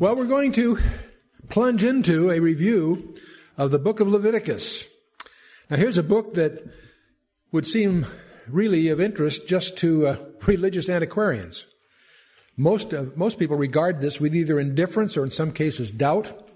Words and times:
Well, 0.00 0.14
we're 0.14 0.26
going 0.26 0.52
to 0.52 0.78
plunge 1.48 1.82
into 1.82 2.30
a 2.30 2.38
review 2.38 3.16
of 3.56 3.72
the 3.72 3.80
book 3.80 3.98
of 3.98 4.06
Leviticus. 4.06 4.84
Now, 5.68 5.76
here's 5.76 5.98
a 5.98 6.04
book 6.04 6.34
that 6.34 6.64
would 7.50 7.66
seem 7.66 8.06
really 8.46 8.90
of 8.90 9.00
interest 9.00 9.48
just 9.48 9.76
to 9.78 10.06
uh, 10.06 10.16
religious 10.46 10.88
antiquarians. 10.88 11.66
Most, 12.56 12.92
of, 12.92 13.16
most 13.16 13.40
people 13.40 13.56
regard 13.56 14.00
this 14.00 14.20
with 14.20 14.36
either 14.36 14.60
indifference 14.60 15.16
or, 15.16 15.24
in 15.24 15.32
some 15.32 15.50
cases, 15.50 15.90
doubt. 15.90 16.48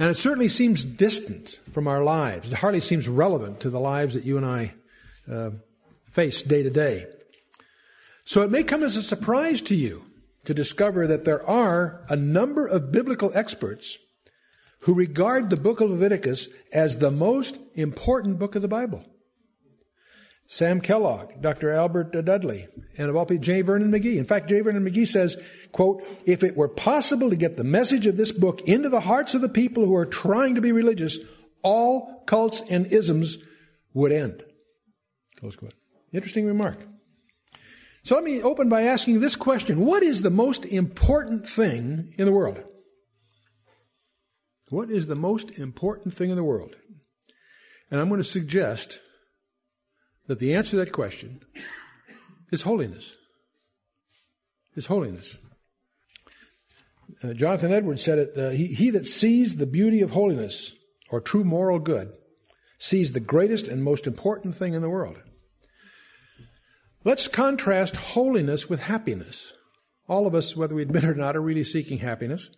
And 0.00 0.10
it 0.10 0.16
certainly 0.16 0.48
seems 0.48 0.84
distant 0.84 1.60
from 1.72 1.86
our 1.86 2.02
lives. 2.02 2.50
It 2.50 2.58
hardly 2.58 2.80
seems 2.80 3.06
relevant 3.06 3.60
to 3.60 3.70
the 3.70 3.78
lives 3.78 4.14
that 4.14 4.24
you 4.24 4.38
and 4.38 4.44
I 4.44 4.74
uh, 5.30 5.50
face 6.10 6.42
day 6.42 6.64
to 6.64 6.70
day. 6.70 7.06
So 8.24 8.42
it 8.42 8.50
may 8.50 8.64
come 8.64 8.82
as 8.82 8.96
a 8.96 9.04
surprise 9.04 9.60
to 9.60 9.76
you 9.76 10.04
to 10.44 10.54
discover 10.54 11.06
that 11.06 11.24
there 11.24 11.46
are 11.48 12.04
a 12.08 12.16
number 12.16 12.66
of 12.66 12.92
biblical 12.92 13.32
experts 13.34 13.98
who 14.80 14.94
regard 14.94 15.48
the 15.48 15.56
book 15.56 15.80
of 15.80 15.90
Leviticus 15.90 16.48
as 16.72 16.98
the 16.98 17.10
most 17.10 17.58
important 17.74 18.38
book 18.38 18.54
of 18.54 18.62
the 18.62 18.68
Bible. 18.68 19.04
Sam 20.46 20.82
Kellogg, 20.82 21.40
Dr. 21.40 21.72
Albert 21.72 22.12
Dudley, 22.24 22.68
and 22.98 23.08
of 23.08 23.16
all 23.16 23.24
people, 23.24 23.42
J. 23.42 23.62
Vernon 23.62 23.90
McGee. 23.90 24.18
In 24.18 24.26
fact, 24.26 24.48
J. 24.48 24.60
Vernon 24.60 24.84
McGee 24.84 25.08
says, 25.08 25.42
quote, 25.72 26.04
if 26.26 26.44
it 26.44 26.54
were 26.54 26.68
possible 26.68 27.30
to 27.30 27.36
get 27.36 27.56
the 27.56 27.64
message 27.64 28.06
of 28.06 28.18
this 28.18 28.30
book 28.30 28.60
into 28.62 28.90
the 28.90 29.00
hearts 29.00 29.34
of 29.34 29.40
the 29.40 29.48
people 29.48 29.86
who 29.86 29.94
are 29.96 30.04
trying 30.04 30.54
to 30.54 30.60
be 30.60 30.70
religious, 30.70 31.18
all 31.62 32.22
cults 32.26 32.62
and 32.68 32.86
isms 32.88 33.38
would 33.94 34.12
end. 34.12 34.44
Close 35.40 35.56
quote. 35.56 35.74
Interesting 36.12 36.46
remark. 36.46 36.78
So 38.04 38.16
let 38.16 38.24
me 38.24 38.42
open 38.42 38.68
by 38.68 38.82
asking 38.82 39.20
this 39.20 39.34
question. 39.34 39.80
What 39.80 40.02
is 40.02 40.20
the 40.20 40.30
most 40.30 40.66
important 40.66 41.48
thing 41.48 42.12
in 42.18 42.26
the 42.26 42.32
world? 42.32 42.62
What 44.68 44.90
is 44.90 45.06
the 45.06 45.14
most 45.14 45.58
important 45.58 46.12
thing 46.12 46.28
in 46.28 46.36
the 46.36 46.44
world? 46.44 46.76
And 47.90 47.98
I'm 47.98 48.08
going 48.08 48.20
to 48.20 48.24
suggest 48.24 48.98
that 50.26 50.38
the 50.38 50.54
answer 50.54 50.72
to 50.72 50.76
that 50.76 50.92
question 50.92 51.40
is 52.52 52.62
holiness. 52.62 53.16
Is 54.76 54.86
holiness. 54.86 55.38
Uh, 57.22 57.32
Jonathan 57.32 57.72
Edwards 57.72 58.02
said 58.02 58.18
it 58.18 58.36
uh, 58.36 58.50
he, 58.50 58.66
he 58.66 58.90
that 58.90 59.06
sees 59.06 59.56
the 59.56 59.66
beauty 59.66 60.02
of 60.02 60.10
holiness 60.10 60.74
or 61.10 61.20
true 61.20 61.44
moral 61.44 61.78
good 61.78 62.12
sees 62.78 63.12
the 63.12 63.20
greatest 63.20 63.66
and 63.66 63.82
most 63.82 64.06
important 64.06 64.56
thing 64.56 64.74
in 64.74 64.82
the 64.82 64.90
world. 64.90 65.16
Let's 67.04 67.28
contrast 67.28 67.96
holiness 67.96 68.68
with 68.68 68.80
happiness. 68.80 69.52
All 70.08 70.26
of 70.26 70.34
us, 70.34 70.56
whether 70.56 70.74
we 70.74 70.82
admit 70.82 71.04
it 71.04 71.10
or 71.10 71.14
not, 71.14 71.36
are 71.36 71.40
really 71.40 71.64
seeking 71.64 71.98
happiness. 71.98 72.50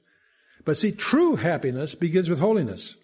But 0.64 0.76
see, 0.76 0.92
true 0.92 1.36
happiness 1.36 1.94
begins 1.94 2.30
with 2.30 2.38
holiness. 2.38 2.96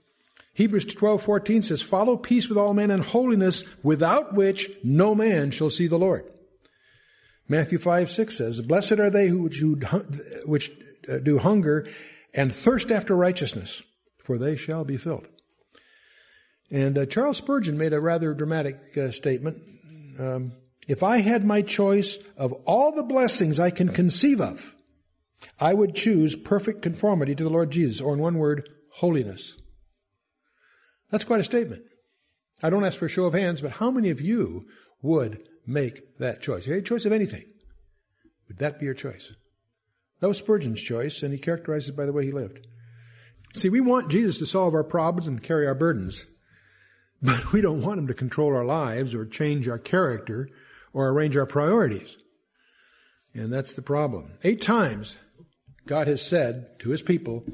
Hebrews 0.54 0.84
12:14 0.84 1.62
says, 1.62 1.82
"Follow 1.82 2.16
peace 2.16 2.48
with 2.48 2.58
all 2.58 2.74
men 2.74 2.90
and 2.90 3.02
holiness, 3.02 3.64
without 3.82 4.34
which 4.34 4.70
no 4.84 5.14
man 5.14 5.50
shall 5.50 5.70
see 5.70 5.86
the 5.86 5.98
Lord." 5.98 6.24
Matthew 7.48 7.78
5:6 7.78 8.36
says, 8.36 8.60
"Blessed 8.60 8.98
are 8.98 9.10
they 9.10 9.28
who 9.28 9.48
which 10.46 10.72
uh, 11.08 11.18
do 11.18 11.38
hunger 11.38 11.86
and 12.34 12.54
thirst 12.54 12.90
after 12.90 13.16
righteousness, 13.16 13.82
for 14.18 14.38
they 14.38 14.56
shall 14.56 14.84
be 14.84 14.96
filled." 14.96 15.26
And 16.70 16.98
uh, 16.98 17.06
Charles 17.06 17.38
Spurgeon 17.38 17.78
made 17.78 17.92
a 17.92 18.00
rather 18.00 18.34
dramatic 18.34 18.96
uh, 18.96 19.10
statement. 19.10 19.58
Um, 20.18 20.52
if 20.88 21.02
I 21.02 21.18
had 21.18 21.44
my 21.44 21.62
choice 21.62 22.18
of 22.36 22.52
all 22.64 22.92
the 22.92 23.02
blessings 23.02 23.60
I 23.60 23.70
can 23.70 23.88
conceive 23.90 24.40
of, 24.40 24.74
I 25.58 25.74
would 25.74 25.94
choose 25.94 26.36
perfect 26.36 26.82
conformity 26.82 27.34
to 27.34 27.44
the 27.44 27.50
Lord 27.50 27.70
Jesus, 27.70 28.00
or 28.00 28.14
in 28.14 28.20
one 28.20 28.38
word, 28.38 28.68
holiness. 28.94 29.56
That's 31.10 31.24
quite 31.24 31.40
a 31.40 31.44
statement. 31.44 31.82
I 32.62 32.70
don't 32.70 32.84
ask 32.84 32.98
for 32.98 33.06
a 33.06 33.08
show 33.08 33.26
of 33.26 33.34
hands, 33.34 33.60
but 33.60 33.72
how 33.72 33.90
many 33.90 34.10
of 34.10 34.20
you 34.20 34.66
would 35.02 35.48
make 35.66 36.18
that 36.18 36.42
choice? 36.42 36.66
Any 36.66 36.82
choice 36.82 37.04
of 37.04 37.12
anything. 37.12 37.44
Would 38.48 38.58
that 38.58 38.78
be 38.78 38.86
your 38.86 38.94
choice? 38.94 39.34
That 40.20 40.28
was 40.28 40.38
Spurgeon's 40.38 40.80
choice, 40.80 41.22
and 41.22 41.32
he 41.32 41.38
characterized 41.38 41.88
it 41.88 41.96
by 41.96 42.06
the 42.06 42.12
way 42.12 42.24
he 42.24 42.32
lived. 42.32 42.66
See, 43.54 43.68
we 43.68 43.80
want 43.80 44.10
Jesus 44.10 44.38
to 44.38 44.46
solve 44.46 44.74
our 44.74 44.84
problems 44.84 45.26
and 45.26 45.42
carry 45.42 45.66
our 45.66 45.74
burdens, 45.74 46.24
but 47.20 47.52
we 47.52 47.60
don't 47.60 47.82
want 47.82 47.98
him 47.98 48.06
to 48.06 48.14
control 48.14 48.54
our 48.54 48.64
lives 48.64 49.14
or 49.14 49.26
change 49.26 49.68
our 49.68 49.78
character 49.78 50.48
or 50.92 51.08
arrange 51.08 51.36
our 51.36 51.46
priorities. 51.46 52.16
And 53.34 53.52
that's 53.52 53.72
the 53.72 53.82
problem. 53.82 54.32
Eight 54.44 54.60
times 54.60 55.18
God 55.86 56.06
has 56.06 56.22
said 56.22 56.78
to 56.80 56.90
his 56.90 57.02
people, 57.02 57.44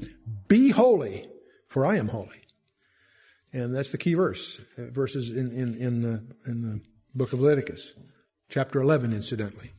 Be 0.47 0.69
holy, 0.69 1.27
for 1.67 1.85
I 1.85 1.97
am 1.97 2.09
holy. 2.09 2.41
And 3.51 3.73
that's 3.73 3.89
the 3.89 3.97
key 3.97 4.13
verse. 4.13 4.59
Verses 4.77 5.31
in, 5.31 5.51
in, 5.51 5.75
in, 5.75 6.01
the, 6.01 6.23
in 6.45 6.61
the 6.61 6.81
book 7.15 7.33
of 7.33 7.41
Leviticus, 7.41 7.93
chapter 8.49 8.81
11, 8.81 9.13
incidentally. 9.13 9.71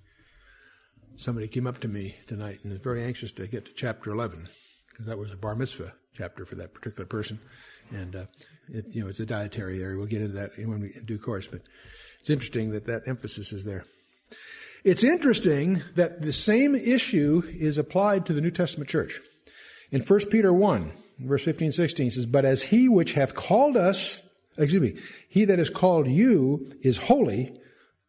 Somebody 1.16 1.48
came 1.48 1.66
up 1.66 1.80
to 1.80 1.88
me 1.88 2.16
tonight 2.26 2.60
and 2.62 2.72
was 2.72 2.80
very 2.80 3.04
anxious 3.04 3.30
to 3.32 3.46
get 3.46 3.66
to 3.66 3.72
chapter 3.74 4.10
11 4.10 4.48
because 4.88 5.06
that 5.06 5.18
was 5.18 5.30
a 5.30 5.36
bar 5.36 5.54
mitzvah 5.54 5.92
chapter 6.14 6.44
for 6.44 6.56
that 6.56 6.74
particular 6.74 7.06
person. 7.06 7.38
And, 7.90 8.16
uh, 8.16 8.24
it, 8.72 8.86
you 8.94 9.02
know, 9.02 9.08
it's 9.08 9.20
a 9.20 9.26
dietary 9.26 9.82
area. 9.82 9.96
We'll 9.96 10.06
get 10.06 10.22
into 10.22 10.34
that 10.34 10.52
when 10.56 10.80
we 10.80 10.92
in 10.94 11.04
due 11.04 11.18
course. 11.18 11.46
But 11.46 11.62
it's 12.20 12.30
interesting 12.30 12.70
that 12.72 12.86
that 12.86 13.02
emphasis 13.06 13.52
is 13.52 13.64
there. 13.64 13.84
It's 14.84 15.04
interesting 15.04 15.82
that 15.96 16.22
the 16.22 16.32
same 16.32 16.74
issue 16.74 17.42
is 17.46 17.76
applied 17.76 18.26
to 18.26 18.32
the 18.32 18.40
New 18.40 18.50
Testament 18.50 18.88
church. 18.88 19.20
In 19.90 20.02
1 20.02 20.20
Peter 20.30 20.52
1, 20.52 20.92
verse 21.18 21.44
15, 21.44 21.72
16 21.72 22.10
says, 22.10 22.26
But 22.26 22.44
as 22.44 22.62
he 22.62 22.88
which 22.88 23.12
hath 23.12 23.34
called 23.34 23.76
us, 23.76 24.22
excuse 24.56 24.80
me, 24.94 25.00
he 25.28 25.44
that 25.44 25.58
has 25.58 25.68
called 25.68 26.06
you 26.06 26.70
is 26.82 26.96
holy, 26.96 27.60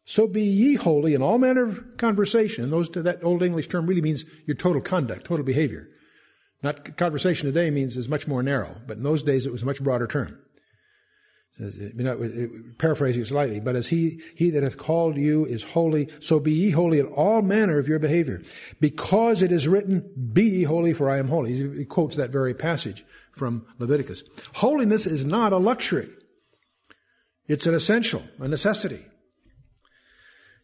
so 0.06 0.28
be 0.28 0.44
ye 0.44 0.76
holy 0.76 1.14
in 1.14 1.22
all 1.22 1.38
manner 1.38 1.64
of 1.64 1.98
conversation. 1.98 2.70
Those, 2.70 2.90
that 2.92 3.24
old 3.24 3.44
English 3.44 3.68
term 3.68 3.86
really 3.86 4.02
means 4.02 4.26
your 4.46 4.56
total 4.56 4.82
conduct, 4.82 5.26
total 5.26 5.46
behavior. 5.46 5.88
Not 6.64 6.96
conversation 6.98 7.48
today 7.48 7.72
means 7.72 7.98
is 7.98 8.08
much 8.08 8.28
more 8.28 8.44
narrow, 8.44 8.82
but 8.86 8.98
in 8.98 9.04
those 9.04 9.24
days 9.24 9.46
it 9.46 9.52
was 9.52 9.64
a 9.64 9.66
much 9.66 9.82
broader 9.82 10.08
term 10.08 10.38
says, 11.58 11.78
you 11.78 12.04
know, 12.04 12.50
paraphrasing 12.78 13.26
slightly, 13.26 13.60
but 13.60 13.76
as 13.76 13.88
he, 13.90 14.22
he 14.36 14.50
that 14.52 14.64
hath 14.64 14.78
called 14.78 15.18
you 15.18 15.46
is 15.46 15.64
holy, 15.64 16.10
so 16.20 16.40
be 16.40 16.54
ye 16.54 16.70
holy 16.72 17.00
in 17.00 17.06
all 17.08 17.42
manner 17.42 17.78
of 17.78 17.88
your 17.88 18.00
behavior. 18.00 18.42
Because 18.80 19.42
it 19.42 19.52
is 19.52 19.68
written, 19.68 20.10
be 20.34 20.44
ye 20.44 20.64
holy 20.64 20.94
for 20.94 21.10
I 21.10 21.18
am 21.18 21.28
holy. 21.28 21.78
He 21.78 21.86
quotes 21.86 22.16
that 22.16 22.32
very 22.32 22.54
passage 22.54 23.06
from 23.34 23.66
Leviticus. 23.80 24.24
Holiness 24.56 25.06
is 25.06 25.26
not 25.26 25.54
a 25.54 25.58
luxury. 25.58 26.10
It's 27.48 27.68
an 27.68 27.74
essential, 27.74 28.24
a 28.40 28.48
necessity. 28.48 29.06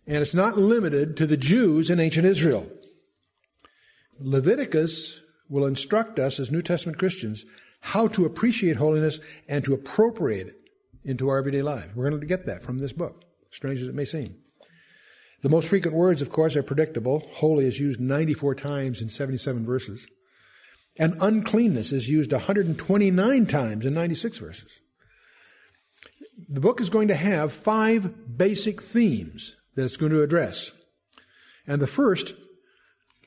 And 0.06 0.18
it's 0.18 0.36
not 0.36 0.58
limited 0.58 1.18
to 1.18 1.28
the 1.28 1.38
Jews 1.38 1.90
in 1.90 2.00
ancient 2.00 2.26
Israel. 2.26 2.72
Leviticus 4.20 5.20
will 5.50 5.66
instruct 5.66 6.20
us 6.20 6.40
as 6.40 6.52
New 6.52 6.62
Testament 6.62 6.98
Christians 6.98 7.46
how 7.82 8.08
to 8.10 8.26
appreciate 8.26 8.78
holiness 8.78 9.20
and 9.48 9.64
to 9.64 9.74
appropriate 9.74 10.48
it 10.48 10.56
into 11.04 11.30
our 11.30 11.38
everyday 11.38 11.62
lives. 11.62 11.96
We're 11.96 12.10
going 12.10 12.20
to 12.20 12.28
get 12.28 12.46
that 12.46 12.64
from 12.64 12.80
this 12.80 12.92
book, 12.92 13.24
strange 13.52 13.82
as 13.82 13.88
it 13.88 13.96
may 13.96 14.06
seem. 14.06 14.36
The 15.44 15.50
most 15.50 15.68
frequent 15.68 15.96
words, 15.96 16.22
of 16.22 16.30
course, 16.30 16.56
are 16.56 16.64
predictable. 16.64 17.28
Holy 17.34 17.66
is 17.66 17.80
used 17.80 18.00
94 18.00 18.56
times 18.56 19.02
in 19.02 19.10
77 19.10 19.66
verses. 19.66 20.08
And 20.98 21.16
uncleanness 21.22 21.92
is 21.92 22.10
used 22.10 22.32
129 22.32 23.46
times 23.46 23.86
in 23.86 23.94
96 23.94 24.38
verses. 24.40 24.80
The 26.50 26.60
book 26.60 26.82
is 26.82 26.90
going 26.90 27.08
to 27.10 27.16
have 27.16 27.54
five 27.54 28.38
basic 28.38 28.82
themes 28.82 29.56
that 29.76 29.84
it's 29.84 29.98
going 29.98 30.12
to 30.12 30.24
address. 30.24 30.72
And 31.68 31.82
the 31.82 31.88
first 31.88 32.34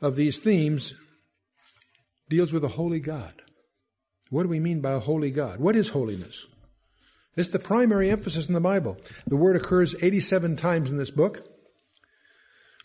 of 0.00 0.16
these 0.16 0.38
themes 0.38 0.94
deals 2.30 2.52
with 2.52 2.64
a 2.64 2.68
holy 2.68 3.00
God. 3.00 3.34
What 4.30 4.44
do 4.44 4.48
we 4.48 4.60
mean 4.60 4.80
by 4.80 4.92
a 4.92 5.00
holy 5.00 5.30
God? 5.30 5.60
What 5.60 5.76
is 5.76 5.90
holiness? 5.90 6.46
It's 7.36 7.48
the 7.48 7.58
primary 7.58 8.08
emphasis 8.08 8.48
in 8.48 8.54
the 8.54 8.60
Bible. 8.60 8.96
The 9.26 9.36
word 9.36 9.56
occurs 9.56 10.00
87 10.00 10.56
times 10.56 10.90
in 10.90 10.96
this 10.96 11.10
book. 11.10 11.46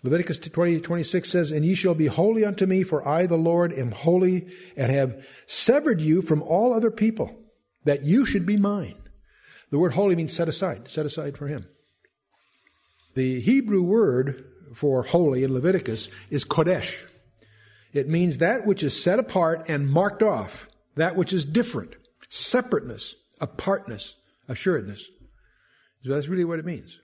Leviticus 0.04 0.40
20, 0.40 0.82
26 0.82 1.30
says, 1.30 1.52
And 1.52 1.64
ye 1.64 1.74
shall 1.74 1.96
be 1.96 2.08
holy 2.08 2.44
unto 2.44 2.66
me, 2.66 2.84
for 2.84 3.08
I, 3.08 3.26
the 3.26 3.38
Lord, 3.38 3.72
am 3.74 3.92
holy, 3.92 4.48
and 4.76 4.92
have 4.92 5.26
severed 5.46 6.02
you 6.02 6.22
from 6.22 6.42
all 6.42 6.74
other 6.74 6.92
people, 6.92 7.36
that 7.86 8.04
you 8.04 8.26
should 8.26 8.46
be 8.46 8.58
mine. 8.58 8.98
The 9.72 9.80
word 9.80 9.94
holy 9.94 10.16
means 10.16 10.34
set 10.34 10.48
aside, 10.48 10.88
set 10.88 11.06
aside 11.06 11.38
for 11.38 11.48
him. 11.48 11.68
The 13.16 13.42
Hebrew 13.42 13.82
word 13.82 14.46
for 14.74 15.04
holy 15.04 15.44
in 15.44 15.54
Leviticus 15.54 16.10
is 16.30 16.46
kodesh. 16.46 17.06
It 17.96 18.10
means 18.10 18.40
that 18.40 18.66
which 18.66 18.84
is 18.84 19.02
set 19.02 19.20
apart 19.20 19.66
and 19.70 19.90
marked 19.90 20.22
off, 20.22 20.68
that 20.96 21.16
which 21.16 21.32
is 21.32 21.46
different, 21.46 21.96
separateness, 22.28 23.16
apartness, 23.40 24.16
assuredness. 24.50 25.08
So 26.04 26.12
that's 26.12 26.28
really 26.28 26.44
what 26.44 26.60
it 26.60 26.66
means. 26.66 27.00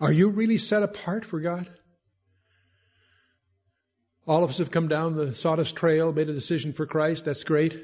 Are 0.00 0.12
you 0.12 0.28
really 0.28 0.56
set 0.56 0.84
apart 0.84 1.24
for 1.24 1.40
God? 1.40 1.68
All 4.24 4.44
of 4.44 4.50
us 4.50 4.58
have 4.58 4.70
come 4.70 4.86
down 4.86 5.16
the 5.16 5.34
sawdust 5.34 5.74
trail, 5.74 6.12
made 6.12 6.28
a 6.28 6.34
decision 6.34 6.72
for 6.72 6.86
Christ. 6.86 7.24
That's 7.24 7.42
great. 7.42 7.82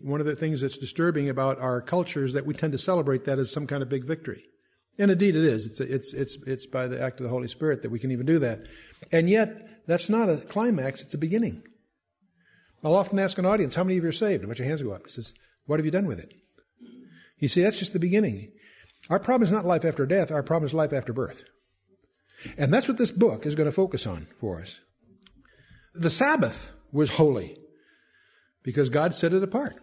One 0.00 0.20
of 0.20 0.26
the 0.26 0.36
things 0.36 0.60
that's 0.60 0.78
disturbing 0.78 1.28
about 1.28 1.58
our 1.58 1.80
culture 1.80 2.24
is 2.24 2.34
that 2.34 2.46
we 2.46 2.54
tend 2.54 2.72
to 2.72 2.78
celebrate 2.78 3.24
that 3.24 3.40
as 3.40 3.50
some 3.50 3.66
kind 3.66 3.82
of 3.82 3.88
big 3.88 4.04
victory. 4.04 4.44
And 4.96 5.10
indeed 5.10 5.34
it 5.34 5.44
is. 5.44 5.66
It's, 5.66 5.80
it's, 5.80 6.14
it's, 6.14 6.38
it's 6.46 6.66
by 6.66 6.86
the 6.86 7.00
act 7.00 7.18
of 7.18 7.24
the 7.24 7.30
Holy 7.30 7.48
Spirit 7.48 7.82
that 7.82 7.90
we 7.90 7.98
can 7.98 8.12
even 8.12 8.26
do 8.26 8.38
that. 8.38 8.60
And 9.10 9.28
yet, 9.28 9.75
that's 9.86 10.08
not 10.08 10.28
a 10.28 10.36
climax, 10.36 11.02
it's 11.02 11.14
a 11.14 11.18
beginning. 11.18 11.62
I'll 12.84 12.94
often 12.94 13.18
ask 13.18 13.38
an 13.38 13.46
audience, 13.46 13.74
how 13.74 13.84
many 13.84 13.96
of 13.96 14.04
you 14.04 14.10
are 14.10 14.12
saved? 14.12 14.44
A 14.44 14.46
bunch 14.46 14.60
of 14.60 14.66
hands 14.66 14.82
go 14.82 14.92
up. 14.92 15.06
He 15.06 15.12
says, 15.12 15.32
what 15.66 15.78
have 15.78 15.84
you 15.84 15.90
done 15.90 16.06
with 16.06 16.20
it? 16.20 16.32
You 17.38 17.48
see, 17.48 17.62
that's 17.62 17.78
just 17.78 17.92
the 17.92 17.98
beginning. 17.98 18.52
Our 19.10 19.18
problem 19.18 19.42
is 19.42 19.52
not 19.52 19.66
life 19.66 19.84
after 19.84 20.06
death, 20.06 20.30
our 20.30 20.42
problem 20.42 20.66
is 20.66 20.74
life 20.74 20.92
after 20.92 21.12
birth. 21.12 21.44
And 22.56 22.72
that's 22.72 22.88
what 22.88 22.98
this 22.98 23.10
book 23.10 23.46
is 23.46 23.54
going 23.54 23.66
to 23.66 23.72
focus 23.72 24.06
on 24.06 24.26
for 24.40 24.60
us. 24.60 24.78
The 25.94 26.10
Sabbath 26.10 26.72
was 26.92 27.10
holy 27.10 27.58
because 28.62 28.90
God 28.90 29.14
set 29.14 29.32
it 29.32 29.42
apart. 29.42 29.76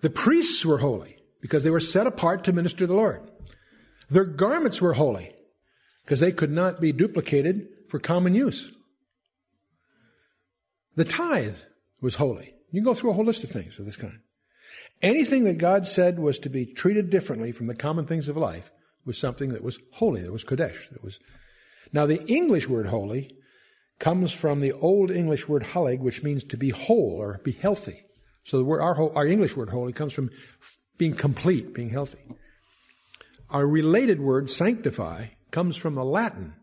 The 0.00 0.10
priests 0.10 0.64
were 0.64 0.78
holy 0.78 1.16
because 1.40 1.64
they 1.64 1.70
were 1.70 1.80
set 1.80 2.06
apart 2.06 2.44
to 2.44 2.52
minister 2.52 2.80
to 2.80 2.86
the 2.86 2.94
Lord. 2.94 3.28
Their 4.08 4.24
garments 4.24 4.80
were 4.80 4.94
holy 4.94 5.34
because 6.04 6.20
they 6.20 6.32
could 6.32 6.52
not 6.52 6.80
be 6.80 6.92
duplicated 6.92 7.68
for 7.88 7.98
common 7.98 8.34
use. 8.34 8.72
The 10.96 11.04
tithe 11.04 11.56
was 12.00 12.16
holy. 12.16 12.54
You 12.70 12.80
can 12.80 12.84
go 12.84 12.94
through 12.94 13.10
a 13.10 13.14
whole 13.14 13.24
list 13.24 13.44
of 13.44 13.50
things 13.50 13.78
of 13.78 13.84
this 13.84 13.96
kind. 13.96 14.18
Anything 15.00 15.44
that 15.44 15.58
God 15.58 15.86
said 15.86 16.18
was 16.18 16.38
to 16.40 16.48
be 16.48 16.66
treated 16.66 17.10
differently 17.10 17.52
from 17.52 17.66
the 17.66 17.74
common 17.74 18.06
things 18.06 18.28
of 18.28 18.36
life 18.36 18.70
was 19.04 19.16
something 19.16 19.50
that 19.50 19.62
was 19.62 19.78
holy, 19.92 20.22
that 20.22 20.32
was 20.32 20.44
Kodesh. 20.44 20.90
That 20.90 21.02
was 21.02 21.18
now 21.92 22.04
the 22.04 22.24
English 22.26 22.68
word 22.68 22.86
holy 22.86 23.34
comes 23.98 24.32
from 24.32 24.60
the 24.60 24.72
Old 24.72 25.10
English 25.10 25.48
word 25.48 25.62
halig, 25.62 26.00
which 26.00 26.22
means 26.22 26.44
to 26.44 26.56
be 26.56 26.70
whole 26.70 27.16
or 27.18 27.40
be 27.44 27.52
healthy. 27.52 28.04
So 28.44 28.58
the 28.58 28.64
word, 28.64 28.80
our, 28.80 29.16
our 29.16 29.26
English 29.26 29.56
word 29.56 29.70
holy 29.70 29.92
comes 29.92 30.12
from 30.12 30.30
being 30.98 31.14
complete, 31.14 31.74
being 31.74 31.90
healthy. 31.90 32.18
Our 33.50 33.66
related 33.66 34.20
word 34.20 34.50
sanctify 34.50 35.28
comes 35.50 35.76
from 35.76 35.94
the 35.94 36.04
Latin 36.04 36.54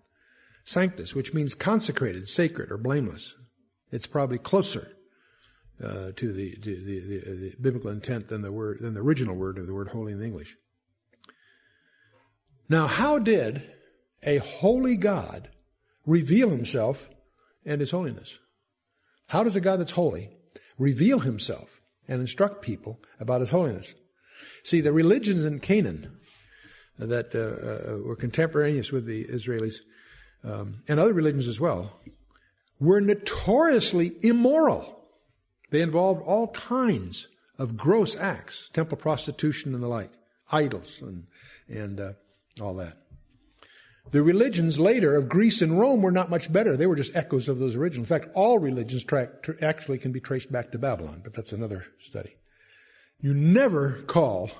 sanctus, 0.65 1.15
which 1.15 1.33
means 1.33 1.55
consecrated, 1.55 2.27
sacred, 2.27 2.71
or 2.71 2.77
blameless. 2.77 3.35
It's 3.91 4.07
probably 4.07 4.37
closer 4.37 4.91
uh, 5.81 6.11
to, 6.15 6.33
the, 6.33 6.55
to 6.55 6.83
the, 6.83 6.99
the, 6.99 7.19
the, 7.19 7.55
biblical 7.61 7.91
intent 7.91 8.27
than 8.27 8.41
the 8.41 8.51
word 8.51 8.79
than 8.81 8.93
the 8.93 9.01
original 9.01 9.35
word 9.35 9.57
of 9.57 9.67
the 9.67 9.73
word 9.73 9.89
holy 9.89 10.11
in 10.11 10.21
English. 10.21 10.57
Now, 12.67 12.87
how 12.87 13.19
did 13.19 13.61
a 14.23 14.37
holy 14.37 14.97
God 14.97 15.49
reveal 16.05 16.49
himself 16.49 17.09
and 17.65 17.79
his 17.79 17.91
holiness. 17.91 18.39
How 19.27 19.43
does 19.43 19.55
a 19.55 19.61
God 19.61 19.79
that's 19.79 19.91
holy 19.91 20.29
reveal 20.77 21.19
himself 21.19 21.81
and 22.07 22.21
instruct 22.21 22.61
people 22.61 22.99
about 23.19 23.41
his 23.41 23.49
holiness? 23.49 23.93
See, 24.63 24.81
the 24.81 24.93
religions 24.93 25.45
in 25.45 25.59
Canaan 25.59 26.19
that 26.97 27.35
uh, 27.35 27.93
uh, 27.93 27.97
were 28.03 28.15
contemporaneous 28.15 28.91
with 28.91 29.05
the 29.05 29.25
Israelis, 29.25 29.75
um, 30.45 30.83
and 30.87 30.99
other 30.99 31.13
religions 31.13 31.47
as 31.47 31.59
well, 31.59 31.99
were 32.79 33.01
notoriously 33.01 34.15
immoral. 34.21 35.03
They 35.71 35.81
involved 35.81 36.21
all 36.21 36.49
kinds 36.49 37.27
of 37.57 37.77
gross 37.77 38.15
acts, 38.15 38.69
temple 38.73 38.97
prostitution 38.97 39.73
and 39.73 39.83
the 39.83 39.87
like, 39.87 40.11
idols 40.51 41.01
and, 41.01 41.27
and 41.67 41.99
uh, 41.99 42.13
all 42.61 42.75
that. 42.75 42.97
The 44.11 44.21
religions 44.21 44.79
later 44.79 45.15
of 45.15 45.29
Greece 45.29 45.61
and 45.63 45.79
Rome 45.79 46.03
were 46.03 46.11
not 46.11 46.29
much 46.29 46.53
better. 46.53 46.77
They 46.77 46.85
were 46.85 46.95
just 46.95 47.15
echoes 47.15 47.49
of 47.49 47.57
those 47.57 47.75
original. 47.75 48.03
In 48.03 48.07
fact, 48.07 48.29
all 48.35 48.59
religions 48.59 49.03
tra- 49.03 49.31
tra- 49.41 49.55
actually 49.63 49.97
can 49.97 50.11
be 50.11 50.19
traced 50.19 50.51
back 50.51 50.71
to 50.71 50.77
Babylon, 50.77 51.21
but 51.23 51.33
that's 51.33 51.53
another 51.53 51.85
study. 51.99 52.35
You 53.19 53.33
never 53.33 54.03
call 54.05 54.51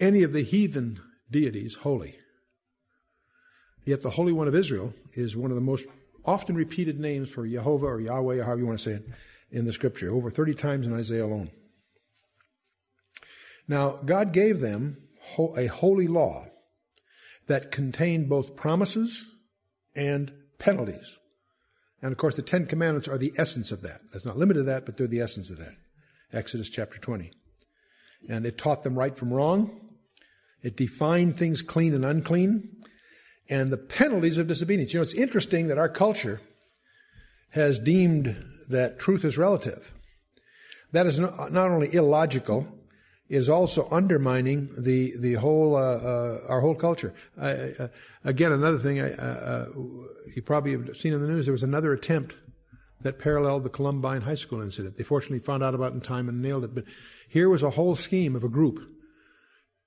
any 0.00 0.24
of 0.24 0.32
the 0.32 0.42
heathen 0.42 1.00
deities 1.30 1.76
holy. 1.76 2.18
Yet 3.88 4.02
the 4.02 4.10
Holy 4.10 4.32
One 4.34 4.48
of 4.48 4.54
Israel 4.54 4.92
is 5.14 5.34
one 5.34 5.50
of 5.50 5.54
the 5.54 5.62
most 5.62 5.86
often 6.22 6.54
repeated 6.54 7.00
names 7.00 7.30
for 7.30 7.48
Jehovah 7.48 7.86
or 7.86 8.00
Yahweh, 8.02 8.36
or 8.36 8.44
however 8.44 8.60
you 8.60 8.66
want 8.66 8.78
to 8.78 8.84
say 8.84 8.96
it, 8.96 9.06
in 9.50 9.64
the 9.64 9.72
scripture, 9.72 10.12
over 10.12 10.28
30 10.28 10.52
times 10.56 10.86
in 10.86 10.92
Isaiah 10.92 11.24
alone. 11.24 11.50
Now, 13.66 13.92
God 14.04 14.34
gave 14.34 14.60
them 14.60 14.98
a 15.56 15.68
holy 15.68 16.06
law 16.06 16.48
that 17.46 17.70
contained 17.70 18.28
both 18.28 18.56
promises 18.56 19.24
and 19.96 20.34
penalties. 20.58 21.16
And 22.02 22.12
of 22.12 22.18
course, 22.18 22.36
the 22.36 22.42
Ten 22.42 22.66
Commandments 22.66 23.08
are 23.08 23.16
the 23.16 23.32
essence 23.38 23.72
of 23.72 23.80
that. 23.80 24.02
That's 24.12 24.26
not 24.26 24.36
limited 24.36 24.60
to 24.60 24.64
that, 24.66 24.84
but 24.84 24.98
they're 24.98 25.06
the 25.06 25.22
essence 25.22 25.50
of 25.50 25.56
that. 25.60 25.72
Exodus 26.30 26.68
chapter 26.68 26.98
20. 26.98 27.32
And 28.28 28.44
it 28.44 28.58
taught 28.58 28.82
them 28.82 28.98
right 28.98 29.16
from 29.16 29.32
wrong. 29.32 29.80
It 30.62 30.76
defined 30.76 31.38
things 31.38 31.62
clean 31.62 31.94
and 31.94 32.04
unclean. 32.04 32.74
And 33.48 33.70
the 33.70 33.78
penalties 33.78 34.38
of 34.38 34.46
disobedience. 34.46 34.92
You 34.92 34.98
know, 34.98 35.02
it's 35.02 35.14
interesting 35.14 35.68
that 35.68 35.78
our 35.78 35.88
culture 35.88 36.40
has 37.50 37.78
deemed 37.78 38.36
that 38.68 38.98
truth 38.98 39.24
is 39.24 39.38
relative. 39.38 39.94
That 40.92 41.06
is 41.06 41.18
not 41.18 41.54
only 41.54 41.92
illogical, 41.94 42.66
is 43.28 43.48
also 43.48 43.86
undermining 43.90 44.70
the 44.78 45.14
the 45.18 45.34
whole 45.34 45.76
uh, 45.76 45.80
uh, 45.80 46.40
our 46.48 46.60
whole 46.60 46.74
culture. 46.74 47.14
Uh, 47.38 47.88
again, 48.24 48.52
another 48.52 48.78
thing 48.78 49.00
uh, 49.00 49.04
uh, 49.04 49.78
you 50.34 50.42
probably 50.42 50.72
have 50.72 50.96
seen 50.96 51.12
in 51.12 51.20
the 51.20 51.28
news. 51.28 51.46
There 51.46 51.52
was 51.52 51.62
another 51.62 51.92
attempt 51.92 52.36
that 53.02 53.18
paralleled 53.18 53.64
the 53.64 53.68
Columbine 53.68 54.22
High 54.22 54.34
School 54.34 54.60
incident. 54.60 54.96
They 54.96 55.04
fortunately 55.04 55.38
found 55.40 55.62
out 55.62 55.74
about 55.74 55.92
it 55.92 55.96
in 55.96 56.00
time 56.00 56.28
and 56.28 56.42
nailed 56.42 56.64
it. 56.64 56.74
But 56.74 56.84
here 57.28 57.48
was 57.48 57.62
a 57.62 57.70
whole 57.70 57.94
scheme 57.94 58.34
of 58.34 58.44
a 58.44 58.48
group 58.48 58.80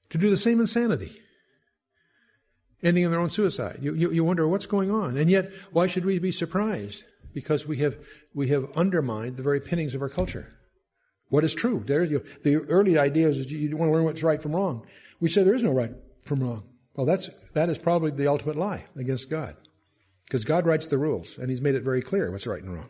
to 0.10 0.18
do 0.18 0.30
the 0.30 0.38
same 0.38 0.60
insanity, 0.60 1.20
ending 2.84 3.04
in 3.04 3.12
their 3.12 3.20
own 3.20 3.30
suicide. 3.30 3.80
You, 3.82 3.94
you, 3.94 4.12
you 4.12 4.24
wonder 4.24 4.48
what's 4.48 4.66
going 4.66 4.92
on, 4.92 5.18
and 5.18 5.30
yet 5.30 5.52
why 5.72 5.88
should 5.88 6.06
we 6.06 6.20
be 6.20 6.32
surprised? 6.32 7.04
Because 7.34 7.66
we 7.66 7.78
have 7.78 7.98
we 8.34 8.50
have 8.50 8.70
undermined 8.76 9.38
the 9.38 9.44
very 9.44 9.62
pinnings 9.62 9.96
of 9.96 10.02
our 10.02 10.10
culture. 10.10 10.54
What 11.30 11.46
is 11.46 11.56
true? 11.56 11.84
There, 11.88 12.04
you, 12.04 12.26
the 12.44 12.58
early 12.58 12.98
idea 12.98 13.30
is 13.30 13.52
you 13.52 13.78
want 13.78 13.90
to 13.90 13.94
learn 13.94 14.04
what's 14.04 14.22
right 14.22 14.42
from 14.42 14.54
wrong. 14.54 14.86
We 15.22 15.30
say 15.30 15.44
there 15.44 15.54
is 15.54 15.64
no 15.64 15.72
right 15.72 15.94
from 16.26 16.42
wrong. 16.42 16.64
Well, 16.94 17.06
that's, 17.06 17.30
that 17.54 17.70
is 17.70 17.78
probably 17.78 18.12
the 18.12 18.28
ultimate 18.28 18.58
lie 18.58 18.86
against 18.98 19.30
God. 19.30 19.56
Because 20.26 20.44
God 20.44 20.66
writes 20.66 20.88
the 20.88 20.98
rules, 20.98 21.38
and 21.38 21.50
He's 21.50 21.62
made 21.62 21.76
it 21.76 21.84
very 21.84 22.02
clear 22.02 22.30
what's 22.32 22.48
right 22.48 22.62
and 22.62 22.74
wrong. 22.74 22.90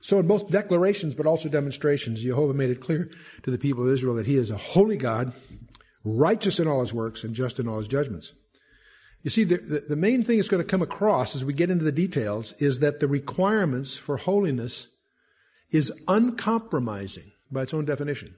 So 0.00 0.18
in 0.18 0.26
both 0.26 0.50
declarations, 0.50 1.14
but 1.14 1.26
also 1.26 1.48
demonstrations, 1.48 2.22
Jehovah 2.22 2.54
made 2.54 2.70
it 2.70 2.80
clear 2.80 3.10
to 3.44 3.50
the 3.50 3.58
people 3.58 3.84
of 3.84 3.92
Israel 3.92 4.14
that 4.16 4.26
He 4.26 4.36
is 4.36 4.50
a 4.50 4.56
holy 4.56 4.96
God, 4.96 5.32
righteous 6.04 6.58
in 6.58 6.66
all 6.66 6.80
His 6.80 6.94
works, 6.94 7.22
and 7.24 7.34
just 7.34 7.60
in 7.60 7.68
all 7.68 7.78
His 7.78 7.88
judgments. 7.88 8.32
You 9.26 9.30
see, 9.30 9.42
the, 9.42 9.56
the, 9.56 9.80
the 9.80 9.96
main 9.96 10.22
thing 10.22 10.36
that's 10.36 10.48
going 10.48 10.62
to 10.62 10.70
come 10.70 10.82
across 10.82 11.34
as 11.34 11.44
we 11.44 11.52
get 11.52 11.68
into 11.68 11.84
the 11.84 11.90
details 11.90 12.52
is 12.60 12.78
that 12.78 13.00
the 13.00 13.08
requirements 13.08 13.96
for 13.96 14.18
holiness 14.18 14.86
is 15.68 15.92
uncompromising 16.06 17.32
by 17.50 17.62
its 17.62 17.74
own 17.74 17.84
definition. 17.86 18.36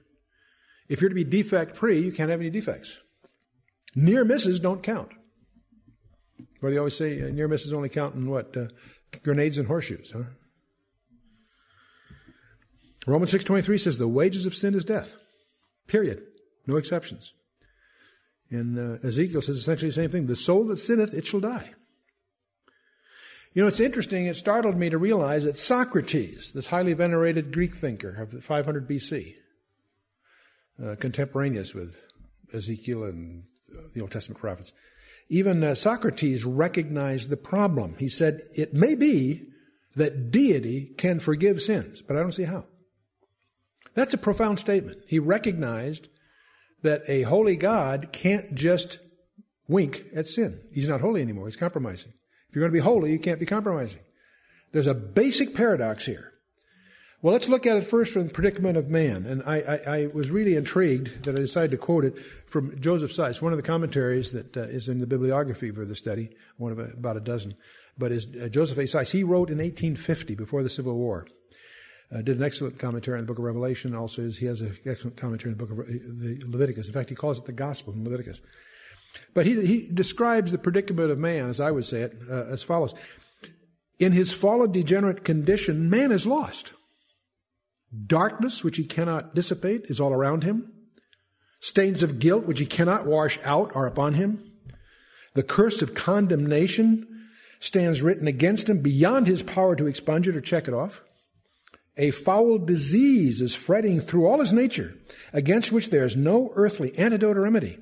If 0.87 0.99
you're 0.99 1.09
to 1.09 1.15
be 1.15 1.23
defect 1.23 1.77
free, 1.77 1.99
you 1.99 2.11
can't 2.11 2.31
have 2.31 2.39
any 2.39 2.49
defects. 2.49 2.97
Near 3.93 4.25
misses 4.25 4.59
don't 4.59 4.81
count. 4.81 5.09
What 6.59 6.69
do 6.69 6.73
you 6.73 6.79
always 6.79 6.97
say? 6.97 7.21
Uh, 7.21 7.29
near 7.29 7.47
misses 7.47 7.71
only 7.71 7.89
count 7.89 8.15
in 8.15 8.27
what? 8.27 8.57
Uh, 8.57 8.69
grenades 9.21 9.59
and 9.59 9.67
horseshoes, 9.67 10.11
huh? 10.11 10.23
Romans 13.05 13.31
6.23 13.31 13.79
says 13.79 13.99
the 13.99 14.07
wages 14.07 14.47
of 14.47 14.55
sin 14.55 14.73
is 14.73 14.85
death. 14.85 15.15
Period. 15.85 16.23
No 16.65 16.77
exceptions. 16.77 17.33
And 18.51 18.77
uh, 18.77 19.07
Ezekiel 19.07 19.41
says 19.41 19.57
essentially 19.57 19.89
the 19.89 19.95
same 19.95 20.09
thing. 20.09 20.27
The 20.27 20.35
soul 20.35 20.65
that 20.65 20.77
sinneth, 20.77 21.13
it 21.13 21.25
shall 21.25 21.39
die. 21.39 21.71
You 23.53 23.63
know, 23.63 23.67
it's 23.67 23.79
interesting. 23.79 24.25
It 24.25 24.35
startled 24.35 24.75
me 24.75 24.89
to 24.89 24.97
realize 24.97 25.43
that 25.43 25.57
Socrates, 25.57 26.51
this 26.53 26.67
highly 26.67 26.93
venerated 26.93 27.51
Greek 27.51 27.75
thinker 27.75 28.21
of 28.21 28.43
500 28.43 28.87
BC, 28.87 29.35
uh, 30.83 30.95
contemporaneous 30.99 31.73
with 31.73 31.99
Ezekiel 32.53 33.03
and 33.03 33.43
uh, 33.71 33.81
the 33.93 34.01
Old 34.01 34.11
Testament 34.11 34.39
prophets, 34.39 34.73
even 35.29 35.63
uh, 35.63 35.75
Socrates 35.75 36.45
recognized 36.45 37.29
the 37.29 37.37
problem. 37.37 37.95
He 37.99 38.09
said, 38.09 38.41
It 38.55 38.73
may 38.73 38.95
be 38.95 39.47
that 39.95 40.31
deity 40.31 40.93
can 40.97 41.19
forgive 41.19 41.61
sins, 41.61 42.01
but 42.01 42.17
I 42.17 42.21
don't 42.21 42.31
see 42.31 42.43
how. 42.43 42.65
That's 43.93 44.13
a 44.13 44.17
profound 44.17 44.59
statement. 44.59 44.99
He 45.07 45.19
recognized 45.19 46.07
that 46.81 47.01
a 47.07 47.23
holy 47.23 47.55
God 47.55 48.09
can't 48.11 48.55
just 48.55 48.99
wink 49.67 50.05
at 50.15 50.27
sin. 50.27 50.61
He's 50.73 50.89
not 50.89 51.01
holy 51.01 51.21
anymore, 51.21 51.47
he's 51.47 51.55
compromising. 51.55 52.13
If 52.49 52.55
you're 52.55 52.63
going 52.63 52.71
to 52.71 52.79
be 52.79 52.83
holy, 52.83 53.11
you 53.11 53.19
can't 53.19 53.39
be 53.39 53.45
compromising. 53.45 54.01
There's 54.71 54.87
a 54.87 54.93
basic 54.93 55.55
paradox 55.55 56.05
here. 56.05 56.33
Well, 57.21 57.33
let's 57.33 57.49
look 57.49 57.67
at 57.67 57.75
it 57.75 57.85
first 57.85 58.13
from 58.13 58.27
the 58.27 58.33
predicament 58.33 58.77
of 58.77 58.89
man. 58.89 59.25
And 59.25 59.43
I, 59.45 59.57
I, 59.59 59.97
I 59.97 60.07
was 60.07 60.31
really 60.31 60.55
intrigued 60.55 61.25
that 61.25 61.35
I 61.35 61.39
decided 61.39 61.71
to 61.71 61.77
quote 61.77 62.05
it 62.05 62.17
from 62.47 62.79
Joseph 62.79 63.11
Seiss, 63.11 63.41
one 63.41 63.51
of 63.51 63.57
the 63.57 63.63
commentaries 63.63 64.31
that 64.31 64.55
uh, 64.55 64.61
is 64.61 64.87
in 64.87 64.99
the 64.99 65.07
bibliography 65.07 65.69
for 65.71 65.85
the 65.85 65.95
study, 65.95 66.29
one 66.57 66.71
of 66.71 66.79
a, 66.79 66.85
about 66.85 67.17
a 67.17 67.21
dozen. 67.21 67.55
But 67.97 68.13
is 68.13 68.27
uh, 68.41 68.47
Joseph 68.47 68.77
A. 68.77 68.83
Seiss. 68.87 69.11
He 69.11 69.23
wrote 69.23 69.49
in 69.49 69.57
1850, 69.57 70.35
before 70.35 70.63
the 70.63 70.69
Civil 70.69 70.95
War. 70.95 71.27
Uh, 72.13 72.21
did 72.23 72.37
an 72.37 72.43
excellent 72.43 72.79
commentary 72.79 73.19
on 73.19 73.23
the 73.23 73.27
book 73.27 73.37
of 73.37 73.43
Revelation. 73.43 73.93
Also, 73.93 74.27
he 74.29 74.47
has 74.47 74.61
an 74.61 74.75
excellent 74.85 75.15
commentary 75.15 75.53
on 75.53 75.57
the 75.57 75.65
book 75.65 75.79
of 75.79 75.87
the 75.87 76.41
Leviticus. 76.47 76.87
In 76.87 76.93
fact, 76.93 77.09
he 77.09 77.15
calls 77.15 77.37
it 77.37 77.45
the 77.45 77.51
Gospel 77.51 77.93
in 77.93 78.03
Leviticus. 78.03 78.41
But 79.33 79.45
he, 79.45 79.65
he 79.65 79.87
describes 79.87 80.51
the 80.51 80.57
predicament 80.57 81.11
of 81.11 81.19
man, 81.19 81.49
as 81.49 81.59
I 81.59 81.69
would 81.69 81.85
say 81.85 82.01
it, 82.01 82.17
uh, 82.29 82.45
as 82.45 82.63
follows. 82.63 82.95
In 83.99 84.11
his 84.11 84.33
fallen 84.33 84.71
degenerate 84.71 85.23
condition, 85.23 85.89
man 85.89 86.11
is 86.11 86.25
lost. 86.25 86.73
Darkness, 88.05 88.63
which 88.63 88.77
he 88.77 88.85
cannot 88.85 89.35
dissipate, 89.35 89.85
is 89.85 89.99
all 89.99 90.13
around 90.13 90.43
him. 90.43 90.71
Stains 91.59 92.01
of 92.01 92.19
guilt, 92.19 92.45
which 92.45 92.59
he 92.59 92.65
cannot 92.65 93.05
wash 93.05 93.37
out, 93.43 93.75
are 93.75 93.85
upon 93.85 94.13
him. 94.13 94.51
The 95.35 95.43
curse 95.43 95.81
of 95.81 95.93
condemnation 95.93 97.05
stands 97.59 98.01
written 98.01 98.27
against 98.27 98.69
him 98.69 98.81
beyond 98.81 99.27
his 99.27 99.43
power 99.43 99.75
to 99.75 99.85
expunge 99.85 100.27
it 100.27 100.35
or 100.35 100.41
check 100.41 100.67
it 100.67 100.73
off. 100.73 101.01
A 101.97 102.11
foul 102.11 102.57
disease 102.57 103.41
is 103.41 103.55
fretting 103.55 103.99
through 103.99 104.25
all 104.25 104.39
his 104.39 104.53
nature, 104.53 104.95
against 105.33 105.71
which 105.71 105.89
there 105.89 106.05
is 106.05 106.15
no 106.15 106.51
earthly 106.55 106.97
antidote 106.97 107.37
or 107.37 107.41
remedy. 107.41 107.77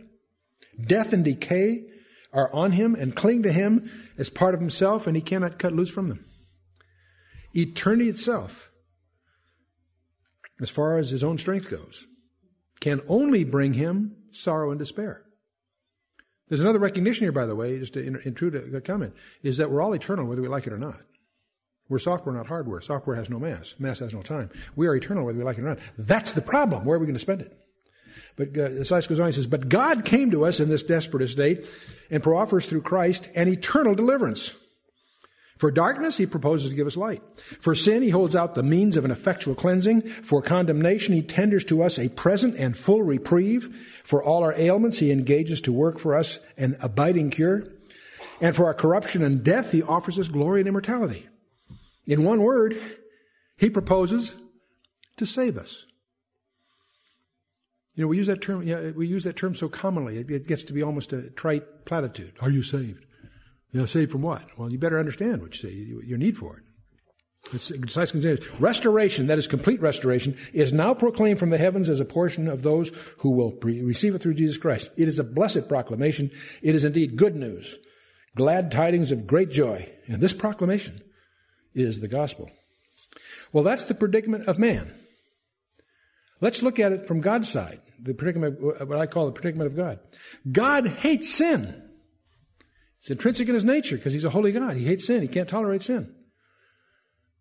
Death 0.83 1.13
and 1.13 1.23
decay 1.23 1.85
are 2.33 2.53
on 2.53 2.71
him 2.71 2.95
and 2.95 3.15
cling 3.15 3.43
to 3.43 3.51
him 3.51 3.91
as 4.17 4.29
part 4.29 4.53
of 4.53 4.59
himself, 4.59 5.07
and 5.07 5.15
he 5.15 5.21
cannot 5.21 5.59
cut 5.59 5.73
loose 5.73 5.89
from 5.89 6.09
them. 6.09 6.25
Eternity 7.53 8.09
itself 8.09 8.71
as 10.59 10.69
far 10.69 10.97
as 10.97 11.09
his 11.09 11.23
own 11.23 11.37
strength 11.37 11.69
goes, 11.69 12.07
can 12.79 13.01
only 13.07 13.43
bring 13.43 13.73
him 13.73 14.15
sorrow 14.31 14.71
and 14.71 14.79
despair. 14.79 15.23
There's 16.47 16.61
another 16.61 16.79
recognition 16.79 17.25
here, 17.25 17.31
by 17.31 17.45
the 17.45 17.55
way, 17.55 17.77
just 17.79 17.93
to 17.93 18.19
intrude 18.25 18.55
a 18.55 18.81
comment, 18.81 19.13
is 19.43 19.57
that 19.57 19.69
we're 19.69 19.81
all 19.81 19.93
eternal 19.93 20.25
whether 20.25 20.41
we 20.41 20.47
like 20.47 20.65
it 20.65 20.73
or 20.73 20.77
not. 20.77 21.01
We're 21.89 21.99
software, 21.99 22.35
not 22.35 22.47
hardware. 22.47 22.81
Software 22.81 23.15
has 23.15 23.29
no 23.29 23.39
mass. 23.39 23.75
Mass 23.79 23.99
has 23.99 24.13
no 24.13 24.21
time. 24.21 24.49
We 24.75 24.87
are 24.87 24.95
eternal 24.95 25.25
whether 25.25 25.37
we 25.37 25.43
like 25.43 25.57
it 25.57 25.61
or 25.61 25.69
not. 25.69 25.79
That's 25.97 26.33
the 26.33 26.41
problem. 26.41 26.83
Where 26.83 26.97
are 26.97 26.99
we 26.99 27.05
going 27.05 27.15
to 27.15 27.19
spend 27.19 27.41
it? 27.41 27.57
But 28.35 28.49
uh, 28.49 28.69
the 28.69 28.85
Seiss 28.85 29.07
goes 29.07 29.19
on, 29.19 29.27
he 29.27 29.31
says, 29.31 29.47
But 29.47 29.69
God 29.69 30.05
came 30.05 30.31
to 30.31 30.45
us 30.45 30.59
in 30.59 30.69
this 30.69 30.83
desperate 30.83 31.27
state 31.27 31.71
and 32.09 32.25
offers 32.25 32.65
through 32.65 32.81
Christ 32.81 33.29
an 33.35 33.47
eternal 33.47 33.95
deliverance. 33.95 34.55
For 35.57 35.71
darkness, 35.71 36.17
he 36.17 36.27
proposes 36.27 36.69
to 36.69 36.75
give 36.75 36.85
us 36.85 36.97
light. 36.97 37.23
For 37.37 37.73
sin, 37.73 38.03
he 38.03 38.11
holds 38.11 38.35
out 38.35 38.53
the 38.53 38.61
means 38.61 38.95
of 38.95 39.05
an 39.05 39.11
effectual 39.11 39.55
cleansing. 39.55 40.01
For 40.03 40.41
condemnation, 40.41 41.15
he 41.15 41.23
tenders 41.23 41.63
to 41.65 41.81
us 41.81 41.97
a 41.97 42.09
present 42.09 42.55
and 42.57 42.77
full 42.77 43.01
reprieve. 43.01 44.01
For 44.03 44.23
all 44.23 44.43
our 44.43 44.53
ailments, 44.53 44.99
he 44.99 45.11
engages 45.11 45.61
to 45.61 45.73
work 45.73 45.97
for 45.97 46.15
us 46.15 46.37
an 46.57 46.77
abiding 46.79 47.31
cure. 47.31 47.67
And 48.39 48.55
for 48.55 48.65
our 48.65 48.75
corruption 48.75 49.23
and 49.23 49.43
death, 49.43 49.71
he 49.71 49.81
offers 49.81 50.19
us 50.19 50.27
glory 50.27 50.61
and 50.61 50.67
immortality. 50.67 51.27
In 52.07 52.23
one 52.23 52.41
word, 52.41 52.77
he 53.57 53.69
proposes 53.69 54.35
to 55.17 55.25
save 55.25 55.57
us. 55.57 55.85
You 57.95 58.03
know, 58.03 58.07
we 58.07 58.17
use 58.17 58.27
that 58.27 58.41
term, 58.41 58.63
we 58.95 59.07
use 59.07 59.23
that 59.23 59.35
term 59.35 59.55
so 59.55 59.67
commonly, 59.67 60.19
it 60.19 60.47
gets 60.47 60.63
to 60.65 60.73
be 60.73 60.83
almost 60.83 61.13
a 61.13 61.31
trite 61.31 61.85
platitude. 61.85 62.33
Are 62.39 62.49
you 62.49 62.61
saved? 62.61 63.05
You 63.71 63.81
know, 63.81 63.85
saved 63.85 64.11
from 64.11 64.21
what? 64.21 64.57
Well, 64.57 64.71
you 64.71 64.77
better 64.77 64.99
understand 64.99 65.41
what 65.41 65.55
you 65.55 65.69
say, 65.69 65.75
your 65.75 66.17
need 66.17 66.37
for 66.37 66.57
it. 66.57 66.63
It's, 67.53 67.71
continues, 67.71 68.59
restoration, 68.59 69.27
that 69.27 69.37
is 69.37 69.47
complete 69.47 69.81
restoration, 69.81 70.37
is 70.53 70.73
now 70.73 70.93
proclaimed 70.93 71.39
from 71.39 71.49
the 71.49 71.57
heavens 71.57 71.89
as 71.89 71.99
a 71.99 72.05
portion 72.05 72.47
of 72.47 72.61
those 72.61 72.89
who 73.19 73.31
will 73.31 73.51
pre- 73.51 73.81
receive 73.81 74.15
it 74.15 74.19
through 74.19 74.33
Jesus 74.33 74.57
Christ. 74.57 74.91
It 74.97 75.07
is 75.07 75.17
a 75.17 75.23
blessed 75.23 75.67
proclamation. 75.67 76.29
It 76.61 76.75
is 76.75 76.83
indeed 76.83 77.15
good 77.15 77.35
news, 77.35 77.77
glad 78.35 78.69
tidings 78.69 79.11
of 79.11 79.25
great 79.25 79.49
joy. 79.49 79.89
And 80.07 80.21
this 80.21 80.33
proclamation 80.33 81.01
is 81.77 81.99
the 81.99 82.07
gospel. 82.07 82.49
Well, 83.53 83.63
that's 83.63 83.85
the 83.85 83.93
predicament 83.93 84.47
of 84.47 84.59
man. 84.59 84.93
Let's 86.41 86.61
look 86.61 86.79
at 86.79 86.91
it 86.91 87.07
from 87.07 87.21
God's 87.21 87.49
side, 87.49 87.79
the 87.99 88.13
predicament, 88.13 88.61
what 88.61 88.99
I 88.99 89.07
call 89.07 89.25
the 89.25 89.31
predicament 89.31 89.71
of 89.71 89.75
God. 89.75 89.99
God 90.51 90.87
hates 90.87 91.33
sin. 91.33 91.83
It's 92.97 93.09
intrinsic 93.09 93.47
in 93.47 93.55
his 93.55 93.65
nature 93.65 93.95
because 93.95 94.13
he's 94.13 94.25
a 94.25 94.29
holy 94.29 94.51
God. 94.51 94.75
He 94.77 94.85
hates 94.85 95.05
sin. 95.05 95.21
He 95.21 95.27
can't 95.27 95.49
tolerate 95.49 95.81
sin. 95.81 96.13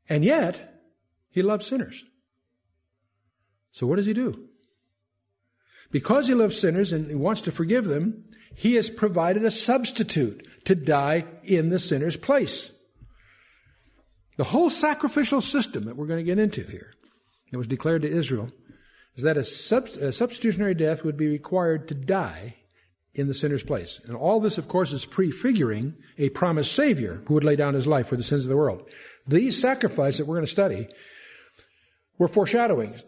And 0.09 0.25
yet, 0.25 0.83
he 1.31 1.43
loves 1.43 1.67
sinners. 1.67 2.05
So 3.73 3.87
what 3.87 3.97
does 3.97 4.07
he 4.07 4.15
do? 4.15 4.49
Because 5.91 6.29
he 6.29 6.35
loves 6.35 6.59
sinners 6.59 6.93
and 6.93 7.09
he 7.09 7.15
wants 7.15 7.41
to 7.43 7.53
forgive 7.53 7.85
them, 7.85 8.25
he 8.55 8.75
has 8.77 8.89
provided 8.89 9.45
a 9.45 9.51
substitute 9.51 10.47
to 10.65 10.75
die 10.75 11.25
in 11.43 11.69
the 11.69 11.79
sinner's 11.79 12.17
place. 12.17 12.71
The 14.37 14.45
whole 14.45 14.71
sacrificial 14.71 15.41
system 15.41 15.85
that 15.85 15.97
we're 15.97 16.07
going 16.07 16.25
to 16.25 16.31
get 16.31 16.39
into 16.39 16.63
here, 16.63 16.95
that 17.51 17.59
was 17.59 17.67
declared 17.67 18.03
to 18.03 18.11
Israel, 18.11 18.51
is 19.17 19.25
that 19.25 19.39
a, 19.39 19.45
sub- 19.45 19.87
a 20.01 20.13
substitutionary 20.13 20.75
death 20.75 21.05
would 21.05 21.17
be 21.17 21.29
required 21.29 21.89
to 21.89 21.95
die 21.95 22.57
in 23.15 23.29
the 23.29 23.35
sinner's 23.35 23.63
place. 23.63 23.99
And 24.05 24.15
all 24.15 24.41
this, 24.41 24.59
of 24.59 24.69
course, 24.69 24.93
is 24.93 25.07
prefiguring 25.07 25.95
a 26.19 26.29
promised 26.31 26.73
Savior 26.73 27.23
who 27.27 27.35
would 27.35 27.45
lay 27.45 27.57
down 27.57 27.73
his 27.73 27.87
life 27.87 28.09
for 28.09 28.17
the 28.17 28.23
sins 28.23 28.45
of 28.45 28.51
the 28.51 28.57
world. 28.57 28.87
These 29.27 29.59
sacrifices 29.59 30.19
that 30.19 30.27
we're 30.27 30.37
going 30.37 30.47
to 30.47 30.53
study 30.53 30.89
were 32.19 32.29
foreshadowings. 32.29 33.05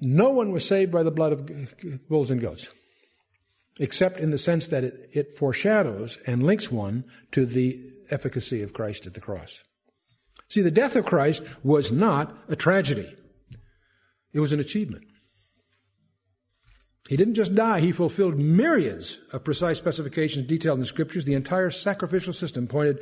No 0.00 0.28
one 0.30 0.52
was 0.52 0.66
saved 0.66 0.92
by 0.92 1.02
the 1.02 1.10
blood 1.10 1.32
of 1.32 2.08
bulls 2.08 2.30
and 2.30 2.40
goats, 2.40 2.68
except 3.78 4.18
in 4.18 4.30
the 4.30 4.38
sense 4.38 4.66
that 4.68 4.84
it, 4.84 5.08
it 5.12 5.38
foreshadows 5.38 6.18
and 6.26 6.42
links 6.42 6.70
one 6.70 7.04
to 7.32 7.46
the 7.46 7.80
efficacy 8.10 8.62
of 8.62 8.74
Christ 8.74 9.06
at 9.06 9.14
the 9.14 9.20
cross. 9.20 9.62
See, 10.50 10.60
the 10.60 10.70
death 10.70 10.96
of 10.96 11.06
Christ 11.06 11.42
was 11.64 11.90
not 11.90 12.36
a 12.48 12.56
tragedy. 12.56 13.16
It 14.32 14.40
was 14.40 14.52
an 14.52 14.60
achievement. 14.60 15.04
He 17.08 17.16
didn't 17.16 17.34
just 17.34 17.54
die, 17.54 17.80
he 17.80 17.92
fulfilled 17.92 18.38
myriads 18.38 19.18
of 19.32 19.42
precise 19.42 19.78
specifications 19.78 20.46
detailed 20.46 20.76
in 20.76 20.80
the 20.80 20.86
scriptures. 20.86 21.24
The 21.24 21.34
entire 21.34 21.70
sacrificial 21.70 22.32
system 22.32 22.66
pointed 22.66 22.98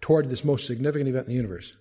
toward 0.00 0.28
this 0.28 0.44
most 0.44 0.66
significant 0.66 1.08
event 1.08 1.26
in 1.26 1.30
the 1.30 1.36
universe. 1.36 1.72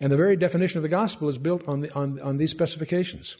And 0.00 0.12
the 0.12 0.16
very 0.16 0.36
definition 0.36 0.78
of 0.78 0.82
the 0.82 0.88
gospel 0.88 1.28
is 1.28 1.38
built 1.38 1.66
on, 1.68 1.80
the, 1.80 1.94
on, 1.94 2.20
on 2.20 2.36
these 2.36 2.50
specifications. 2.50 3.36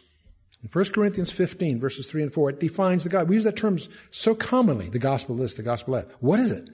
In 0.63 0.71
1 0.73 0.85
Corinthians 0.93 1.31
15, 1.33 1.81
verses 1.81 2.07
3 2.07 2.23
and 2.23 2.33
4, 2.33 2.51
it 2.51 2.61
defines 2.61 3.05
the 3.05 3.11
God. 3.11 3.29
We 3.29 3.35
use 3.35 3.45
that 3.45 3.57
term 3.57 3.79
so 4.11 4.35
commonly, 4.35 4.89
the 4.89 4.99
gospel 4.99 5.37
this, 5.37 5.55
the 5.55 5.63
gospel 5.63 5.95
that. 5.95 6.09
What 6.21 6.41
is 6.41 6.51
it? 6.51 6.71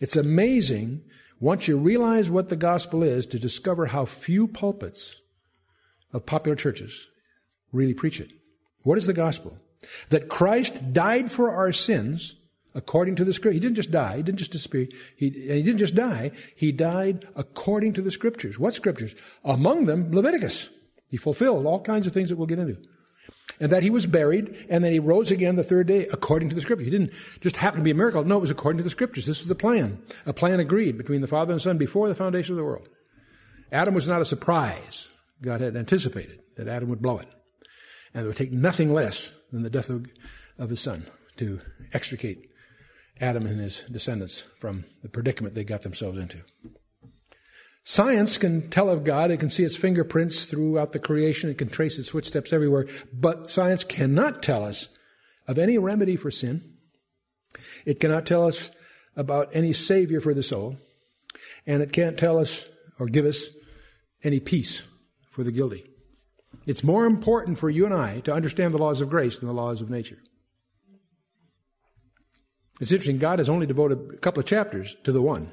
It's 0.00 0.16
amazing, 0.16 1.02
once 1.40 1.66
you 1.66 1.78
realize 1.78 2.30
what 2.30 2.50
the 2.50 2.56
gospel 2.56 3.02
is, 3.02 3.26
to 3.26 3.38
discover 3.38 3.86
how 3.86 4.04
few 4.04 4.46
pulpits 4.46 5.20
of 6.12 6.26
popular 6.26 6.54
churches 6.54 7.08
really 7.72 7.94
preach 7.94 8.20
it. 8.20 8.30
What 8.82 8.98
is 8.98 9.06
the 9.06 9.14
gospel? 9.14 9.58
That 10.10 10.28
Christ 10.28 10.92
died 10.92 11.32
for 11.32 11.50
our 11.50 11.72
sins 11.72 12.36
according 12.74 13.16
to 13.16 13.24
the 13.24 13.32
scripture. 13.32 13.54
He 13.54 13.60
didn't 13.60 13.76
just 13.76 13.90
die. 13.90 14.18
He 14.18 14.22
didn't 14.22 14.38
just 14.38 14.52
disappear. 14.52 14.88
He, 15.16 15.30
he 15.30 15.62
didn't 15.62 15.78
just 15.78 15.94
die. 15.94 16.32
He 16.54 16.72
died 16.72 17.26
according 17.34 17.94
to 17.94 18.02
the 18.02 18.10
scriptures. 18.10 18.58
What 18.58 18.74
scriptures? 18.74 19.14
Among 19.44 19.86
them, 19.86 20.12
Leviticus. 20.12 20.68
He 21.08 21.16
fulfilled 21.16 21.66
all 21.66 21.80
kinds 21.80 22.06
of 22.06 22.12
things 22.12 22.28
that 22.28 22.36
we'll 22.36 22.46
get 22.46 22.58
into. 22.58 22.78
And 23.60 23.70
that 23.72 23.82
he 23.82 23.90
was 23.90 24.06
buried, 24.06 24.66
and 24.70 24.82
then 24.82 24.92
he 24.92 24.98
rose 24.98 25.30
again 25.30 25.56
the 25.56 25.62
third 25.62 25.86
day 25.86 26.06
according 26.10 26.48
to 26.48 26.54
the 26.54 26.62
scripture. 26.62 26.84
He 26.84 26.90
didn't 26.90 27.12
just 27.40 27.58
happen 27.58 27.80
to 27.80 27.84
be 27.84 27.90
a 27.90 27.94
miracle. 27.94 28.24
No, 28.24 28.38
it 28.38 28.40
was 28.40 28.50
according 28.50 28.78
to 28.78 28.84
the 28.84 28.90
scriptures. 28.90 29.26
This 29.26 29.40
was 29.40 29.48
the 29.48 29.54
plan. 29.54 30.02
A 30.24 30.32
plan 30.32 30.60
agreed 30.60 30.96
between 30.96 31.20
the 31.20 31.26
Father 31.26 31.52
and 31.52 31.60
Son 31.60 31.76
before 31.76 32.08
the 32.08 32.14
foundation 32.14 32.54
of 32.54 32.56
the 32.56 32.64
world. 32.64 32.88
Adam 33.70 33.94
was 33.94 34.08
not 34.08 34.22
a 34.22 34.24
surprise. 34.24 35.10
God 35.42 35.60
had 35.60 35.76
anticipated 35.76 36.40
that 36.56 36.68
Adam 36.68 36.88
would 36.88 37.02
blow 37.02 37.18
it. 37.18 37.28
And 38.14 38.24
it 38.24 38.26
would 38.26 38.36
take 38.36 38.50
nothing 38.52 38.92
less 38.92 39.30
than 39.52 39.62
the 39.62 39.70
death 39.70 39.90
of, 39.90 40.06
of 40.58 40.70
his 40.70 40.80
son 40.80 41.06
to 41.36 41.60
extricate 41.92 42.50
Adam 43.20 43.46
and 43.46 43.60
his 43.60 43.84
descendants 43.90 44.42
from 44.58 44.84
the 45.02 45.08
predicament 45.08 45.54
they 45.54 45.64
got 45.64 45.82
themselves 45.82 46.18
into. 46.18 46.38
Science 47.84 48.38
can 48.38 48.68
tell 48.70 48.88
of 48.88 49.04
God. 49.04 49.30
It 49.30 49.40
can 49.40 49.50
see 49.50 49.64
its 49.64 49.76
fingerprints 49.76 50.44
throughout 50.44 50.92
the 50.92 50.98
creation. 50.98 51.50
It 51.50 51.58
can 51.58 51.68
trace 51.68 51.98
its 51.98 52.10
footsteps 52.10 52.52
everywhere. 52.52 52.86
But 53.12 53.50
science 53.50 53.84
cannot 53.84 54.42
tell 54.42 54.64
us 54.64 54.88
of 55.48 55.58
any 55.58 55.78
remedy 55.78 56.16
for 56.16 56.30
sin. 56.30 56.74
It 57.84 57.98
cannot 57.98 58.26
tell 58.26 58.46
us 58.46 58.70
about 59.16 59.48
any 59.52 59.72
savior 59.72 60.20
for 60.20 60.34
the 60.34 60.42
soul. 60.42 60.76
And 61.66 61.82
it 61.82 61.92
can't 61.92 62.18
tell 62.18 62.38
us 62.38 62.66
or 62.98 63.06
give 63.06 63.24
us 63.24 63.48
any 64.22 64.40
peace 64.40 64.82
for 65.30 65.42
the 65.42 65.52
guilty. 65.52 65.84
It's 66.66 66.84
more 66.84 67.06
important 67.06 67.58
for 67.58 67.70
you 67.70 67.86
and 67.86 67.94
I 67.94 68.20
to 68.20 68.34
understand 68.34 68.74
the 68.74 68.78
laws 68.78 69.00
of 69.00 69.08
grace 69.08 69.38
than 69.38 69.48
the 69.48 69.54
laws 69.54 69.80
of 69.80 69.90
nature. 69.90 70.18
It's 72.80 72.92
interesting, 72.92 73.18
God 73.18 73.38
has 73.38 73.50
only 73.50 73.66
devoted 73.66 74.14
a 74.14 74.16
couple 74.18 74.40
of 74.40 74.46
chapters 74.46 74.96
to 75.04 75.12
the 75.12 75.22
one 75.22 75.52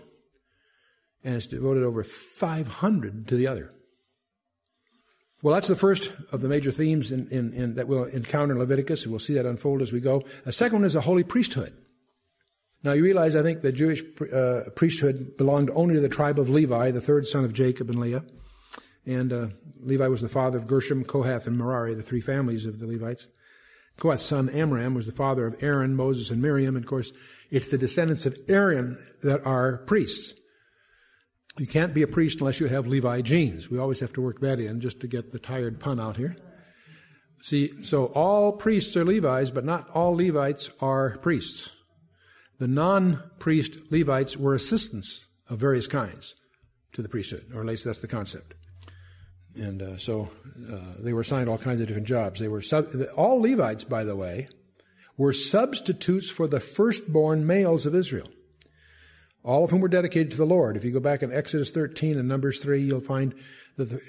and 1.28 1.36
it's 1.36 1.46
devoted 1.46 1.84
over 1.84 2.06
500 2.06 3.28
to 3.28 3.36
the 3.36 3.48
other. 3.48 3.74
Well, 5.44 5.54
that's 5.54 5.68
the 5.68 5.76
first 5.76 6.10
of 6.32 6.40
the 6.40 6.48
major 6.48 6.72
themes 6.72 7.12
in, 7.12 7.28
in, 7.28 7.52
in, 7.52 7.76
that 7.76 7.90
we'll 7.90 8.06
encounter 8.06 8.54
in 8.54 8.60
Leviticus, 8.60 9.04
and 9.04 9.12
we'll 9.12 9.20
see 9.20 9.34
that 9.34 9.46
unfold 9.46 9.82
as 9.82 9.92
we 9.92 10.00
go. 10.00 10.24
A 10.46 10.54
second 10.54 10.78
one 10.78 10.86
is 10.86 10.96
a 10.96 11.02
holy 11.02 11.26
priesthood. 11.26 11.74
Now, 12.82 12.94
you 12.94 13.04
realize, 13.04 13.36
I 13.36 13.42
think, 13.44 13.62
the 13.62 13.74
Jewish 13.74 14.04
uh, 14.34 14.70
priesthood 14.74 15.36
belonged 15.36 15.70
only 15.76 15.96
to 15.96 16.00
the 16.00 16.08
tribe 16.08 16.40
of 16.40 16.50
Levi, 16.50 16.92
the 16.92 17.02
third 17.02 17.28
son 17.28 17.44
of 17.44 17.52
Jacob 17.52 17.90
and 17.90 18.00
Leah. 18.00 18.24
And 19.06 19.34
uh, 19.34 19.48
Levi 19.82 20.08
was 20.08 20.22
the 20.22 20.30
father 20.30 20.58
of 20.58 20.66
Gershom, 20.66 21.04
Kohath, 21.04 21.46
and 21.46 21.58
Merari, 21.58 21.94
the 21.94 22.04
three 22.04 22.22
families 22.22 22.66
of 22.66 22.80
the 22.80 22.88
Levites. 22.88 23.28
Kohath's 24.00 24.24
son 24.24 24.48
Amram 24.48 24.94
was 24.94 25.08
the 25.08 25.12
father 25.12 25.46
of 25.46 25.62
Aaron, 25.62 25.94
Moses, 25.94 26.32
and 26.32 26.42
Miriam. 26.42 26.78
And 26.78 26.86
of 26.86 26.90
course, 26.90 27.12
it's 27.52 27.68
the 27.68 27.78
descendants 27.78 28.26
of 28.26 28.38
Aaron 28.48 28.98
that 29.24 29.46
are 29.46 29.80
priests. 29.80 30.34
You 31.60 31.68
can't 31.68 31.94
be 31.94 32.04
a 32.04 32.08
priest 32.08 32.40
unless 32.40 32.60
you 32.60 32.68
have 32.68 32.86
Levi 32.86 33.22
genes. 33.22 33.70
We 33.70 33.80
always 33.80 34.00
have 34.00 34.14
to 34.14 34.22
work 34.22 34.42
that 34.42 34.60
in 34.60 34.80
just 34.80 35.00
to 35.02 35.08
get 35.08 35.32
the 35.32 35.40
tired 35.40 35.80
pun 35.80 36.00
out 36.00 36.18
here. 36.18 36.36
See, 37.42 37.84
so 37.84 38.06
all 38.08 38.52
priests 38.52 38.96
are 38.96 39.06
Levites, 39.06 39.52
but 39.52 39.66
not 39.66 39.90
all 39.92 40.16
Levites 40.16 40.72
are 40.82 41.18
priests. 41.18 41.72
The 42.60 42.68
non-priest 42.68 43.92
Levites 43.92 44.38
were 44.38 44.54
assistants 44.54 45.28
of 45.50 45.60
various 45.60 45.88
kinds 45.88 46.36
to 46.94 47.02
the 47.02 47.10
priesthood, 47.10 47.46
or 47.54 47.62
at 47.62 47.68
least 47.68 47.86
that's 47.86 48.00
the 48.00 48.08
concept. 48.08 48.54
And 49.56 49.82
uh, 49.82 49.98
so 49.98 50.30
uh, 50.72 50.80
they 51.00 51.14
were 51.14 51.22
assigned 51.22 51.50
all 51.50 51.58
kinds 51.58 51.82
of 51.82 51.88
different 51.88 52.08
jobs. 52.08 52.40
They 52.40 52.48
were 52.48 52.62
sub- 52.62 52.94
all 53.16 53.42
Levites, 53.42 53.84
by 53.84 54.04
the 54.04 54.16
way, 54.16 54.50
were 55.16 55.34
substitutes 55.34 56.30
for 56.30 56.48
the 56.48 56.60
firstborn 56.60 57.46
males 57.48 57.86
of 57.86 57.96
Israel 57.96 58.30
all 59.48 59.63
of 59.63 59.72
whom 59.72 59.80
were 59.80 59.88
dedicated 59.88 60.30
to 60.32 60.38
the 60.38 60.46
Lord. 60.46 60.75
If 60.75 60.84
you 60.84 60.92
go 60.92 61.00
back 61.00 61.24
in 61.24 61.32
Exodus 61.32 61.72
13 61.72 62.20
and 62.20 62.27
Numbers 62.27 62.60
3, 62.60 62.84
you'll 62.84 63.00
find 63.00 63.34
that 63.77 63.86
the, 63.86 64.01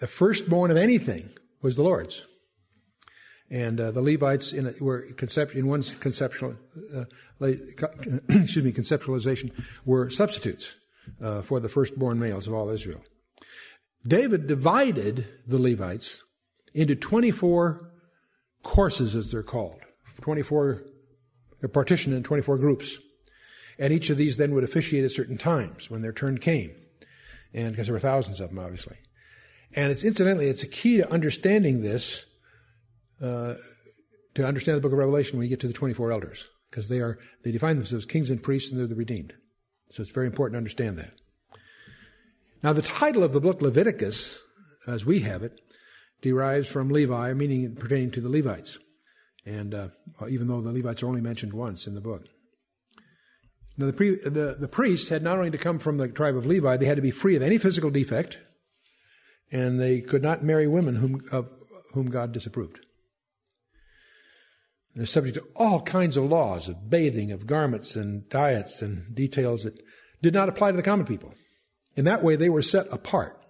the 0.00 0.06
firstborn 0.06 0.70
of 0.70 0.76
anything 0.76 1.30
was 1.62 1.76
the 1.76 1.82
Lord's. 1.82 2.26
And 3.50 3.80
uh, 3.80 3.90
the 3.90 4.02
Levites 4.02 4.52
in, 4.52 4.74
were 4.80 5.06
concept, 5.16 5.54
in 5.54 5.66
one 5.66 5.82
conceptual, 5.82 6.56
uh, 6.94 7.04
excuse 7.40 8.62
me, 8.62 8.72
conceptualization 8.72 9.50
were 9.86 10.10
substitutes 10.10 10.76
uh, 11.22 11.40
for 11.40 11.58
the 11.58 11.70
firstborn 11.70 12.18
males 12.18 12.46
of 12.46 12.52
all 12.52 12.68
Israel. 12.68 13.00
David 14.06 14.46
divided 14.46 15.26
the 15.46 15.58
Levites 15.58 16.22
into 16.74 16.94
24 16.94 17.90
courses, 18.62 19.16
as 19.16 19.30
they're 19.30 19.42
called. 19.42 19.80
24, 20.20 20.82
they're 21.60 21.68
partitioned 21.70 22.14
in 22.14 22.22
24 22.22 22.58
groups. 22.58 22.98
And 23.78 23.92
each 23.92 24.10
of 24.10 24.16
these 24.16 24.36
then 24.36 24.54
would 24.54 24.64
officiate 24.64 25.04
at 25.04 25.10
certain 25.10 25.36
times 25.36 25.90
when 25.90 26.02
their 26.02 26.12
turn 26.12 26.38
came. 26.38 26.72
And 27.52 27.72
because 27.72 27.86
there 27.86 27.94
were 27.94 28.00
thousands 28.00 28.40
of 28.40 28.50
them, 28.50 28.58
obviously. 28.58 28.96
And 29.74 29.90
it's 29.90 30.04
incidentally, 30.04 30.48
it's 30.48 30.62
a 30.62 30.68
key 30.68 30.98
to 30.98 31.10
understanding 31.10 31.82
this, 31.82 32.24
uh, 33.20 33.54
to 34.34 34.46
understand 34.46 34.76
the 34.76 34.80
book 34.80 34.92
of 34.92 34.98
Revelation 34.98 35.38
when 35.38 35.44
you 35.44 35.50
get 35.50 35.60
to 35.60 35.66
the 35.66 35.72
24 35.72 36.12
elders. 36.12 36.48
Because 36.70 36.88
they 36.88 37.00
are, 37.00 37.18
they 37.44 37.52
define 37.52 37.76
themselves 37.76 38.06
kings 38.06 38.30
and 38.30 38.42
priests 38.42 38.70
and 38.70 38.80
they're 38.80 38.86
the 38.86 38.94
redeemed. 38.94 39.34
So 39.90 40.02
it's 40.02 40.10
very 40.10 40.26
important 40.26 40.54
to 40.54 40.58
understand 40.58 40.98
that. 40.98 41.12
Now 42.62 42.72
the 42.72 42.82
title 42.82 43.22
of 43.22 43.32
the 43.32 43.40
book 43.40 43.62
Leviticus, 43.62 44.38
as 44.86 45.06
we 45.06 45.20
have 45.20 45.42
it, 45.42 45.60
derives 46.22 46.68
from 46.68 46.88
Levi, 46.88 47.32
meaning 47.34 47.76
pertaining 47.76 48.10
to 48.12 48.20
the 48.20 48.28
Levites. 48.28 48.78
And 49.44 49.74
uh, 49.74 49.88
even 50.28 50.48
though 50.48 50.60
the 50.60 50.72
Levites 50.72 51.02
are 51.02 51.06
only 51.06 51.20
mentioned 51.20 51.52
once 51.52 51.86
in 51.86 51.94
the 51.94 52.00
book. 52.00 52.26
Now, 53.78 53.86
the, 53.86 53.92
pre, 53.92 54.16
the, 54.16 54.56
the 54.58 54.68
priests 54.68 55.08
had 55.08 55.22
not 55.22 55.38
only 55.38 55.50
to 55.50 55.58
come 55.58 55.78
from 55.78 55.98
the 55.98 56.08
tribe 56.08 56.36
of 56.36 56.46
Levi, 56.46 56.76
they 56.76 56.86
had 56.86 56.96
to 56.96 57.02
be 57.02 57.10
free 57.10 57.36
of 57.36 57.42
any 57.42 57.58
physical 57.58 57.90
defect, 57.90 58.38
and 59.52 59.80
they 59.80 60.00
could 60.00 60.22
not 60.22 60.42
marry 60.42 60.66
women 60.66 60.96
whom, 60.96 61.22
whom 61.92 62.10
God 62.10 62.32
disapproved. 62.32 62.78
And 64.94 65.00
they're 65.00 65.06
subject 65.06 65.36
to 65.36 65.44
all 65.54 65.82
kinds 65.82 66.16
of 66.16 66.24
laws 66.24 66.68
of 66.68 66.88
bathing, 66.88 67.32
of 67.32 67.46
garments, 67.46 67.96
and 67.96 68.28
diets, 68.30 68.80
and 68.80 69.14
details 69.14 69.64
that 69.64 69.78
did 70.22 70.32
not 70.32 70.48
apply 70.48 70.70
to 70.70 70.76
the 70.76 70.82
common 70.82 71.04
people. 71.04 71.34
In 71.96 72.06
that 72.06 72.22
way, 72.22 72.36
they 72.36 72.48
were 72.48 72.62
set 72.62 72.86
apart 72.90 73.42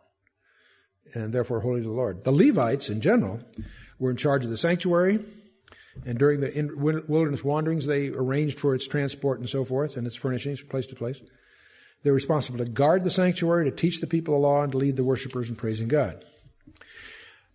and 1.15 1.33
therefore 1.33 1.61
holy 1.61 1.81
to 1.81 1.89
the 1.89 1.95
Lord. 1.95 2.25
The 2.25 2.33
Levites, 2.33 2.91
in 2.91 3.01
general, 3.01 3.41
were 3.99 4.11
in 4.11 4.17
charge 4.17 4.45
of 4.45 4.51
the 4.51 4.57
sanctuary, 4.57 5.21
and 6.05 6.19
during 6.19 6.41
the 6.41 7.05
wilderness 7.09 7.43
wanderings, 7.43 7.87
they 7.87 8.09
arranged 8.09 8.61
for 8.61 8.75
its 8.75 8.87
transport 8.87 9.41
and 9.41 9.49
so 9.49 9.65
forth 9.65 9.97
and 9.97 10.07
its 10.07 10.17
furnishings 10.17 10.63
place 10.63 10.87
to 10.89 10.95
place. 10.95 11.23
They're 12.03 12.13
responsible 12.13 12.59
to 12.59 12.65
guard 12.65 13.05
the 13.05 13.11
sanctuary, 13.11 13.65
to 13.65 13.75
teach 13.75 14.01
the 14.01 14.07
people 14.07 14.35
the 14.35 14.41
law, 14.41 14.63
and 14.63 14.73
to 14.73 14.79
lead 14.79 14.97
the 14.97 15.05
worshippers 15.05 15.49
in 15.49 15.57
praising 15.57 15.89
God. 15.89 16.25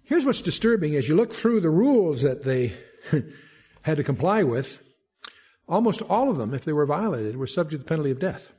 Here's 0.03 0.25
what's 0.25 0.41
disturbing 0.41 0.95
as 0.95 1.07
you 1.07 1.15
look 1.15 1.33
through 1.33 1.61
the 1.61 1.69
rules 1.69 2.23
that 2.23 2.43
they 2.43 2.73
had 3.83 3.97
to 3.97 4.03
comply 4.03 4.43
with. 4.43 4.83
Almost 5.69 6.01
all 6.01 6.29
of 6.29 6.37
them, 6.37 6.53
if 6.53 6.65
they 6.65 6.73
were 6.73 6.85
violated, 6.85 7.37
were 7.37 7.47
subject 7.47 7.81
to 7.81 7.85
the 7.85 7.87
penalty 7.87 8.11
of 8.11 8.19
death. 8.19 8.51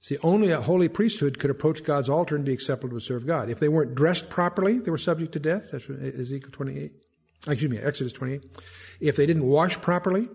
See, 0.00 0.16
only 0.22 0.50
a 0.50 0.60
holy 0.60 0.88
priesthood 0.88 1.38
could 1.38 1.50
approach 1.50 1.84
God's 1.84 2.08
altar 2.08 2.34
and 2.34 2.44
be 2.44 2.52
acceptable 2.52 2.98
to 2.98 3.04
serve 3.04 3.26
God. 3.26 3.50
If 3.50 3.60
they 3.60 3.68
weren't 3.68 3.94
dressed 3.94 4.30
properly, 4.30 4.78
they 4.78 4.90
were 4.90 4.98
subject 4.98 5.32
to 5.32 5.38
death. 5.38 5.68
That's 5.70 5.88
Ezekiel 5.88 6.50
28 6.50 6.92
excuse 7.46 7.70
me, 7.70 7.78
Exodus 7.78 8.12
28. 8.12 8.44
If 9.00 9.16
they 9.16 9.26
didn't 9.26 9.46
wash 9.46 9.80
properly, 9.80 10.28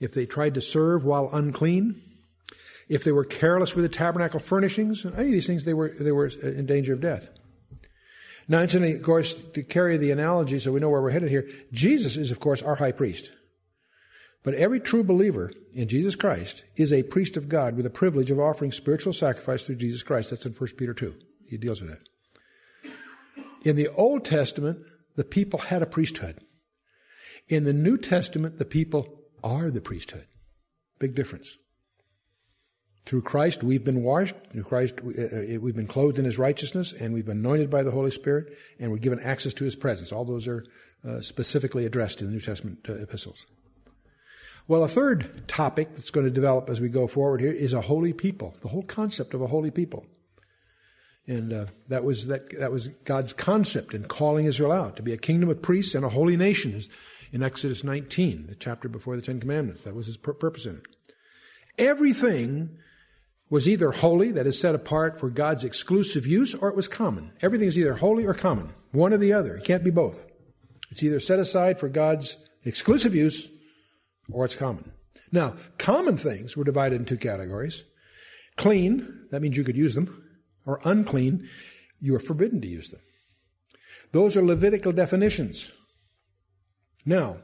if 0.00 0.14
they 0.14 0.26
tried 0.26 0.54
to 0.54 0.60
serve 0.60 1.04
while 1.04 1.28
unclean, 1.32 2.02
if 2.88 3.04
they 3.04 3.12
were 3.12 3.24
careless 3.24 3.74
with 3.74 3.84
the 3.84 3.88
tabernacle 3.88 4.40
furnishings, 4.40 5.04
any 5.04 5.26
of 5.26 5.32
these 5.32 5.46
things, 5.46 5.64
they 5.64 5.74
were, 5.74 5.94
they 5.98 6.12
were 6.12 6.26
in 6.26 6.66
danger 6.66 6.94
of 6.94 7.00
death. 7.00 7.28
Now, 8.48 8.62
incidentally, 8.62 8.96
of 8.96 9.02
course, 9.02 9.34
to 9.34 9.62
carry 9.62 9.98
the 9.98 10.10
analogy 10.10 10.58
so 10.58 10.72
we 10.72 10.80
know 10.80 10.88
where 10.88 11.02
we're 11.02 11.10
headed 11.10 11.28
here, 11.28 11.46
Jesus 11.70 12.16
is, 12.16 12.30
of 12.30 12.40
course, 12.40 12.62
our 12.62 12.76
high 12.76 12.92
priest. 12.92 13.30
But 14.42 14.54
every 14.54 14.80
true 14.80 15.04
believer 15.04 15.52
in 15.74 15.88
Jesus 15.88 16.16
Christ 16.16 16.64
is 16.76 16.90
a 16.90 17.02
priest 17.02 17.36
of 17.36 17.50
God 17.50 17.76
with 17.76 17.84
the 17.84 17.90
privilege 17.90 18.30
of 18.30 18.40
offering 18.40 18.72
spiritual 18.72 19.12
sacrifice 19.12 19.66
through 19.66 19.76
Jesus 19.76 20.02
Christ. 20.02 20.30
That's 20.30 20.46
in 20.46 20.52
1 20.52 20.70
Peter 20.78 20.94
2. 20.94 21.14
He 21.46 21.58
deals 21.58 21.82
with 21.82 21.90
that. 21.90 22.92
In 23.64 23.76
the 23.76 23.88
Old 23.88 24.24
Testament, 24.24 24.78
the 25.18 25.24
people 25.24 25.58
had 25.58 25.82
a 25.82 25.86
priesthood. 25.86 26.38
In 27.48 27.64
the 27.64 27.72
New 27.72 27.96
Testament, 27.96 28.58
the 28.60 28.64
people 28.64 29.18
are 29.42 29.68
the 29.68 29.80
priesthood. 29.80 30.26
Big 31.00 31.16
difference. 31.16 31.58
Through 33.04 33.22
Christ, 33.22 33.64
we've 33.64 33.82
been 33.82 34.04
washed. 34.04 34.36
Through 34.52 34.62
Christ, 34.62 35.00
uh, 35.04 35.08
uh, 35.08 35.58
we've 35.60 35.74
been 35.74 35.88
clothed 35.88 36.20
in 36.20 36.24
His 36.24 36.38
righteousness, 36.38 36.92
and 36.92 37.12
we've 37.12 37.26
been 37.26 37.38
anointed 37.38 37.68
by 37.68 37.82
the 37.82 37.90
Holy 37.90 38.12
Spirit, 38.12 38.56
and 38.78 38.92
we're 38.92 38.98
given 38.98 39.18
access 39.18 39.52
to 39.54 39.64
His 39.64 39.74
presence. 39.74 40.12
All 40.12 40.24
those 40.24 40.46
are 40.46 40.64
uh, 41.04 41.20
specifically 41.20 41.84
addressed 41.84 42.20
in 42.20 42.28
the 42.28 42.32
New 42.32 42.40
Testament 42.40 42.86
uh, 42.88 42.92
epistles. 42.92 43.44
Well, 44.68 44.84
a 44.84 44.88
third 44.88 45.48
topic 45.48 45.96
that's 45.96 46.12
going 46.12 46.26
to 46.26 46.32
develop 46.32 46.70
as 46.70 46.80
we 46.80 46.90
go 46.90 47.08
forward 47.08 47.40
here 47.40 47.50
is 47.50 47.74
a 47.74 47.80
holy 47.80 48.12
people, 48.12 48.54
the 48.62 48.68
whole 48.68 48.84
concept 48.84 49.34
of 49.34 49.42
a 49.42 49.48
holy 49.48 49.72
people. 49.72 50.06
And 51.28 51.52
uh, 51.52 51.66
that 51.88 52.04
was 52.04 52.26
that 52.28 52.58
that 52.58 52.72
was 52.72 52.88
God's 53.04 53.34
concept 53.34 53.92
in 53.92 54.04
calling 54.04 54.46
Israel 54.46 54.72
out 54.72 54.96
to 54.96 55.02
be 55.02 55.12
a 55.12 55.18
kingdom 55.18 55.50
of 55.50 55.60
priests 55.60 55.94
and 55.94 56.04
a 56.04 56.08
holy 56.08 56.36
nation. 56.36 56.74
Is 56.74 56.88
in 57.30 57.42
Exodus 57.42 57.84
19, 57.84 58.46
the 58.48 58.54
chapter 58.54 58.88
before 58.88 59.14
the 59.14 59.20
Ten 59.20 59.38
Commandments, 59.38 59.84
that 59.84 59.94
was 59.94 60.06
his 60.06 60.16
purpose 60.16 60.64
in 60.64 60.76
it. 60.76 60.86
Everything 61.76 62.78
was 63.50 63.68
either 63.68 63.92
holy, 63.92 64.30
that 64.32 64.46
is 64.46 64.58
set 64.58 64.74
apart 64.74 65.20
for 65.20 65.28
God's 65.28 65.64
exclusive 65.64 66.26
use, 66.26 66.54
or 66.54 66.70
it 66.70 66.76
was 66.76 66.88
common. 66.88 67.32
Everything 67.42 67.68
is 67.68 67.78
either 67.78 67.94
holy 67.94 68.24
or 68.24 68.32
common, 68.32 68.72
one 68.92 69.12
or 69.12 69.18
the 69.18 69.32
other. 69.34 69.56
It 69.56 69.64
can't 69.64 69.84
be 69.84 69.90
both. 69.90 70.24
It's 70.90 71.02
either 71.02 71.20
set 71.20 71.38
aside 71.38 71.78
for 71.78 71.90
God's 71.90 72.36
exclusive 72.64 73.14
use, 73.14 73.50
or 74.30 74.46
it's 74.46 74.56
common. 74.56 74.92
Now, 75.30 75.56
common 75.76 76.16
things 76.16 76.56
were 76.56 76.64
divided 76.64 76.96
in 76.96 77.04
two 77.04 77.18
categories. 77.18 77.84
Clean, 78.56 79.26
that 79.30 79.42
means 79.42 79.58
you 79.58 79.64
could 79.64 79.76
use 79.76 79.94
them 79.94 80.27
or 80.68 80.80
unclean, 80.84 81.48
you 81.98 82.14
are 82.14 82.20
forbidden 82.20 82.60
to 82.60 82.68
use 82.68 82.90
them. 82.90 83.00
Those 84.12 84.36
are 84.36 84.44
Levitical 84.44 84.92
definitions. 84.92 85.72
Now, 87.04 87.38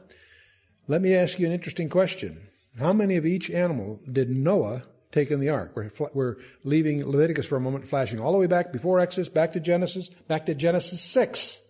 Let 0.87 1.01
me 1.01 1.15
ask 1.15 1.39
you 1.39 1.47
an 1.47 1.51
interesting 1.51 1.89
question. 1.89 2.47
How 2.79 2.93
many 2.93 3.15
of 3.15 3.25
each 3.25 3.49
animal 3.49 3.99
did 4.11 4.29
Noah 4.29 4.83
take 5.11 5.31
in 5.31 5.39
the 5.39 5.49
ark? 5.49 5.75
We're, 5.75 5.91
we're 6.13 6.35
leaving 6.63 7.03
Leviticus 7.03 7.47
for 7.47 7.55
a 7.55 7.59
moment, 7.61 7.87
flashing 7.87 8.19
all 8.19 8.31
the 8.31 8.37
way 8.37 8.45
back 8.45 8.71
before 8.71 8.99
Exodus, 8.99 9.29
back 9.29 9.53
to 9.53 9.59
Genesis, 9.59 10.09
back 10.27 10.45
to 10.45 10.53
Genesis 10.53 11.01
6. 11.01 11.61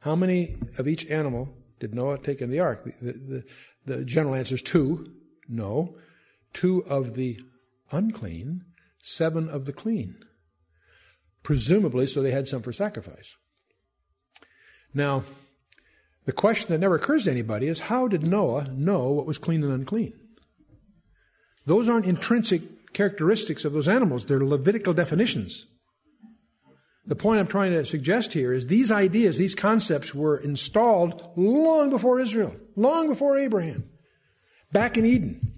How 0.00 0.16
many 0.16 0.56
of 0.78 0.88
each 0.88 1.06
animal 1.06 1.54
did 1.78 1.94
Noah 1.94 2.18
take 2.18 2.40
in 2.40 2.50
the 2.50 2.58
ark? 2.58 2.84
The, 3.00 3.12
the, 3.12 3.44
the 3.86 4.04
general 4.04 4.34
answer 4.34 4.56
is 4.56 4.62
two. 4.62 5.12
No. 5.48 5.94
Two 6.52 6.84
of 6.86 7.14
the 7.14 7.40
unclean, 7.92 8.64
seven 8.98 9.48
of 9.48 9.66
the 9.66 9.72
clean. 9.72 10.16
Presumably, 11.42 12.06
so 12.06 12.22
they 12.22 12.30
had 12.30 12.46
some 12.46 12.62
for 12.62 12.72
sacrifice. 12.72 13.36
Now, 14.94 15.24
the 16.24 16.32
question 16.32 16.68
that 16.68 16.78
never 16.78 16.94
occurs 16.94 17.24
to 17.24 17.30
anybody 17.30 17.66
is 17.66 17.80
how 17.80 18.06
did 18.06 18.22
Noah 18.22 18.68
know 18.68 19.08
what 19.10 19.26
was 19.26 19.38
clean 19.38 19.62
and 19.64 19.72
unclean? 19.72 20.12
Those 21.66 21.88
aren't 21.88 22.06
intrinsic 22.06 22.92
characteristics 22.92 23.64
of 23.64 23.72
those 23.72 23.88
animals, 23.88 24.26
they're 24.26 24.44
Levitical 24.44 24.94
definitions. 24.94 25.66
The 27.04 27.16
point 27.16 27.40
I'm 27.40 27.48
trying 27.48 27.72
to 27.72 27.84
suggest 27.84 28.32
here 28.32 28.52
is 28.52 28.68
these 28.68 28.92
ideas, 28.92 29.36
these 29.36 29.56
concepts 29.56 30.14
were 30.14 30.36
installed 30.36 31.32
long 31.36 31.90
before 31.90 32.20
Israel, 32.20 32.54
long 32.76 33.08
before 33.08 33.36
Abraham, 33.36 33.90
back 34.70 34.96
in 34.96 35.04
Eden. 35.04 35.52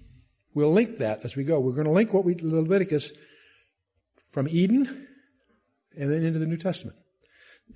We'll 0.55 0.73
link 0.73 0.97
that 0.97 1.23
as 1.23 1.35
we 1.35 1.43
go. 1.43 1.59
We're 1.59 1.73
going 1.73 1.85
to 1.85 1.91
link 1.91 2.13
what 2.13 2.25
we 2.25 2.33
Leviticus 2.35 3.11
from 4.31 4.47
Eden 4.47 5.04
and 5.97 6.11
then 6.11 6.23
into 6.23 6.39
the 6.39 6.45
New 6.45 6.57
Testament. 6.57 6.97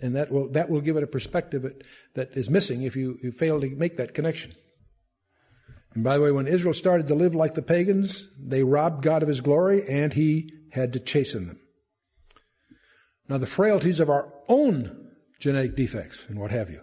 And 0.02 0.16
that 0.16 0.32
will, 0.32 0.50
that 0.52 0.70
will 0.70 0.82
give 0.82 0.98
it 0.98 1.04
a 1.04 1.08
perspective 1.08 1.66
that, 2.14 2.32
is 2.34 2.50
missing 2.50 2.84
if 2.84 2.96
you, 2.96 3.18
you 3.24 3.32
fail 3.32 3.60
to 3.60 3.70
make 3.70 3.98
that 3.98 4.14
connection. 4.14 4.54
And 5.94 6.04
by 6.04 6.18
the 6.18 6.24
way, 6.24 6.32
when 6.32 6.48
Israel 6.48 6.74
started 6.74 7.08
to 7.08 7.16
live 7.16 7.34
like 7.34 7.56
the 7.56 7.62
pagans, 7.62 8.28
they 8.40 8.64
robbed 8.64 9.04
God 9.04 9.24
of 9.24 9.28
his 9.28 9.42
glory 9.42 9.88
and 9.88 10.14
he 10.14 10.54
had 10.72 10.94
to 10.94 11.00
chasten 11.00 11.48
them. 11.48 11.60
Now, 13.28 13.38
the 13.38 13.48
frailties 13.48 14.00
of 14.00 14.10
our 14.10 14.32
own 14.48 15.10
genetic 15.40 15.76
defects 15.76 16.26
and 16.28 16.40
what 16.40 16.52
have 16.52 16.70
you 16.70 16.82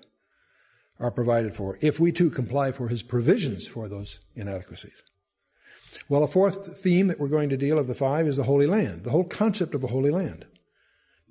are 0.98 1.10
provided 1.10 1.54
for 1.54 1.78
if 1.80 2.00
we 2.00 2.10
too 2.10 2.30
comply 2.30 2.72
for 2.72 2.88
his 2.88 3.02
provisions 3.02 3.66
for 3.66 3.88
those 3.88 4.20
inadequacies. 4.34 5.02
Well, 6.08 6.22
a 6.22 6.28
fourth 6.28 6.78
theme 6.78 7.08
that 7.08 7.20
we're 7.20 7.28
going 7.28 7.48
to 7.50 7.56
deal 7.56 7.78
of 7.78 7.86
the 7.86 7.94
five 7.94 8.26
is 8.26 8.36
the 8.36 8.44
Holy 8.44 8.66
Land, 8.66 9.04
the 9.04 9.10
whole 9.10 9.24
concept 9.24 9.74
of 9.74 9.80
the 9.80 9.88
Holy 9.88 10.10
Land. 10.10 10.46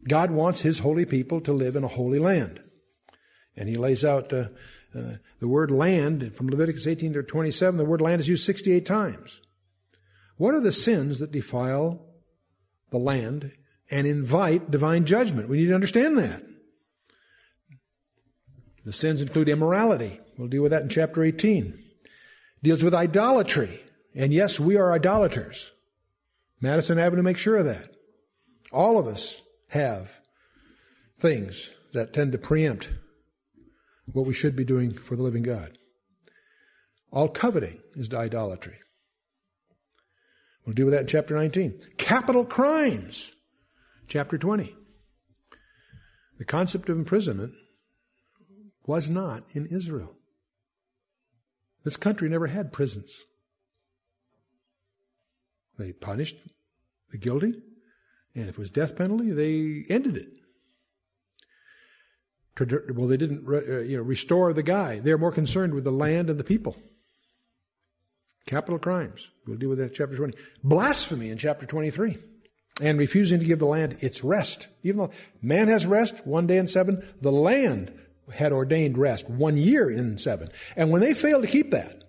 God 0.08 0.32
wants 0.32 0.62
his 0.62 0.80
holy 0.80 1.06
people 1.06 1.42
to 1.42 1.54
live 1.54 1.76
in 1.76 1.84
a 1.84 1.90
holy 1.90 2.20
land. 2.20 2.62
And 3.56 3.68
he 3.68 3.76
lays 3.76 4.06
out 4.06 4.32
uh, 4.32 4.50
uh, 4.96 5.14
the 5.40 5.48
word 5.48 5.72
land 5.72 6.36
from 6.36 6.48
Leviticus 6.48 6.88
18 6.88 7.14
to 7.14 7.24
27. 7.24 7.78
The 7.78 7.86
word 7.86 8.02
land 8.02 8.22
is 8.22 8.30
used 8.30 8.46
68 8.46 8.86
times. 8.86 9.42
What 10.38 10.54
are 10.54 10.62
the 10.62 10.72
sins 10.72 11.20
that 11.20 11.32
defile 11.32 12.06
the 12.92 12.98
land 12.98 13.52
and 13.90 14.06
invite 14.06 14.70
divine 14.70 15.06
judgment? 15.06 15.50
We 15.50 15.58
need 15.58 15.68
to 15.68 15.76
understand 15.76 16.18
that. 16.18 16.44
The 18.84 18.94
sins 18.94 19.22
include 19.22 19.50
immorality. 19.50 20.20
We'll 20.38 20.48
deal 20.48 20.62
with 20.62 20.72
that 20.72 20.84
in 20.84 20.90
chapter 20.90 21.24
18. 21.24 21.82
Deals 22.62 22.84
with 22.84 22.94
idolatry. 22.94 23.82
And 24.14 24.32
yes, 24.32 24.60
we 24.60 24.78
are 24.78 24.94
idolaters. 24.94 25.72
Madison 26.62 27.00
Avenue 27.00 27.24
makes 27.24 27.40
sure 27.40 27.58
of 27.58 27.66
that. 27.66 27.96
All 28.72 29.00
of 29.00 29.08
us 29.08 29.42
have 29.70 30.12
things 31.18 31.72
that 31.94 32.14
tend 32.14 32.32
to 32.32 32.38
preempt 32.38 32.90
what 34.06 34.26
we 34.26 34.34
should 34.34 34.56
be 34.56 34.66
doing 34.66 34.94
for 34.94 35.16
the 35.16 35.24
living 35.24 35.44
God. 35.44 35.78
All 37.12 37.30
coveting 37.30 37.80
is 37.96 38.14
idolatry. 38.14 38.78
We'll 40.66 40.74
deal 40.74 40.86
with 40.86 40.94
that 40.94 41.02
in 41.02 41.08
chapter 41.08 41.36
19. 41.36 41.80
Capital 41.98 42.44
crimes, 42.44 43.34
chapter 44.08 44.38
20. 44.38 44.76
The 46.38 46.46
concept 46.46 46.90
of 46.90 46.98
imprisonment 46.98 47.54
was 48.86 49.10
not 49.10 49.44
in 49.54 49.68
Israel. 49.68 50.16
This 51.84 51.98
country 51.98 52.30
never 52.30 52.48
had 52.48 52.74
prisons. 52.74 53.16
They 55.78 55.92
punished 55.92 56.38
the 57.12 57.18
guilty, 57.18 57.54
and 58.36 58.50
if 58.50 58.56
it 58.56 58.58
was 58.58 58.70
death 58.70 58.96
penalty, 58.98 59.32
they 59.32 59.86
ended 59.90 60.18
it. 60.18 60.30
Well, 62.94 63.08
they 63.08 63.18
didn't 63.18 63.46
uh, 63.48 63.80
you 63.80 63.98
know, 63.98 64.04
restore 64.04 64.54
the 64.54 64.64
guy. 64.64 65.00
They're 65.00 65.18
more 65.18 65.32
concerned 65.32 65.74
with 65.74 65.84
the 65.84 65.92
land 65.92 66.30
and 66.30 66.40
the 66.40 66.44
people. 66.44 66.78
Capital 68.46 68.80
crimes. 68.80 69.30
We'll 69.48 69.58
deal 69.58 69.70
with 69.70 69.80
that 69.80 69.94
chapter 69.94 70.16
20. 70.16 70.38
Blasphemy 70.64 71.30
in 71.30 71.38
chapter 71.38 71.66
23. 71.66 72.18
And 72.82 73.00
refusing 73.00 73.40
to 73.40 73.46
give 73.46 73.60
the 73.60 73.66
land 73.66 73.98
its 74.02 74.24
rest. 74.24 74.68
Even 74.84 75.00
though 75.00 75.12
man 75.42 75.70
has 75.70 75.86
rest 75.86 76.28
one 76.28 76.46
day 76.46 76.58
in 76.58 76.68
seven, 76.68 77.08
the 77.22 77.32
land 77.32 77.94
had 78.34 78.52
ordained 78.52 78.98
rest 78.98 79.30
one 79.30 79.56
year 79.56 79.90
in 79.90 80.18
seven. 80.18 80.50
And 80.76 80.92
when 80.92 81.02
they 81.02 81.14
failed 81.14 81.44
to 81.44 81.50
keep 81.50 81.72
that 81.72 82.04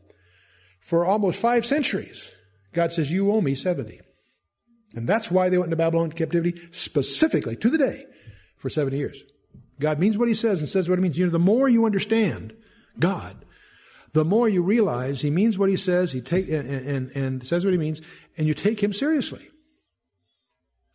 for 0.80 1.06
almost 1.06 1.40
five 1.40 1.64
centuries, 1.64 2.30
God 2.72 2.92
says, 2.92 3.10
You 3.12 3.32
owe 3.32 3.40
me 3.40 3.54
70. 3.54 4.00
And 4.94 5.08
that's 5.08 5.30
why 5.30 5.48
they 5.48 5.58
went 5.58 5.66
into 5.66 5.76
Babylon 5.76 6.12
captivity 6.12 6.60
specifically 6.70 7.56
to 7.56 7.68
the 7.68 7.78
day 7.78 8.06
for 8.56 8.68
70 8.68 8.96
years. 8.96 9.22
God 9.78 9.98
means 9.98 10.16
what 10.16 10.28
he 10.28 10.34
says 10.34 10.60
and 10.60 10.68
says 10.68 10.88
what 10.88 10.98
he 10.98 11.02
means. 11.02 11.18
You 11.18 11.26
know, 11.26 11.32
the 11.32 11.38
more 11.38 11.68
you 11.68 11.84
understand 11.84 12.54
God, 12.98 13.44
the 14.12 14.24
more 14.24 14.48
you 14.48 14.62
realize 14.62 15.20
he 15.20 15.30
means 15.30 15.58
what 15.58 15.68
he 15.68 15.76
says, 15.76 16.12
he 16.12 16.20
take 16.22 16.48
and, 16.48 16.68
and, 16.68 17.10
and 17.10 17.46
says 17.46 17.64
what 17.64 17.72
he 17.72 17.78
means, 17.78 18.00
and 18.38 18.46
you 18.46 18.54
take 18.54 18.82
him 18.82 18.92
seriously. 18.92 19.46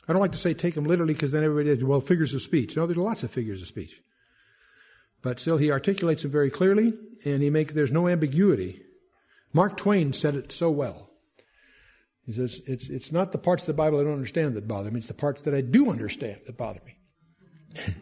I 0.08 0.14
don't 0.14 0.22
like 0.22 0.32
to 0.32 0.38
say 0.40 0.54
take 0.54 0.76
him 0.76 0.86
literally 0.86 1.14
because 1.14 1.32
then 1.32 1.44
everybody 1.44 1.76
says, 1.76 1.84
well, 1.84 2.02
figures 2.02 2.34
of 2.34 2.42
speech. 2.42 2.76
No, 2.76 2.88
there's 2.88 2.98
lots 2.98 3.22
of 3.24 3.30
figures 3.30 3.62
of 3.62 3.68
speech. 3.68 4.02
But 5.22 5.40
still, 5.40 5.58
he 5.58 5.72
articulates 5.72 6.24
them 6.24 6.32
very 6.32 6.50
clearly, 6.50 6.94
and 7.24 7.44
he 7.44 7.52
makes, 7.52 7.76
there's 7.76 7.92
no 7.92 8.08
ambiguity. 8.08 8.82
Mark 9.54 9.78
Twain 9.78 10.14
said 10.14 10.34
it 10.34 10.52
so 10.52 10.72
well. 10.72 11.11
He 12.26 12.34
says, 12.34 12.62
it's, 12.68 12.90
it's 12.90 13.12
not 13.12 13.32
the 13.32 13.38
parts 13.38 13.64
of 13.64 13.68
the 13.68 13.74
Bible 13.74 14.00
I 14.00 14.04
don't 14.04 14.14
understand 14.14 14.56
that 14.56 14.68
bother 14.68 14.92
me, 14.92 15.00
it's 15.00 15.08
the 15.08 15.14
parts 15.14 15.42
that 15.44 15.54
I 15.56 15.62
do 15.62 15.90
understand 15.90 16.42
that 16.46 16.58
bother 16.58 16.82
me. 16.86 16.98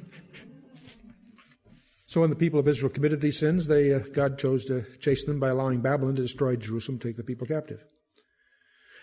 so 2.05 2.21
when 2.21 2.29
the 2.29 2.35
people 2.35 2.59
of 2.59 2.67
Israel 2.67 2.91
committed 2.91 3.21
these 3.21 3.39
sins, 3.39 3.67
they, 3.67 3.93
uh, 3.93 3.99
God 3.99 4.37
chose 4.37 4.65
to 4.65 4.85
chase 4.99 5.23
them 5.25 5.39
by 5.39 5.49
allowing 5.49 5.81
Babylon 5.81 6.15
to 6.15 6.21
destroy 6.21 6.55
Jerusalem, 6.55 6.99
take 6.99 7.15
the 7.15 7.23
people 7.23 7.47
captive. 7.47 7.83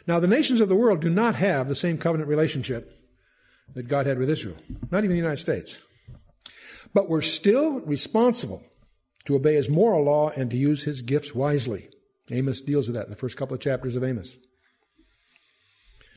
Now, 0.07 0.20
the 0.20 0.29
nations 0.29 0.61
of 0.61 0.68
the 0.68 0.76
world 0.76 1.00
do 1.00 1.11
not 1.11 1.35
have 1.37 1.66
the 1.66 1.74
same 1.74 1.98
covenant 1.98 2.29
relationship 2.29 2.92
that 3.74 3.88
God 3.88 4.07
had 4.07 4.18
with 4.18 4.31
Israel, 4.31 4.57
not 4.90 4.98
even 4.98 5.11
the 5.11 5.22
United 5.22 5.38
States. 5.38 5.83
But 6.94 7.09
we're 7.09 7.22
still 7.22 7.81
responsible 7.81 8.62
to 9.24 9.35
obey 9.35 9.55
his 9.55 9.68
moral 9.68 10.05
law 10.05 10.31
and 10.31 10.50
to 10.50 10.57
use 10.57 10.85
his 10.85 11.02
gifts 11.02 11.35
wisely. 11.35 11.88
Amos 12.31 12.61
deals 12.61 12.87
with 12.87 12.94
that 12.94 13.05
in 13.05 13.11
the 13.11 13.16
first 13.16 13.37
couple 13.37 13.55
of 13.55 13.61
chapters 13.61 13.96
of 13.96 14.05
Amos. 14.05 14.37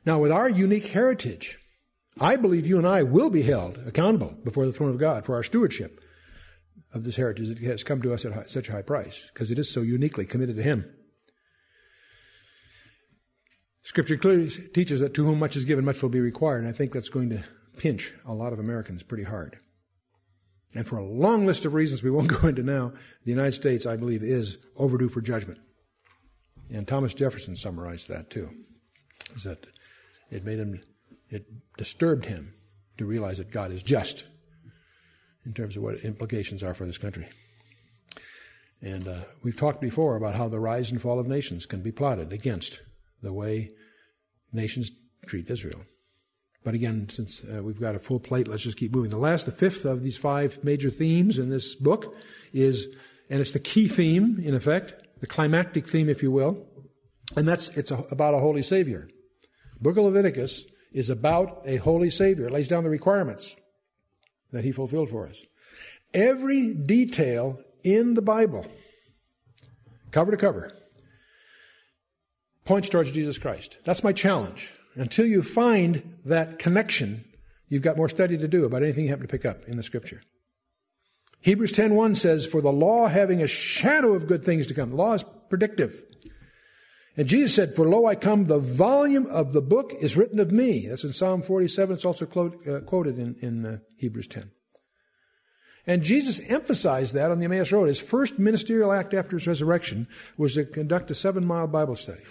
Now, 0.05 0.19
with 0.19 0.31
our 0.31 0.49
unique 0.49 0.87
heritage, 0.87 1.57
I 2.19 2.35
believe 2.35 2.65
you 2.65 2.77
and 2.77 2.87
I 2.87 3.03
will 3.03 3.29
be 3.29 3.43
held 3.43 3.77
accountable 3.85 4.35
before 4.43 4.65
the 4.65 4.73
throne 4.73 4.89
of 4.89 4.97
God 4.97 5.25
for 5.25 5.35
our 5.35 5.43
stewardship 5.43 5.99
of 6.93 7.03
this 7.03 7.17
heritage 7.17 7.49
that 7.49 7.59
has 7.59 7.83
come 7.83 8.01
to 8.01 8.13
us 8.13 8.25
at 8.25 8.49
such 8.49 8.69
a 8.69 8.71
high 8.71 8.81
price, 8.81 9.29
because 9.33 9.51
it 9.51 9.59
is 9.59 9.71
so 9.71 9.81
uniquely 9.81 10.25
committed 10.25 10.55
to 10.55 10.63
Him. 10.63 10.89
Scripture 13.83 14.17
clearly 14.17 14.49
teaches 14.49 14.99
that 14.99 15.13
to 15.15 15.25
whom 15.25 15.39
much 15.39 15.55
is 15.55 15.65
given, 15.65 15.85
much 15.85 16.01
will 16.01 16.09
be 16.09 16.19
required, 16.19 16.59
and 16.59 16.67
I 16.67 16.71
think 16.71 16.91
that's 16.91 17.09
going 17.09 17.29
to 17.29 17.43
pinch 17.77 18.13
a 18.25 18.33
lot 18.33 18.53
of 18.53 18.59
Americans 18.59 19.03
pretty 19.03 19.23
hard. 19.23 19.57
And 20.75 20.87
for 20.87 20.97
a 20.97 21.05
long 21.05 21.47
list 21.47 21.65
of 21.65 21.73
reasons 21.73 22.03
we 22.03 22.11
won't 22.11 22.27
go 22.41 22.47
into 22.47 22.63
now, 22.63 22.93
the 23.23 23.31
United 23.31 23.53
States, 23.53 23.85
I 23.85 23.95
believe, 23.95 24.23
is 24.23 24.57
overdue 24.75 25.09
for 25.09 25.21
judgment. 25.21 25.59
And 26.71 26.87
Thomas 26.87 27.13
Jefferson 27.13 27.55
summarized 27.55 28.09
that 28.09 28.29
too. 28.29 28.49
Is 29.35 29.43
that 29.43 29.65
it 30.31 30.45
made 30.45 30.59
him, 30.59 30.81
it 31.29 31.45
disturbed 31.77 32.25
him 32.25 32.53
to 32.97 33.05
realize 33.05 33.37
that 33.37 33.51
God 33.51 33.71
is 33.71 33.83
just 33.83 34.25
in 35.45 35.53
terms 35.53 35.77
of 35.77 35.83
what 35.83 35.95
implications 36.01 36.63
are 36.63 36.73
for 36.73 36.85
this 36.85 36.97
country. 36.97 37.27
And 38.81 39.07
uh, 39.07 39.21
we've 39.43 39.57
talked 39.57 39.81
before 39.81 40.15
about 40.15 40.35
how 40.35 40.47
the 40.47 40.59
rise 40.59 40.91
and 40.91 41.01
fall 41.01 41.19
of 41.19 41.27
nations 41.27 41.65
can 41.65 41.81
be 41.81 41.91
plotted 41.91 42.31
against 42.31 42.81
the 43.21 43.33
way 43.33 43.71
nations 44.53 44.91
treat 45.25 45.49
Israel. 45.49 45.81
But 46.63 46.73
again, 46.73 47.07
since 47.09 47.43
uh, 47.43 47.63
we've 47.63 47.79
got 47.79 47.95
a 47.95 47.99
full 47.99 48.19
plate, 48.19 48.47
let's 48.47 48.63
just 48.63 48.77
keep 48.77 48.93
moving. 48.93 49.11
The 49.11 49.17
last, 49.17 49.45
the 49.45 49.51
fifth 49.51 49.85
of 49.85 50.03
these 50.03 50.17
five 50.17 50.63
major 50.63 50.89
themes 50.89 51.39
in 51.39 51.49
this 51.49 51.75
book 51.75 52.15
is, 52.53 52.87
and 53.29 53.39
it's 53.39 53.51
the 53.51 53.59
key 53.59 53.87
theme, 53.87 54.41
in 54.43 54.55
effect, 54.55 54.93
the 55.19 55.27
climactic 55.27 55.87
theme, 55.87 56.09
if 56.09 56.21
you 56.21 56.31
will, 56.31 56.65
and 57.35 57.47
that's, 57.47 57.69
it's 57.77 57.91
a, 57.91 57.97
about 58.11 58.33
a 58.33 58.39
holy 58.39 58.61
Savior. 58.61 59.09
Book 59.81 59.97
of 59.97 60.05
Leviticus 60.05 60.65
is 60.91 61.09
about 61.09 61.61
a 61.65 61.77
holy 61.77 62.09
Savior. 62.09 62.47
It 62.47 62.51
lays 62.51 62.67
down 62.67 62.83
the 62.83 62.89
requirements 62.89 63.55
that 64.51 64.63
He 64.63 64.71
fulfilled 64.71 65.09
for 65.09 65.27
us. 65.27 65.43
Every 66.13 66.73
detail 66.73 67.59
in 67.83 68.15
the 68.15 68.21
Bible 68.21 68.65
cover 70.11 70.31
to 70.31 70.37
cover, 70.37 70.75
points 72.65 72.89
towards 72.89 73.11
Jesus 73.11 73.37
Christ. 73.37 73.77
That's 73.85 74.03
my 74.03 74.11
challenge. 74.11 74.73
Until 74.95 75.25
you 75.25 75.43
find 75.43 76.17
that 76.25 76.59
connection, 76.59 77.23
you've 77.67 77.83
got 77.83 77.95
more 77.95 78.09
study 78.09 78.37
to 78.37 78.47
do 78.47 78.65
about 78.65 78.83
anything 78.83 79.05
you 79.05 79.09
happen 79.09 79.27
to 79.27 79.31
pick 79.31 79.45
up 79.45 79.65
in 79.65 79.77
the 79.77 79.83
scripture. 79.83 80.21
Hebrews 81.41 81.71
10:1 81.71 82.15
says, 82.15 82.45
"For 82.45 82.59
the 82.59 82.71
law 82.71 83.07
having 83.07 83.41
a 83.41 83.47
shadow 83.47 84.13
of 84.13 84.27
good 84.27 84.43
things 84.43 84.67
to 84.67 84.73
come." 84.73 84.89
The 84.89 84.95
law 84.97 85.13
is 85.13 85.23
predictive. 85.49 86.03
And 87.17 87.27
Jesus 87.27 87.53
said, 87.55 87.75
For 87.75 87.87
lo, 87.87 88.05
I 88.05 88.15
come, 88.15 88.45
the 88.45 88.59
volume 88.59 89.25
of 89.27 89.53
the 89.53 89.61
book 89.61 89.93
is 89.99 90.15
written 90.15 90.39
of 90.39 90.51
me. 90.51 90.87
That's 90.87 91.03
in 91.03 91.13
Psalm 91.13 91.41
47. 91.41 91.95
It's 91.95 92.05
also 92.05 92.25
uh, 92.25 92.79
quoted 92.81 93.19
in, 93.19 93.35
in 93.41 93.65
uh, 93.65 93.77
Hebrews 93.97 94.27
10. 94.27 94.51
And 95.87 96.03
Jesus 96.03 96.39
emphasized 96.49 97.13
that 97.15 97.31
on 97.31 97.39
the 97.39 97.45
Emmaus 97.45 97.71
Road. 97.71 97.87
His 97.87 97.99
first 97.99 98.37
ministerial 98.37 98.91
act 98.91 99.13
after 99.13 99.35
his 99.35 99.47
resurrection 99.47 100.07
was 100.37 100.53
to 100.53 100.65
conduct 100.65 101.09
a 101.09 101.15
seven 101.15 101.45
mile 101.45 101.67
Bible 101.67 101.95
study. 101.95 102.21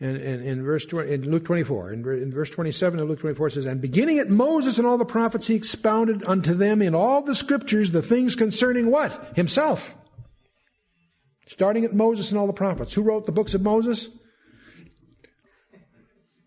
And, 0.00 0.16
in 0.16 0.64
verse 0.64 0.84
20, 0.84 1.12
in 1.12 1.30
Luke 1.30 1.44
24, 1.44 1.92
in, 1.92 2.00
in 2.08 2.32
verse 2.32 2.50
27 2.50 2.98
of 2.98 3.08
Luke 3.08 3.20
24 3.20 3.46
it 3.46 3.50
says, 3.52 3.66
And 3.66 3.80
beginning 3.80 4.18
at 4.18 4.28
Moses 4.28 4.78
and 4.78 4.86
all 4.86 4.98
the 4.98 5.04
prophets, 5.04 5.46
he 5.46 5.54
expounded 5.54 6.24
unto 6.24 6.54
them 6.54 6.82
in 6.82 6.92
all 6.92 7.22
the 7.22 7.36
scriptures 7.36 7.92
the 7.92 8.02
things 8.02 8.34
concerning 8.34 8.90
what? 8.90 9.32
Himself. 9.36 9.94
Starting 11.46 11.84
at 11.84 11.94
Moses 11.94 12.30
and 12.30 12.38
all 12.38 12.46
the 12.46 12.52
prophets. 12.52 12.94
Who 12.94 13.02
wrote 13.02 13.26
the 13.26 13.32
books 13.32 13.54
of 13.54 13.62
Moses? 13.62 14.08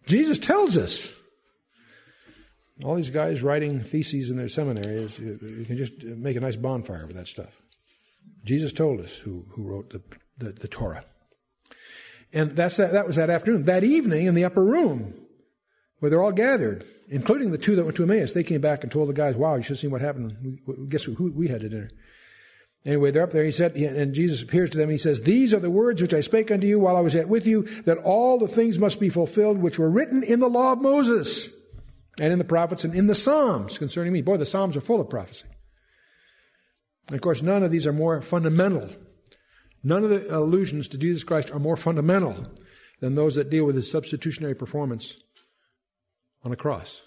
Jesus 0.08 0.40
tells 0.40 0.78
us. 0.78 1.10
All 2.84 2.96
these 2.96 3.10
guys 3.10 3.42
writing 3.42 3.80
theses 3.80 4.30
in 4.30 4.38
their 4.38 4.50
seminaries, 4.50 5.20
you 5.20 5.66
can 5.66 5.78
just 5.78 6.04
make 6.04 6.36
a 6.36 6.42
nice 6.42 6.58
bonfire 6.58 7.06
with 7.08 7.16
that 7.16 7.28
stuff. 7.28 7.62
Jesus 8.44 8.74
told 8.74 9.00
us 9.00 9.18
who, 9.20 9.46
who 9.52 9.64
wrote 9.64 9.92
the, 9.92 10.02
the, 10.38 10.52
the 10.52 10.68
Torah. 10.68 11.06
And 12.34 12.56
that's 12.56 12.76
that, 12.78 12.92
that 12.92 13.08
was 13.08 13.16
that 13.16 13.30
afternoon. 13.30 13.64
That 13.64 13.86
evening 13.86 14.28
in 14.28 14.36
the 14.36 14.44
upper 14.44 14.64
room, 14.64 15.14
where 16.00 16.10
they're 16.10 16.22
all 16.22 16.34
gathered, 16.34 16.86
including 17.10 17.52
the 17.52 17.58
two 17.58 17.78
that 17.78 17.86
went 17.86 17.96
to 17.96 18.04
Emmaus, 18.04 18.34
they 18.34 18.44
came 18.44 18.62
back 18.62 18.84
and 18.84 18.92
told 18.92 19.08
the 19.08 19.14
guys, 19.14 19.36
wow, 19.36 19.56
you 19.56 19.62
should 19.62 19.70
have 19.70 19.80
seen 19.80 19.92
what 19.92 20.02
happened. 20.02 20.60
We, 20.68 20.88
guess 20.88 21.04
who 21.04 21.32
we 21.32 21.48
had 21.48 21.62
to 21.62 21.70
dinner. 21.70 21.90
Anyway, 22.86 23.10
they're 23.10 23.24
up 23.24 23.32
there. 23.32 23.44
He 23.44 23.52
said, 23.52 23.76
and 23.76 24.14
Jesus 24.14 24.44
appears 24.44 24.70
to 24.70 24.78
them. 24.78 24.92
He 24.92 24.98
says, 24.98 25.24
These 25.24 25.54
are 25.56 25.60
the 25.60 25.72
words 25.72 26.02
which 26.02 26.14
I 26.14 26.22
spake 26.22 26.52
unto 26.52 26.68
you 26.68 26.80
while 26.80 26.96
I 26.96 27.02
was 27.02 27.16
yet 27.16 27.28
with 27.28 27.48
you, 27.48 27.64
that 27.84 27.98
all 27.98 28.38
the 28.38 28.48
things 28.48 28.78
must 28.78 29.00
be 29.00 29.10
fulfilled 29.10 29.58
which 29.58 29.80
were 29.80 29.90
written 29.90 30.24
in 30.24 30.40
the 30.40 30.50
law 30.50 30.74
of 30.74 30.82
Moses 30.82 31.50
and 32.20 32.32
in 32.32 32.38
the 32.38 32.46
prophets 32.46 32.84
and 32.84 32.94
in 32.94 33.08
the 33.08 33.16
Psalms 33.16 33.80
concerning 33.80 34.14
me. 34.14 34.22
Boy, 34.22 34.38
the 34.38 34.46
Psalms 34.46 34.78
are 34.78 34.82
full 34.82 35.02
of 35.02 35.10
prophecy. 35.10 35.48
And 37.08 37.16
of 37.16 37.22
course, 37.22 37.42
none 37.42 37.64
of 37.64 37.72
these 37.72 37.88
are 37.88 37.94
more 37.94 38.22
fundamental. 38.22 38.90
None 39.84 40.04
of 40.04 40.10
the 40.12 40.38
allusions 40.38 40.88
to 40.90 40.98
Jesus 40.98 41.24
Christ 41.24 41.52
are 41.52 41.60
more 41.60 41.78
fundamental 41.78 42.52
than 43.00 43.16
those 43.16 43.36
that 43.36 43.50
deal 43.50 43.66
with 43.66 43.76
his 43.76 43.90
substitutionary 43.92 44.56
performance 44.56 45.18
on 46.44 46.52
a 46.52 46.56
cross, 46.56 47.02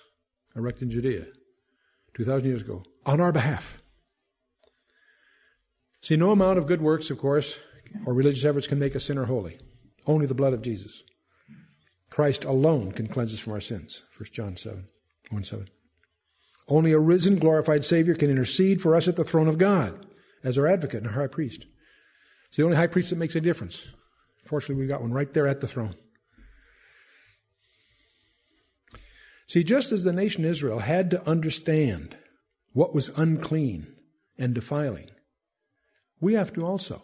erected 0.57 0.85
in 0.85 0.91
Judea, 0.91 1.27
2,000 2.14 2.49
years 2.49 2.62
ago, 2.62 2.83
on 3.07 3.21
our 3.21 3.33
behalf. 3.33 3.81
See, 6.01 6.17
no 6.17 6.31
amount 6.31 6.59
of 6.59 6.67
good 6.67 6.81
works, 6.81 7.11
of 7.11 7.19
course, 7.19 7.61
or 8.07 8.15
religious 8.15 8.45
efforts 8.45 8.67
can 8.67 8.79
make 8.79 8.95
a 8.95 9.01
sinner 9.01 9.25
holy. 9.25 9.59
Only 10.07 10.27
the 10.27 10.35
blood 10.35 10.53
of 10.53 10.63
Jesus. 10.63 11.03
Christ 12.11 12.45
alone 12.45 12.93
can 12.93 13.09
cleanse 13.09 13.33
us 13.33 13.41
from 13.41 13.53
our 13.53 13.61
sins. 13.61 14.05
1 14.17 14.29
John 14.33 14.57
7, 14.57 14.87
1 15.31 15.45
7. 15.45 15.69
Only 16.69 16.93
a 16.93 16.99
risen, 16.99 17.39
glorified 17.39 17.85
Savior 17.85 18.15
can 18.15 18.31
intercede 18.31 18.81
for 18.83 18.95
us 18.95 19.09
at 19.09 19.17
the 19.17 19.25
throne 19.25 19.49
of 19.49 19.59
God 19.59 20.07
as 20.45 20.59
our 20.59 20.67
advocate 20.67 21.03
and 21.03 21.09
our 21.09 21.21
high 21.21 21.27
priest. 21.27 21.67
It's 22.49 22.57
the 22.57 22.65
only 22.65 22.77
high 22.77 22.87
priest 22.87 23.11
that 23.11 23.19
makes 23.19 23.37
a 23.37 23.41
difference. 23.41 23.87
Fortunately, 24.45 24.83
we 24.83 24.89
got 24.89 25.03
one 25.03 25.13
right 25.13 25.33
there 25.33 25.47
at 25.47 25.61
the 25.61 25.69
throne. 25.69 25.95
See, 29.47 29.65
just 29.65 29.93
as 29.93 30.05
the 30.05 30.13
nation 30.13 30.45
Israel 30.45 30.81
had 30.81 31.11
to 31.11 31.27
understand 31.27 32.17
what 32.73 32.95
was 32.95 33.11
unclean 33.17 33.87
and 34.37 34.55
defiling, 34.55 35.11
we 36.21 36.35
have 36.35 36.53
to 36.55 36.67
also. 36.67 37.03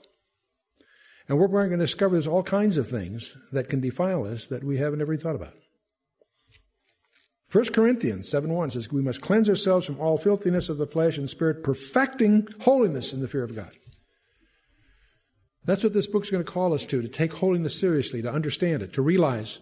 And 1.29 1.39
we're 1.39 1.49
going 1.49 1.71
to 1.71 1.77
discover 1.79 2.15
there's 2.15 2.27
all 2.27 2.43
kinds 2.43 2.77
of 2.77 2.89
things 2.89 3.35
that 3.53 3.69
can 3.69 3.81
defile 3.81 4.27
us 4.27 4.47
that 4.49 4.63
we 4.63 4.77
haven't 4.77 5.01
ever 5.01 5.17
thought 5.17 5.37
about. 5.37 5.55
1 7.51 7.67
Corinthians 7.73 8.29
7 8.29 8.53
1 8.53 8.71
says, 8.71 8.91
We 8.91 9.01
must 9.01 9.23
cleanse 9.23 9.49
ourselves 9.49 9.87
from 9.87 10.01
all 10.01 10.19
filthiness 10.19 10.69
of 10.69 10.77
the 10.77 10.87
flesh 10.87 11.17
and 11.19 11.31
spirit, 11.31 11.63
perfecting 11.63 12.49
holiness 12.63 13.13
in 13.13 13.21
the 13.21 13.29
fear 13.29 13.45
of 13.45 13.55
God. 13.55 13.71
That's 15.65 15.85
what 15.85 15.95
this 15.95 16.07
book's 16.07 16.31
going 16.31 16.45
to 16.45 16.51
call 16.51 16.75
us 16.75 16.85
to, 16.87 17.01
to 17.01 17.09
take 17.09 17.33
holiness 17.35 17.79
seriously, 17.79 18.21
to 18.23 18.31
understand 18.31 18.83
it, 18.83 18.93
to 18.95 19.03
realize 19.03 19.61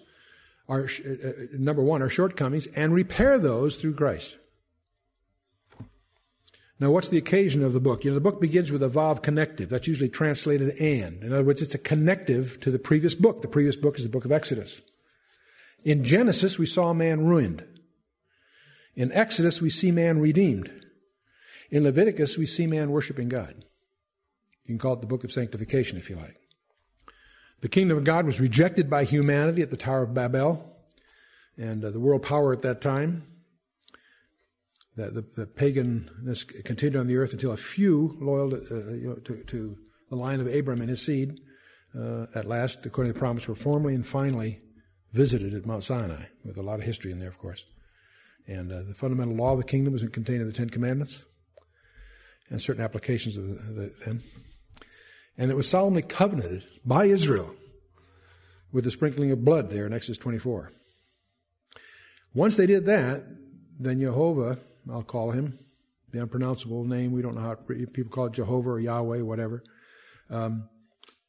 our, 0.69 0.85
uh, 0.85 1.29
uh 1.29 1.33
number 1.53 1.83
one, 1.83 2.03
our 2.03 2.09
shortcomings, 2.09 2.67
and 2.69 2.93
repair 2.93 3.39
those 3.39 3.77
through 3.77 3.95
Christ. 3.95 4.37
Now, 6.83 6.91
what's 6.91 7.11
the 7.11 7.19
occasion 7.19 7.63
of 7.63 7.75
the 7.75 7.79
book? 7.79 8.05
You 8.05 8.11
know, 8.11 8.17
the 8.17 8.21
book 8.21 8.41
begins 8.41 8.73
with 8.73 8.83
a 8.83 8.89
vav 8.89 9.23
connective. 9.23 9.69
That's 9.69 9.87
usually 9.87 10.09
translated 10.09 10.71
and. 10.81 11.23
In 11.23 11.33
other 11.33 11.45
words, 11.45 11.63
it's 11.63 11.77
a 11.77 11.79
connective 11.79 12.59
to 12.59 12.73
the 12.73 12.79
previous 12.81 13.15
book. 13.15 13.41
The 13.41 13.47
previous 13.47 13.77
book 13.77 13.99
is 13.99 14.03
the 14.03 14.11
book 14.11 14.25
of 14.25 14.33
Exodus. 14.33 14.83
In 15.85 16.03
Genesis, 16.03 16.59
we 16.59 16.67
saw 16.67 16.93
man 16.93 17.25
ruined. 17.25 17.65
In 18.97 19.13
Exodus, 19.13 19.63
we 19.63 19.71
see 19.71 19.93
man 19.93 20.19
redeemed. 20.19 20.73
In 21.71 21.85
Leviticus, 21.85 22.37
we 22.37 22.47
see 22.47 22.67
man 22.67 22.91
worshiping 22.91 23.29
God. 23.29 23.65
You 24.65 24.75
can 24.75 24.79
call 24.79 24.95
it 24.95 25.03
the 25.03 25.07
book 25.07 25.23
of 25.23 25.31
sanctification 25.31 25.99
if 25.99 26.11
you 26.11 26.17
like. 26.17 26.41
The 27.61 27.69
kingdom 27.69 27.97
of 27.97 28.03
God 28.03 28.27
was 28.27 28.41
rejected 28.41 28.91
by 28.91 29.05
humanity 29.05 29.63
at 29.63 29.71
the 29.71 29.77
Tower 29.77 30.03
of 30.03 30.15
Babel 30.15 30.69
and 31.57 31.85
uh, 31.85 31.91
the 31.91 32.01
world 32.01 32.25
power 32.25 32.53
at 32.53 32.63
that 32.63 32.81
time 32.81 33.23
that 34.97 35.15
the, 35.15 35.23
the 35.23 35.47
paganness 35.47 36.45
continued 36.65 37.01
on 37.01 37.07
the 37.07 37.17
earth 37.17 37.33
until 37.33 37.53
a 37.53 37.57
few, 37.57 38.17
loyal 38.21 38.51
to, 38.51 38.57
uh, 38.57 38.93
you 38.93 39.09
know, 39.09 39.15
to, 39.17 39.43
to, 39.45 39.77
the 40.11 40.17
line 40.17 40.41
of 40.41 40.47
Abram 40.47 40.83
and 40.83 40.91
his 40.91 41.01
seed, 41.01 41.41
uh, 41.99 42.27
at 42.35 42.45
last, 42.45 42.85
according 42.85 43.11
to 43.11 43.15
the 43.15 43.19
promise, 43.19 43.49
were 43.49 43.55
formally 43.55 43.95
and 43.95 44.07
finally 44.07 44.61
visited 45.13 45.55
at 45.55 45.65
Mount 45.65 45.83
Sinai, 45.83 46.25
with 46.45 46.59
a 46.59 46.63
lot 46.63 46.81
of 46.81 46.85
history 46.85 47.11
in 47.11 47.19
there, 47.19 47.31
of 47.31 47.39
course. 47.39 47.65
And 48.47 48.71
uh, 48.71 48.83
the 48.83 48.93
fundamental 48.93 49.35
law 49.35 49.53
of 49.53 49.59
the 49.59 49.65
kingdom 49.65 49.95
was 49.95 50.03
contained 50.03 50.43
in 50.43 50.47
the 50.47 50.53
Ten 50.53 50.69
Commandments 50.69 51.23
and 52.51 52.61
certain 52.61 52.85
applications 52.85 53.39
of 53.39 53.47
the, 53.47 53.91
them. 54.05 54.23
And 55.39 55.51
it 55.51 55.57
was 55.57 55.69
solemnly 55.69 56.03
covenanted 56.03 56.65
by 56.85 57.07
Israel 57.07 57.55
with 58.71 58.85
the 58.85 58.91
sprinkling 58.91 59.31
of 59.31 59.45
blood 59.45 59.71
there 59.71 59.87
in 59.87 59.95
Exodus 59.95 60.19
24. 60.19 60.73
Once 62.35 62.57
they 62.57 62.67
did 62.67 62.85
that, 62.85 63.25
then 63.79 64.01
Jehovah 64.01 64.59
I'll 64.91 65.03
call 65.03 65.31
him, 65.31 65.59
the 66.11 66.21
unpronounceable 66.21 66.85
name. 66.85 67.13
We 67.13 67.23
don't 67.23 67.35
know 67.35 67.41
how 67.41 67.55
people 67.55 68.11
call 68.11 68.27
it 68.27 68.33
Jehovah 68.33 68.71
or 68.71 68.81
Yahweh, 68.81 69.23
whatever. 69.23 69.63
Um, 70.31 70.69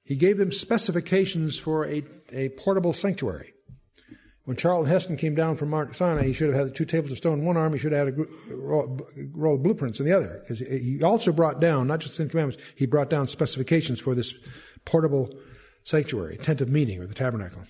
he 0.04 0.16
gave 0.16 0.38
them 0.38 0.52
specifications 0.52 1.58
for 1.58 1.86
a, 1.86 2.04
a 2.32 2.50
portable 2.50 2.94
sanctuary. 2.94 3.54
When 4.46 4.58
Charlton 4.58 4.92
Heston 4.92 5.16
came 5.16 5.36
down 5.36 5.56
from 5.56 5.70
Mount 5.70 5.96
Sinai, 5.96 6.26
he 6.26 6.34
should 6.34 6.50
have 6.50 6.58
had 6.58 6.68
the 6.68 6.74
two 6.74 6.84
tables 6.84 7.12
of 7.12 7.18
stone 7.18 7.39
in 7.39 7.46
one 7.46 7.56
arm. 7.56 7.72
He 7.72 7.80
should 7.80 7.94
have 7.94 8.08
had 8.08 8.18
a 8.18 8.54
roll, 8.54 9.56
of 9.56 9.63
blueprints 9.63 10.02
in 10.02 10.06
the 10.06 10.12
other. 10.12 10.39
Because 10.42 10.60
he 10.60 11.02
also 11.02 11.32
brought 11.32 11.62
down, 11.62 11.88
not 11.88 12.02
just 12.02 12.18
the 12.18 12.26
Commandments, 12.26 12.62
he 12.76 12.86
brought 12.86 13.10
down 13.10 13.28
specifications 13.28 14.02
for 14.02 14.13
this 14.13 14.34
portable 14.84 15.34
sanctuary, 15.86 16.36
tent 16.38 16.60
of 16.60 16.68
meeting, 16.68 17.02
or 17.02 17.08
the 17.08 17.13
tabernacle. 17.13 17.63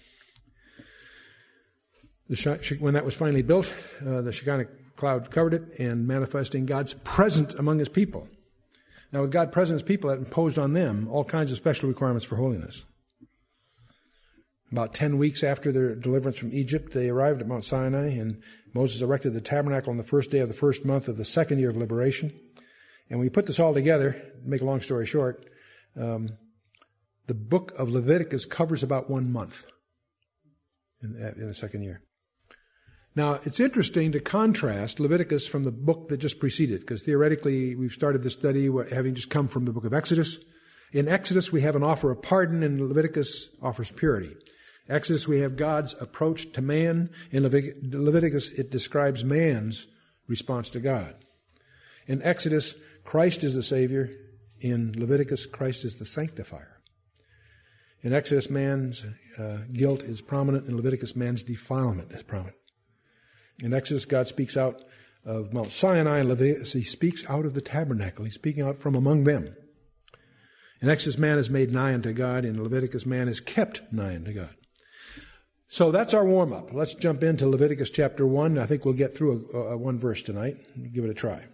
The, 2.27 2.77
when 2.79 2.95
that 2.95 3.05
was 3.05 3.13
finally 3.13 3.43
built, 3.43 3.71
uh, 4.01 4.21
the 4.21 4.31
Shekinah 4.31 4.65
cloud 4.95 5.31
covered 5.31 5.53
it 5.53 5.79
and 5.79 6.07
manifesting 6.07 6.65
God's 6.65 6.93
presence 6.93 7.53
among 7.55 7.79
his 7.79 7.89
people. 7.89 8.27
Now, 9.11 9.21
with 9.21 9.31
God 9.31 9.51
present 9.51 9.75
as 9.75 9.83
people, 9.83 10.09
that 10.09 10.17
imposed 10.17 10.57
on 10.57 10.73
them 10.73 11.07
all 11.07 11.23
kinds 11.23 11.51
of 11.51 11.57
special 11.57 11.87
requirements 11.87 12.25
for 12.25 12.35
holiness. 12.35 12.83
About 14.71 14.95
10 14.95 15.19
weeks 15.19 15.43
after 15.43 15.71
their 15.71 15.93
deliverance 15.93 16.39
from 16.39 16.51
Egypt, 16.51 16.93
they 16.93 17.09
arrived 17.09 17.39
at 17.39 17.47
Mount 17.47 17.63
Sinai, 17.63 18.07
and 18.07 18.41
Moses 18.73 19.03
erected 19.03 19.33
the 19.33 19.41
tabernacle 19.41 19.91
on 19.91 19.97
the 19.97 20.03
first 20.03 20.31
day 20.31 20.39
of 20.39 20.47
the 20.47 20.55
first 20.55 20.83
month 20.83 21.07
of 21.07 21.17
the 21.17 21.25
second 21.25 21.59
year 21.59 21.69
of 21.69 21.77
liberation. 21.77 22.31
And 23.09 23.19
when 23.19 23.27
we 23.27 23.29
put 23.29 23.45
this 23.45 23.59
all 23.59 23.75
together, 23.75 24.19
make 24.43 24.61
a 24.61 24.65
long 24.65 24.81
story 24.81 25.05
short, 25.05 25.45
um, 25.95 26.29
the 27.27 27.35
book 27.35 27.71
of 27.77 27.91
Leviticus 27.91 28.45
covers 28.45 28.81
about 28.81 29.11
one 29.11 29.31
month 29.31 29.63
in, 31.03 31.15
in 31.37 31.47
the 31.47 31.53
second 31.53 31.83
year. 31.83 32.01
Now, 33.15 33.39
it's 33.43 33.59
interesting 33.59 34.11
to 34.13 34.19
contrast 34.19 34.99
Leviticus 34.99 35.45
from 35.45 35.63
the 35.63 35.71
book 35.71 36.07
that 36.07 36.17
just 36.17 36.39
preceded, 36.39 36.79
because 36.79 37.03
theoretically 37.03 37.75
we've 37.75 37.91
started 37.91 38.23
this 38.23 38.33
study 38.33 38.69
having 38.91 39.13
just 39.13 39.29
come 39.29 39.47
from 39.47 39.65
the 39.65 39.71
book 39.71 39.85
of 39.85 39.93
Exodus. 39.93 40.39
In 40.91 41.07
Exodus, 41.07 41.51
we 41.51 41.61
have 41.61 41.75
an 41.75 41.83
offer 41.83 42.09
of 42.09 42.23
pardon, 42.23 42.63
and 42.63 42.81
Leviticus 42.87 43.49
offers 43.61 43.91
purity. 43.91 44.35
Exodus, 44.89 45.27
we 45.27 45.39
have 45.39 45.55
God's 45.55 45.93
approach 46.01 46.51
to 46.53 46.61
man. 46.61 47.11
In 47.31 47.43
Leviticus, 47.43 48.49
it 48.51 48.71
describes 48.71 49.23
man's 49.23 49.87
response 50.27 50.69
to 50.71 50.79
God. 50.79 51.15
In 52.07 52.21
Exodus, 52.23 52.73
Christ 53.03 53.43
is 53.43 53.53
the 53.53 53.63
Savior. 53.63 54.09
In 54.59 54.93
Leviticus, 54.97 55.45
Christ 55.45 55.85
is 55.85 55.95
the 55.95 56.05
sanctifier. 56.05 56.81
In 58.01 58.11
Exodus, 58.11 58.49
man's 58.49 59.05
uh, 59.37 59.59
guilt 59.71 60.03
is 60.03 60.21
prominent. 60.21 60.67
In 60.67 60.75
Leviticus, 60.75 61.15
man's 61.15 61.43
defilement 61.43 62.11
is 62.11 62.23
prominent. 62.23 62.57
In 63.63 63.73
Exodus, 63.73 64.03
God 64.03 64.27
speaks 64.27 64.57
out 64.57 64.83
of 65.25 65.53
Mount 65.53 65.71
Sinai. 65.71 66.19
In 66.19 66.27
Leviticus, 66.27 66.73
he 66.73 66.83
speaks 66.83 67.27
out 67.29 67.45
of 67.45 67.53
the 67.53 67.61
tabernacle. 67.61 68.25
He's 68.25 68.33
speaking 68.33 68.61
out 68.61 68.77
from 68.77 68.93
among 68.93 69.23
them. 69.23 69.55
In 70.81 70.89
Exodus, 70.89 71.17
man 71.17 71.37
is 71.37 71.49
made 71.49 71.71
nigh 71.71 71.93
unto 71.93 72.11
God. 72.11 72.43
In 72.43 72.61
Leviticus, 72.61 73.05
man 73.05 73.29
is 73.29 73.39
kept 73.39 73.81
nigh 73.89 74.15
unto 74.15 74.33
God. 74.33 74.53
So 75.69 75.91
that's 75.91 76.13
our 76.13 76.25
warm 76.25 76.51
up. 76.51 76.73
Let's 76.73 76.93
jump 76.93 77.23
into 77.23 77.47
Leviticus 77.47 77.89
chapter 77.89 78.27
1. 78.27 78.57
I 78.57 78.65
think 78.65 78.83
we'll 78.83 78.95
get 78.95 79.15
through 79.15 79.49
a, 79.53 79.57
a, 79.57 79.77
one 79.77 79.97
verse 79.97 80.21
tonight. 80.21 80.57
Give 80.91 81.05
it 81.05 81.09
a 81.09 81.13
try. 81.13 81.45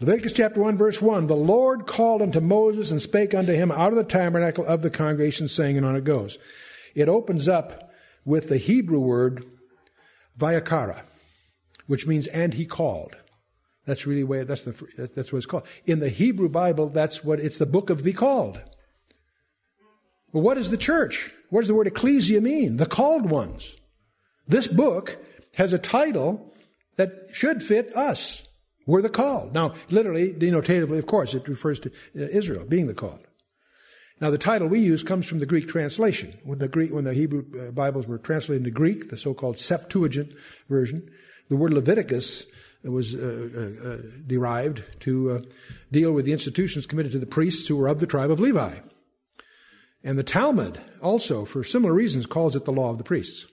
Leviticus 0.00 0.32
chapter 0.32 0.60
1, 0.60 0.76
verse 0.76 1.00
1 1.00 1.28
The 1.28 1.36
Lord 1.36 1.86
called 1.86 2.20
unto 2.20 2.40
Moses 2.40 2.90
and 2.90 3.00
spake 3.00 3.32
unto 3.32 3.52
him 3.52 3.70
out 3.70 3.92
of 3.92 3.96
the 3.96 4.02
tabernacle 4.02 4.66
of 4.66 4.82
the 4.82 4.90
congregation, 4.90 5.46
saying, 5.46 5.76
and 5.76 5.86
on 5.86 5.94
it 5.94 6.02
goes. 6.02 6.36
It 6.96 7.08
opens 7.08 7.46
up 7.46 7.89
with 8.24 8.48
the 8.48 8.58
Hebrew 8.58 9.00
word 9.00 9.44
Vayikra, 10.38 11.02
which 11.86 12.06
means 12.06 12.26
and 12.28 12.54
he 12.54 12.66
called. 12.66 13.16
That's 13.86 14.06
really 14.06 14.24
way 14.24 14.44
that's 14.44 14.62
the 14.62 15.08
that's 15.14 15.32
what 15.32 15.38
it's 15.38 15.46
called. 15.46 15.66
In 15.86 16.00
the 16.00 16.08
Hebrew 16.08 16.48
Bible, 16.48 16.90
that's 16.90 17.24
what 17.24 17.40
it's 17.40 17.58
the 17.58 17.66
book 17.66 17.90
of 17.90 18.02
the 18.02 18.12
called. 18.12 18.60
Well, 20.32 20.42
what 20.42 20.58
is 20.58 20.70
the 20.70 20.76
church? 20.76 21.32
What 21.48 21.62
does 21.62 21.68
the 21.68 21.74
word 21.74 21.88
ecclesia 21.88 22.40
mean? 22.40 22.76
The 22.76 22.86
called 22.86 23.28
ones. 23.28 23.76
This 24.46 24.68
book 24.68 25.18
has 25.54 25.72
a 25.72 25.78
title 25.78 26.52
that 26.96 27.28
should 27.32 27.62
fit 27.62 27.94
us. 27.96 28.46
We're 28.86 29.02
the 29.02 29.08
called. 29.08 29.54
Now, 29.54 29.74
literally, 29.88 30.32
denotatively, 30.32 30.98
of 30.98 31.06
course, 31.06 31.34
it 31.34 31.48
refers 31.48 31.80
to 31.80 31.90
uh, 31.90 32.28
Israel 32.30 32.64
being 32.64 32.86
the 32.86 32.94
called. 32.94 33.20
Now, 34.20 34.30
the 34.30 34.38
title 34.38 34.68
we 34.68 34.80
use 34.80 35.02
comes 35.02 35.24
from 35.24 35.38
the 35.38 35.46
Greek 35.46 35.68
translation. 35.68 36.38
When 36.44 36.58
the 36.58 36.68
Greek, 36.68 36.92
when 36.92 37.04
the 37.04 37.14
Hebrew 37.14 37.44
uh, 37.58 37.70
Bibles 37.70 38.06
were 38.06 38.18
translated 38.18 38.66
into 38.66 38.70
Greek, 38.70 39.08
the 39.08 39.16
so-called 39.16 39.58
Septuagint 39.58 40.32
version, 40.68 41.10
the 41.48 41.56
word 41.56 41.72
Leviticus 41.72 42.44
was 42.84 43.14
uh, 43.14 43.18
uh, 43.18 43.88
uh, 43.88 43.96
derived 44.26 44.84
to 45.00 45.32
uh, 45.32 45.40
deal 45.90 46.12
with 46.12 46.24
the 46.26 46.32
institutions 46.32 46.86
committed 46.86 47.12
to 47.12 47.18
the 47.18 47.26
priests 47.26 47.66
who 47.66 47.76
were 47.76 47.88
of 47.88 48.00
the 48.00 48.06
tribe 48.06 48.30
of 48.30 48.40
Levi. 48.40 48.78
And 50.02 50.18
the 50.18 50.22
Talmud 50.22 50.80
also, 51.02 51.44
for 51.44 51.64
similar 51.64 51.92
reasons, 51.92 52.26
calls 52.26 52.56
it 52.56 52.64
the 52.64 52.72
law 52.72 52.90
of 52.90 52.98
the 52.98 53.04
priests. 53.04 53.46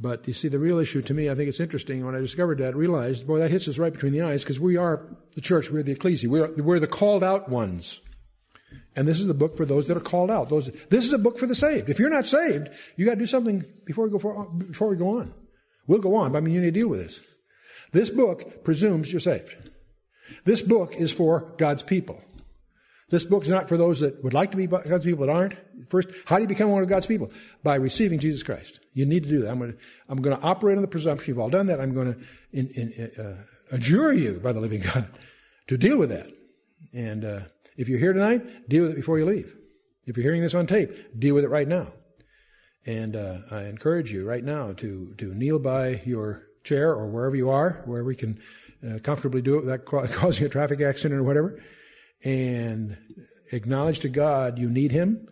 But 0.00 0.26
you 0.26 0.34
see, 0.34 0.48
the 0.48 0.58
real 0.58 0.78
issue 0.78 1.02
to 1.02 1.14
me, 1.14 1.30
I 1.30 1.34
think 1.34 1.48
it's 1.48 1.60
interesting. 1.60 2.04
When 2.04 2.14
I 2.14 2.20
discovered 2.20 2.58
that, 2.58 2.74
I 2.74 2.76
realized, 2.76 3.26
boy, 3.26 3.38
that 3.38 3.50
hits 3.50 3.68
us 3.68 3.78
right 3.78 3.92
between 3.92 4.12
the 4.12 4.22
eyes 4.22 4.42
because 4.42 4.58
we 4.58 4.76
are 4.76 5.06
the 5.34 5.40
church, 5.40 5.70
we're 5.70 5.82
the 5.82 5.92
ecclesia, 5.92 6.28
we're, 6.28 6.50
we're 6.54 6.80
the 6.80 6.86
called 6.86 7.22
out 7.22 7.48
ones. 7.48 8.00
And 8.94 9.08
this 9.08 9.20
is 9.20 9.26
the 9.26 9.34
book 9.34 9.56
for 9.56 9.64
those 9.64 9.88
that 9.88 9.96
are 9.96 10.00
called 10.00 10.30
out. 10.30 10.48
Those, 10.48 10.70
this 10.90 11.06
is 11.06 11.12
a 11.12 11.18
book 11.18 11.38
for 11.38 11.46
the 11.46 11.54
saved. 11.54 11.88
If 11.88 11.98
you're 11.98 12.10
not 12.10 12.26
saved, 12.26 12.68
you 12.96 13.06
got 13.06 13.12
to 13.12 13.20
do 13.20 13.26
something 13.26 13.64
before 13.84 14.04
we 14.04 14.10
go 14.10 14.18
for, 14.18 14.44
before 14.46 14.88
we 14.88 14.96
go 14.96 15.18
on. 15.18 15.32
We'll 15.86 16.00
go 16.00 16.14
on, 16.14 16.32
but 16.32 16.38
I 16.38 16.40
mean, 16.40 16.54
you 16.54 16.60
need 16.60 16.74
to 16.74 16.80
deal 16.80 16.88
with 16.88 17.00
this. 17.00 17.20
This 17.92 18.10
book 18.10 18.64
presumes 18.64 19.12
you're 19.12 19.20
saved. 19.20 19.54
This 20.44 20.62
book 20.62 20.94
is 20.94 21.12
for 21.12 21.52
God's 21.58 21.82
people. 21.82 22.22
This 23.10 23.24
book 23.24 23.42
is 23.42 23.50
not 23.50 23.68
for 23.68 23.76
those 23.76 24.00
that 24.00 24.24
would 24.24 24.32
like 24.32 24.52
to 24.52 24.56
be 24.56 24.66
God's 24.66 25.04
people 25.04 25.26
that 25.26 25.32
aren't. 25.32 25.54
First, 25.90 26.08
how 26.24 26.36
do 26.36 26.42
you 26.42 26.48
become 26.48 26.70
one 26.70 26.82
of 26.82 26.88
God's 26.88 27.06
people? 27.06 27.30
By 27.62 27.74
receiving 27.74 28.18
Jesus 28.18 28.42
Christ. 28.42 28.80
You 28.94 29.04
need 29.04 29.24
to 29.24 29.28
do 29.28 29.42
that. 29.42 29.50
I'm 29.50 29.58
going 29.58 29.72
to, 29.72 29.78
I'm 30.08 30.22
going 30.22 30.36
to 30.36 30.42
operate 30.42 30.76
on 30.76 30.82
the 30.82 30.88
presumption 30.88 31.28
you've 31.28 31.38
all 31.38 31.50
done 31.50 31.66
that. 31.66 31.78
I'm 31.78 31.92
going 31.92 32.14
to 32.14 32.20
in, 32.52 32.68
in, 32.68 33.22
uh, 33.22 33.42
adjure 33.70 34.14
you 34.14 34.40
by 34.42 34.52
the 34.52 34.60
living 34.60 34.80
God 34.80 35.08
to 35.66 35.76
deal 35.76 35.98
with 35.98 36.08
that. 36.08 36.26
And 36.94 37.24
uh, 37.24 37.40
if 37.76 37.88
you're 37.88 37.98
here 37.98 38.12
tonight, 38.12 38.68
deal 38.68 38.82
with 38.82 38.92
it 38.92 38.96
before 38.96 39.18
you 39.18 39.24
leave. 39.24 39.54
If 40.06 40.16
you're 40.16 40.24
hearing 40.24 40.42
this 40.42 40.54
on 40.54 40.66
tape, 40.66 41.18
deal 41.18 41.34
with 41.34 41.44
it 41.44 41.50
right 41.50 41.68
now. 41.68 41.92
And 42.84 43.14
uh, 43.14 43.38
I 43.50 43.64
encourage 43.64 44.12
you 44.12 44.26
right 44.26 44.42
now 44.44 44.72
to 44.72 45.14
to 45.18 45.34
kneel 45.34 45.58
by 45.58 46.02
your 46.04 46.48
chair 46.64 46.90
or 46.90 47.06
wherever 47.06 47.36
you 47.36 47.50
are, 47.50 47.82
wherever 47.84 48.10
you 48.10 48.16
can 48.16 48.40
uh, 48.84 48.98
comfortably 48.98 49.42
do 49.42 49.58
it 49.58 49.64
without 49.64 49.84
causing 50.12 50.46
a 50.46 50.48
traffic 50.48 50.80
accident 50.80 51.20
or 51.20 51.24
whatever 51.24 51.60
and 52.24 52.96
acknowledge 53.50 54.00
to 54.00 54.08
God 54.08 54.58
you 54.58 54.70
need 54.70 54.92
Him, 54.92 55.28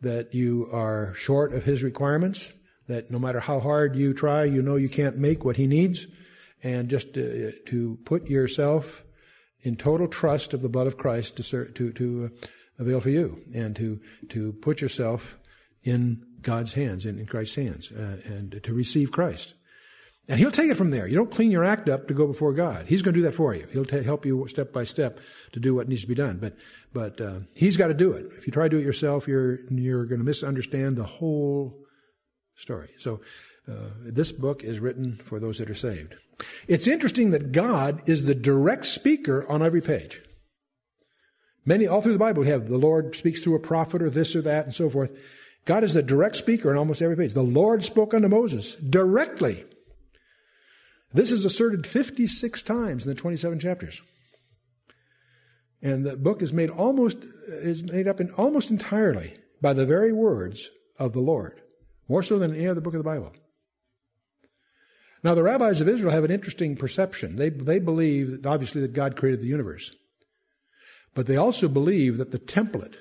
that 0.00 0.34
you 0.34 0.68
are 0.72 1.14
short 1.14 1.52
of 1.52 1.64
His 1.64 1.82
requirements, 1.82 2.52
that 2.86 3.10
no 3.10 3.18
matter 3.18 3.40
how 3.40 3.60
hard 3.60 3.96
you 3.96 4.14
try, 4.14 4.44
you 4.44 4.62
know 4.62 4.76
you 4.76 4.88
can't 4.88 5.18
make 5.18 5.44
what 5.44 5.56
He 5.56 5.66
needs, 5.66 6.06
and 6.62 6.88
just 6.88 7.14
to, 7.14 7.52
to 7.66 7.98
put 8.04 8.28
yourself 8.28 9.04
in 9.62 9.76
total 9.76 10.06
trust 10.06 10.54
of 10.54 10.62
the 10.62 10.68
blood 10.68 10.86
of 10.86 10.96
Christ 10.96 11.36
to, 11.36 11.64
to, 11.72 11.92
to 11.92 12.30
avail 12.78 13.00
for 13.00 13.10
you, 13.10 13.42
and 13.54 13.74
to, 13.76 14.00
to 14.28 14.52
put 14.52 14.80
yourself 14.80 15.38
in 15.82 16.24
God's 16.42 16.74
hands, 16.74 17.06
in, 17.06 17.18
in 17.18 17.26
Christ's 17.26 17.56
hands, 17.56 17.90
uh, 17.90 18.20
and 18.24 18.60
to 18.62 18.72
receive 18.72 19.10
Christ. 19.10 19.54
And 20.28 20.38
he'll 20.38 20.50
take 20.50 20.70
it 20.70 20.76
from 20.76 20.90
there. 20.90 21.06
You 21.06 21.16
don't 21.16 21.30
clean 21.30 21.50
your 21.50 21.64
act 21.64 21.88
up 21.88 22.06
to 22.08 22.14
go 22.14 22.26
before 22.26 22.52
God. 22.52 22.84
He's 22.86 23.00
going 23.00 23.14
to 23.14 23.20
do 23.20 23.24
that 23.24 23.34
for 23.34 23.54
you. 23.54 23.66
He'll 23.72 23.86
t- 23.86 24.02
help 24.02 24.26
you 24.26 24.46
step 24.46 24.74
by 24.74 24.84
step 24.84 25.20
to 25.52 25.60
do 25.60 25.74
what 25.74 25.88
needs 25.88 26.02
to 26.02 26.06
be 26.08 26.14
done. 26.14 26.36
But, 26.36 26.54
but 26.92 27.20
uh, 27.20 27.40
he's 27.54 27.78
got 27.78 27.88
to 27.88 27.94
do 27.94 28.12
it. 28.12 28.26
If 28.36 28.46
you 28.46 28.52
try 28.52 28.64
to 28.64 28.68
do 28.68 28.78
it 28.78 28.84
yourself, 28.84 29.26
you're 29.26 29.60
you're 29.70 30.04
going 30.04 30.18
to 30.18 30.24
misunderstand 30.24 30.96
the 30.96 31.04
whole 31.04 31.78
story. 32.56 32.90
So 32.98 33.20
uh, 33.68 33.90
this 34.00 34.32
book 34.32 34.64
is 34.64 34.80
written 34.80 35.20
for 35.24 35.38
those 35.38 35.58
that 35.58 35.70
are 35.70 35.74
saved. 35.74 36.14
It's 36.66 36.86
interesting 36.86 37.30
that 37.32 37.52
God 37.52 38.02
is 38.08 38.24
the 38.24 38.34
direct 38.34 38.86
speaker 38.86 39.48
on 39.50 39.62
every 39.62 39.80
page. 39.80 40.22
Many 41.66 41.86
all 41.86 42.00
through 42.00 42.14
the 42.14 42.18
Bible 42.18 42.42
we 42.42 42.48
have 42.48 42.68
the 42.68 42.78
Lord 42.78 43.14
speaks 43.14 43.42
through 43.42 43.56
a 43.56 43.60
prophet 43.60 44.00
or 44.00 44.08
this 44.08 44.34
or 44.34 44.42
that 44.42 44.64
and 44.64 44.74
so 44.74 44.88
forth. 44.88 45.16
God 45.64 45.84
is 45.84 45.92
the 45.92 46.02
direct 46.02 46.36
speaker 46.36 46.70
on 46.70 46.78
almost 46.78 47.02
every 47.02 47.16
page. 47.16 47.34
The 47.34 47.42
Lord 47.42 47.84
spoke 47.84 48.14
unto 48.14 48.28
Moses 48.28 48.74
directly. 48.76 49.64
This 51.12 51.30
is 51.30 51.44
asserted 51.44 51.86
56 51.86 52.62
times 52.62 53.06
in 53.06 53.10
the 53.10 53.20
27 53.20 53.60
chapters. 53.60 54.00
And 55.82 56.04
the 56.04 56.16
book 56.16 56.42
is 56.42 56.52
made 56.52 56.70
almost 56.70 57.18
is 57.48 57.82
made 57.82 58.08
up 58.08 58.20
in 58.20 58.30
almost 58.32 58.70
entirely 58.70 59.36
by 59.60 59.72
the 59.72 59.86
very 59.86 60.12
words 60.12 60.70
of 60.98 61.12
the 61.12 61.20
Lord, 61.20 61.60
more 62.08 62.22
so 62.22 62.38
than 62.38 62.54
any 62.54 62.66
other 62.66 62.80
book 62.80 62.94
of 62.94 62.98
the 62.98 63.04
Bible. 63.04 63.32
Now, 65.22 65.34
the 65.34 65.42
rabbis 65.42 65.80
of 65.80 65.88
Israel 65.88 66.12
have 66.12 66.24
an 66.24 66.30
interesting 66.30 66.76
perception. 66.76 67.36
They, 67.36 67.48
they 67.48 67.78
believe, 67.78 68.42
that 68.42 68.46
obviously, 68.46 68.80
that 68.82 68.92
God 68.92 69.16
created 69.16 69.40
the 69.40 69.48
universe. 69.48 69.92
But 71.14 71.26
they 71.26 71.36
also 71.36 71.68
believe 71.68 72.16
that 72.18 72.30
the 72.30 72.38
template, 72.38 72.94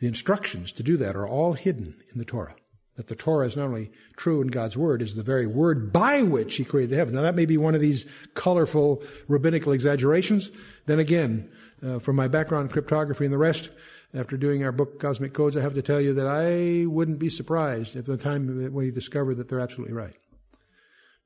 the 0.00 0.06
instructions 0.06 0.72
to 0.72 0.82
do 0.82 0.96
that, 0.96 1.16
are 1.16 1.28
all 1.28 1.52
hidden 1.52 1.96
in 2.12 2.18
the 2.18 2.24
Torah 2.24 2.54
that 2.98 3.06
the 3.06 3.14
Torah 3.14 3.46
is 3.46 3.56
not 3.56 3.66
only 3.66 3.92
true 4.16 4.42
in 4.42 4.48
God's 4.48 4.76
Word, 4.76 5.02
is 5.02 5.14
the 5.14 5.22
very 5.22 5.46
word 5.46 5.92
by 5.92 6.22
which 6.22 6.56
He 6.56 6.64
created 6.64 6.90
the 6.90 6.96
heaven. 6.96 7.14
Now 7.14 7.22
that 7.22 7.36
may 7.36 7.46
be 7.46 7.56
one 7.56 7.76
of 7.76 7.80
these 7.80 8.06
colorful 8.34 9.04
rabbinical 9.28 9.72
exaggerations. 9.72 10.50
Then 10.86 10.98
again, 10.98 11.48
uh, 11.80 12.00
from 12.00 12.16
my 12.16 12.26
background 12.26 12.66
in 12.66 12.72
cryptography 12.72 13.24
and 13.24 13.32
the 13.32 13.38
rest, 13.38 13.70
after 14.12 14.36
doing 14.36 14.64
our 14.64 14.72
book 14.72 14.98
Cosmic 14.98 15.32
Codes, 15.32 15.56
I 15.56 15.60
have 15.60 15.74
to 15.74 15.82
tell 15.82 16.00
you 16.00 16.12
that 16.14 16.26
I 16.26 16.86
wouldn't 16.86 17.20
be 17.20 17.28
surprised 17.28 17.94
if 17.94 18.06
the 18.06 18.16
time 18.16 18.72
when 18.72 18.84
you 18.84 18.90
discover 18.90 19.32
that 19.36 19.48
they're 19.48 19.60
absolutely 19.60 19.94
right. 19.94 20.16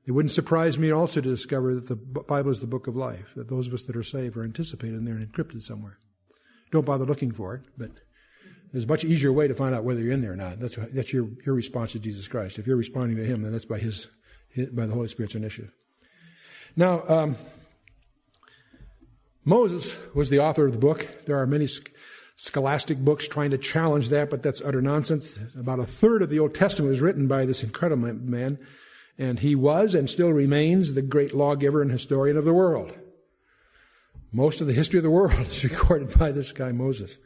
It 0.05 0.11
wouldn't 0.11 0.31
surprise 0.31 0.77
me 0.77 0.91
also 0.91 1.21
to 1.21 1.29
discover 1.29 1.75
that 1.75 1.87
the 1.87 1.95
Bible 1.95 2.51
is 2.51 2.59
the 2.59 2.67
book 2.67 2.87
of 2.87 2.95
life, 2.95 3.31
that 3.35 3.49
those 3.49 3.67
of 3.67 3.73
us 3.73 3.83
that 3.83 3.95
are 3.95 4.03
saved 4.03 4.35
are 4.35 4.43
anticipated 4.43 4.95
and 4.95 5.07
they're 5.07 5.15
encrypted 5.15 5.61
somewhere. 5.61 5.97
Don't 6.71 6.85
bother 6.85 7.05
looking 7.05 7.31
for 7.31 7.55
it, 7.55 7.61
but 7.77 7.91
there's 8.71 8.83
a 8.85 8.87
much 8.87 9.05
easier 9.05 9.31
way 9.31 9.47
to 9.47 9.55
find 9.55 9.73
out 9.73 9.83
whether 9.83 10.01
you're 10.01 10.11
in 10.11 10.21
there 10.21 10.33
or 10.33 10.35
not. 10.35 10.59
That's, 10.59 10.75
that's 10.91 11.13
your, 11.13 11.29
your 11.45 11.55
response 11.55 11.93
to 11.93 11.99
Jesus 11.99 12.27
Christ. 12.27 12.59
If 12.59 12.67
you're 12.67 12.75
responding 12.75 13.17
to 13.17 13.23
Him, 13.23 13.43
then 13.43 13.51
that's 13.51 13.65
by 13.65 13.77
His, 13.77 14.07
his 14.49 14.69
by 14.69 14.87
the 14.87 14.93
Holy 14.93 15.07
Spirit's 15.07 15.35
initiative. 15.35 15.71
Now, 16.75 17.03
um, 17.07 17.37
Moses 19.45 19.97
was 20.15 20.29
the 20.29 20.39
author 20.39 20.65
of 20.65 20.73
the 20.73 20.79
book. 20.79 21.25
There 21.27 21.37
are 21.37 21.45
many 21.45 21.67
scholastic 22.35 22.97
books 22.97 23.27
trying 23.27 23.51
to 23.51 23.57
challenge 23.57 24.09
that, 24.09 24.29
but 24.29 24.41
that's 24.41 24.61
utter 24.61 24.81
nonsense. 24.81 25.37
About 25.57 25.79
a 25.79 25.85
third 25.85 26.23
of 26.23 26.29
the 26.29 26.39
Old 26.39 26.55
Testament 26.55 26.89
was 26.89 27.01
written 27.01 27.27
by 27.27 27.45
this 27.45 27.63
incredible 27.63 28.13
man, 28.13 28.57
and 29.17 29.39
he 29.39 29.55
was 29.55 29.95
and 29.95 30.09
still 30.09 30.31
remains 30.31 30.93
the 30.93 31.01
great 31.01 31.33
lawgiver 31.33 31.81
and 31.81 31.91
historian 31.91 32.37
of 32.37 32.45
the 32.45 32.53
world. 32.53 32.93
Most 34.31 34.61
of 34.61 34.67
the 34.67 34.73
history 34.73 34.97
of 34.97 35.03
the 35.03 35.09
world 35.09 35.39
is 35.47 35.63
recorded 35.63 36.17
by 36.17 36.31
this 36.31 36.51
guy, 36.51 36.71
Moses. 36.71 37.17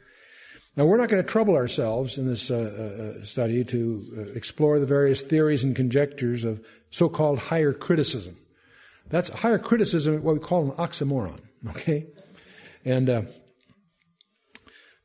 Now, 0.76 0.84
we're 0.84 0.98
not 0.98 1.08
going 1.08 1.22
to 1.22 1.28
trouble 1.28 1.56
ourselves 1.56 2.18
in 2.18 2.28
this 2.28 2.50
uh, 2.52 3.16
uh, 3.18 3.24
study 3.24 3.64
to 3.64 4.04
uh, 4.16 4.20
explore 4.34 4.78
the 4.78 4.86
various 4.86 5.20
theories 5.22 5.64
and 5.64 5.74
conjectures 5.74 6.44
of 6.44 6.64
so 6.90 7.08
called 7.08 7.38
higher 7.38 7.72
criticism. 7.72 8.36
That's 9.08 9.28
higher 9.30 9.58
criticism, 9.58 10.22
what 10.22 10.34
we 10.34 10.40
call 10.40 10.66
an 10.66 10.70
oxymoron, 10.72 11.40
okay? 11.70 12.06
And 12.84 13.10
uh, 13.10 13.22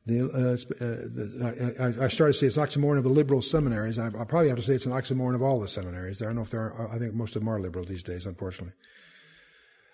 the, 0.06 0.24
uh, 0.26 0.56
the, 0.80 1.74
I, 1.80 2.04
I, 2.04 2.08
started 2.08 2.34
to 2.34 2.38
say 2.38 2.46
it's 2.46 2.58
an 2.58 2.64
oxymoron 2.64 2.98
of 2.98 3.04
the 3.04 3.10
liberal 3.10 3.40
seminaries. 3.40 3.98
I, 3.98 4.08
I 4.08 4.24
probably 4.24 4.48
have 4.48 4.58
to 4.58 4.62
say 4.62 4.74
it's 4.74 4.84
an 4.84 4.92
oxymoron 4.92 5.34
of 5.34 5.40
all 5.40 5.60
the 5.60 5.68
seminaries. 5.68 6.20
I 6.20 6.26
don't 6.26 6.36
know 6.36 6.42
if 6.42 6.50
there 6.50 6.72
are, 6.72 6.90
I 6.92 6.98
think 6.98 7.14
most 7.14 7.36
of 7.36 7.42
them 7.42 7.48
are 7.48 7.58
liberal 7.58 7.86
these 7.86 8.02
days, 8.02 8.26
unfortunately. 8.26 8.74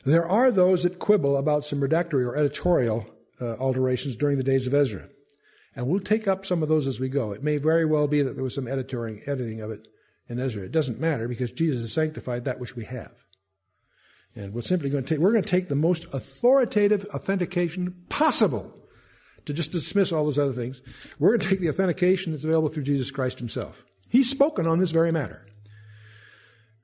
There 0.05 0.27
are 0.27 0.51
those 0.51 0.83
that 0.83 0.99
quibble 0.99 1.37
about 1.37 1.65
some 1.65 1.81
redactory 1.81 2.25
or 2.25 2.37
editorial 2.37 3.07
uh, 3.41 3.55
alterations 3.57 4.17
during 4.17 4.37
the 4.37 4.43
days 4.43 4.67
of 4.67 4.75
Ezra. 4.75 5.09
And 5.77 5.87
we'll 5.87 6.01
take 6.01 6.27
up 6.27 6.45
some 6.45 6.65
of 6.65 6.69
those 6.69 6.89
as 6.89 6.99
we 6.99 7.09
go. 7.09 7.33
It 7.33 7.45
may 7.45 7.59
very 7.59 7.85
well 7.85 8.09
be 8.09 8.23
that 8.23 8.35
there 8.35 8.43
was 8.43 8.55
some 8.55 8.67
editoring, 8.67 9.23
editing 9.29 9.61
of 9.61 9.71
it 9.71 9.87
in 10.29 10.41
Ezra. 10.41 10.65
It 10.65 10.73
doesn't 10.73 10.99
matter 10.99 11.29
because 11.29 11.53
Jesus 11.53 11.83
has 11.83 11.93
sanctified 11.93 12.45
that 12.45 12.59
which 12.59 12.75
we 12.75 12.85
have. 12.87 13.13
And 14.35 14.53
we're 14.53 14.63
simply 14.63 14.91
going 14.91 15.05
to 15.05 15.15
take, 15.15 15.21
we're 15.21 15.33
going 15.33 15.45
to 15.45 15.49
take 15.49 15.69
the 15.69 15.77
most 15.77 16.07
authoritative 16.13 17.05
authentication 17.15 17.95
possible 18.09 18.80
to 19.51 19.57
just 19.57 19.73
dismiss 19.73 20.13
all 20.13 20.25
those 20.25 20.39
other 20.39 20.53
things. 20.53 20.83
We're 21.19 21.31
going 21.31 21.41
to 21.41 21.49
take 21.49 21.61
the 21.61 21.69
authentication 21.69 22.33
that's 22.33 22.45
available 22.45 22.69
through 22.69 22.85
Jesus 22.85 23.11
Christ 23.11 23.39
himself. 23.39 23.85
He's 24.09 24.31
spoken 24.31 24.67
on 24.67 24.79
this 24.79 24.91
very 24.91 25.13
matter. 25.13 25.47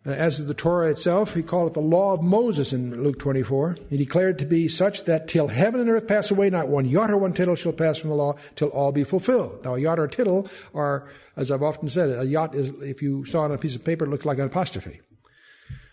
Uh, 0.07 0.11
as 0.11 0.37
to 0.37 0.43
the 0.43 0.55
Torah 0.55 0.89
itself, 0.89 1.35
he 1.35 1.43
called 1.43 1.73
it 1.73 1.75
the 1.75 1.81
law 1.81 2.13
of 2.13 2.23
Moses 2.23 2.73
in 2.73 3.03
Luke 3.03 3.19
24. 3.19 3.77
He 3.91 3.97
declared 3.97 4.37
it 4.37 4.39
to 4.39 4.47
be 4.47 4.69
such 4.69 5.05
that 5.05 5.27
till 5.27 5.49
heaven 5.49 5.81
and 5.81 5.91
earth 5.91 6.07
pass 6.07 6.31
away, 6.31 6.49
not 6.49 6.69
one 6.69 6.89
jot 6.89 7.11
or 7.11 7.17
one 7.17 7.33
tittle 7.33 7.57
shall 7.57 7.73
pass 7.73 7.99
from 7.99 8.11
the 8.11 8.17
law 8.17 8.37
till 8.55 8.69
all 8.69 8.93
be 8.93 9.03
fulfilled. 9.03 9.65
Now, 9.65 9.75
a 9.75 9.81
jot 9.81 9.99
or 9.99 10.05
a 10.05 10.09
tittle 10.09 10.49
are, 10.75 11.11
as 11.37 11.51
I've 11.51 11.65
often 11.65 11.89
said, 11.89 12.11
a 12.11 12.25
jot 12.25 12.55
is, 12.55 12.69
if 12.83 13.03
you 13.03 13.25
saw 13.25 13.43
it 13.43 13.47
on 13.47 13.53
a 13.53 13.59
piece 13.59 13.75
of 13.75 13.83
paper, 13.83 14.05
it 14.05 14.09
looked 14.09 14.25
like 14.25 14.39
an 14.39 14.45
apostrophe. 14.45 15.01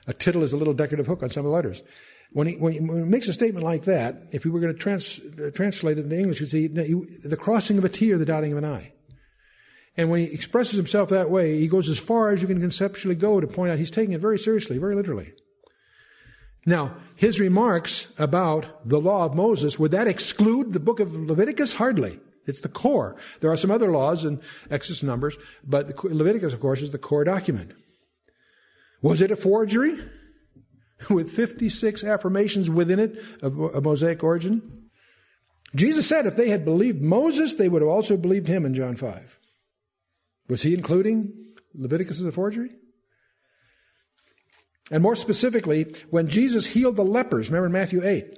A 0.05 0.13
tittle 0.13 0.43
is 0.43 0.53
a 0.53 0.57
little 0.57 0.75
decorative 0.75 1.07
hook 1.07 1.23
on 1.23 1.29
some 1.29 1.45
of 1.45 1.49
the 1.49 1.55
letters. 1.55 1.81
When 2.33 2.47
he, 2.47 2.55
when 2.55 2.73
he, 2.73 2.79
makes 2.79 3.27
a 3.27 3.33
statement 3.33 3.63
like 3.63 3.85
that, 3.85 4.23
if 4.31 4.43
we 4.43 4.51
were 4.51 4.59
going 4.59 4.73
to 4.73 4.79
trans, 4.79 5.19
uh, 5.19 5.51
translate 5.53 5.99
it 5.99 6.05
into 6.05 6.17
English, 6.17 6.41
you'd 6.41 6.49
say 6.49 6.67
the 6.67 7.37
crossing 7.39 7.77
of 7.77 7.85
a 7.85 7.89
T 7.89 8.11
or 8.11 8.17
the 8.17 8.25
dotting 8.25 8.51
of 8.51 8.57
an 8.57 8.65
I. 8.65 8.93
And 9.95 10.09
when 10.09 10.21
he 10.21 10.33
expresses 10.33 10.75
himself 10.75 11.09
that 11.09 11.29
way, 11.29 11.59
he 11.59 11.67
goes 11.67 11.87
as 11.87 11.99
far 11.99 12.31
as 12.31 12.41
you 12.41 12.47
can 12.47 12.59
conceptually 12.59 13.15
go 13.15 13.39
to 13.39 13.45
point 13.45 13.71
out 13.71 13.77
he's 13.77 13.91
taking 13.91 14.13
it 14.13 14.21
very 14.21 14.39
seriously, 14.39 14.79
very 14.79 14.95
literally. 14.95 15.33
Now, 16.65 16.95
his 17.15 17.39
remarks 17.39 18.07
about 18.17 18.87
the 18.87 18.99
law 18.99 19.25
of 19.25 19.35
Moses, 19.35 19.77
would 19.77 19.91
that 19.91 20.07
exclude 20.07 20.73
the 20.73 20.79
book 20.79 20.99
of 20.99 21.15
Leviticus? 21.15 21.75
Hardly. 21.75 22.19
It's 22.45 22.61
the 22.61 22.69
core. 22.69 23.15
There 23.41 23.51
are 23.51 23.57
some 23.57 23.71
other 23.71 23.91
laws 23.91 24.25
in 24.25 24.41
Exodus 24.69 25.03
Numbers, 25.03 25.37
but 25.63 26.03
Leviticus, 26.03 26.53
of 26.53 26.59
course, 26.59 26.81
is 26.81 26.91
the 26.91 26.97
core 26.97 27.23
document. 27.23 27.71
Was 29.01 29.21
it 29.21 29.31
a 29.31 29.35
forgery? 29.35 29.97
With 31.09 31.31
56 31.31 32.03
affirmations 32.03 32.69
within 32.69 32.99
it 32.99 33.23
of 33.41 33.59
a 33.59 33.81
Mosaic 33.81 34.23
origin? 34.23 34.89
Jesus 35.75 36.07
said 36.07 36.25
if 36.25 36.35
they 36.35 36.49
had 36.49 36.65
believed 36.65 37.01
Moses, 37.01 37.55
they 37.55 37.69
would 37.69 37.81
have 37.81 37.89
also 37.89 38.15
believed 38.15 38.47
him 38.47 38.65
in 38.65 38.73
John 38.73 38.95
5. 38.95 39.39
Was 40.49 40.61
he 40.61 40.73
including 40.73 41.33
Leviticus 41.73 42.19
as 42.19 42.25
a 42.25 42.31
forgery? 42.31 42.71
And 44.91 45.01
more 45.01 45.15
specifically, 45.15 45.95
when 46.09 46.27
Jesus 46.27 46.67
healed 46.67 46.95
the 46.95 47.05
lepers, 47.05 47.49
remember 47.49 47.67
in 47.67 47.71
Matthew 47.71 48.05
8, 48.05 48.37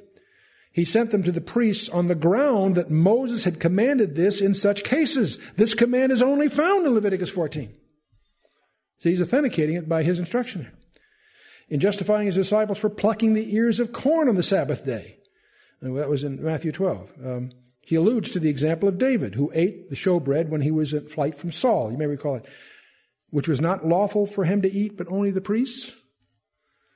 he 0.72 0.86
sent 0.86 1.12
them 1.12 1.24
to 1.24 1.32
the 1.32 1.42
priests 1.42 1.90
on 1.90 2.08
the 2.08 2.16
ground 2.16 2.76
that 2.76 2.92
Moses 2.92 3.46
had 3.46 3.60
commanded 3.60 4.16
this 4.16 4.42
in 4.42 4.54
such 4.54 4.84
cases. 4.84 5.40
This 5.56 5.74
command 5.74 6.12
is 6.12 6.22
only 6.22 6.50
found 6.50 6.86
in 6.86 6.94
Leviticus 6.94 7.30
14. 7.30 7.74
So 8.98 9.10
he's 9.10 9.22
authenticating 9.22 9.76
it 9.76 9.90
by 9.90 10.04
his 10.04 10.20
instruction 10.20 10.72
in 11.70 11.80
justifying 11.80 12.28
his 12.28 12.36
disciples 12.36 12.78
for 12.78 12.90
plucking 12.90 13.34
the 13.34 13.56
ears 13.56 13.80
of 13.80 13.92
corn 13.92 14.30
on 14.30 14.36
the 14.36 14.44
Sabbath 14.44 14.86
day. 14.86 15.18
And 15.82 15.98
that 15.98 16.10
was 16.10 16.24
in 16.24 16.44
Matthew 16.44 16.72
12. 16.72 17.12
Um, 17.24 17.52
he 17.82 17.96
alludes 17.96 18.32
to 18.32 18.40
the 18.40 18.50
example 18.50 18.90
of 18.90 18.98
David, 18.98 19.36
who 19.36 19.52
ate 19.54 19.90
the 19.90 19.96
showbread 19.96 20.50
when 20.50 20.62
he 20.62 20.72
was 20.72 20.94
in 20.94 21.08
flight 21.08 21.36
from 21.36 21.52
Saul. 21.52 21.92
You 21.92 21.98
may 21.98 22.08
recall 22.08 22.36
it. 22.36 22.46
Which 23.30 23.48
was 23.48 23.62
not 23.62 23.86
lawful 23.86 24.26
for 24.26 24.46
him 24.46 24.62
to 24.62 24.72
eat, 24.72 24.98
but 24.98 25.08
only 25.10 25.32
the 25.32 25.42
priests. 25.42 25.96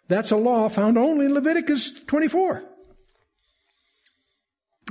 That's 0.07 0.31
a 0.31 0.37
law 0.37 0.69
found 0.69 0.97
only 0.97 1.25
in 1.25 1.33
Leviticus 1.33 1.91
24. 2.05 2.63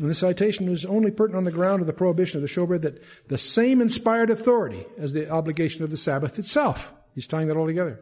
And 0.01 0.09
the 0.09 0.15
citation 0.15 0.69
is 0.69 0.85
only 0.85 1.11
pertinent 1.11 1.39
on 1.39 1.45
the 1.45 1.51
ground 1.51 1.81
of 1.81 1.89
the 1.89 1.93
prohibition 1.93 2.39
of 2.39 2.43
the 2.43 2.49
showbread 2.49 2.83
that 2.83 3.03
the 3.29 3.39
same 3.39 3.81
inspired 3.81 4.31
authority 4.31 4.87
as 4.97 5.13
the 5.13 5.29
obligation 5.29 5.83
of 5.83 5.91
the 5.91 5.97
Sabbath 5.97 6.39
itself. 6.39 6.93
He's 7.15 7.27
tying 7.27 7.49
that 7.49 7.57
all 7.57 7.67
together. 7.67 8.01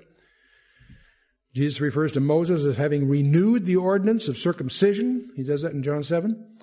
Jesus 1.56 1.80
refers 1.80 2.12
to 2.12 2.20
Moses 2.20 2.64
as 2.64 2.76
having 2.76 3.08
renewed 3.08 3.64
the 3.64 3.76
ordinance 3.76 4.28
of 4.28 4.36
circumcision. 4.36 5.30
He 5.34 5.42
does 5.42 5.62
that 5.62 5.72
in 5.72 5.82
John 5.82 6.02
7 6.02 6.56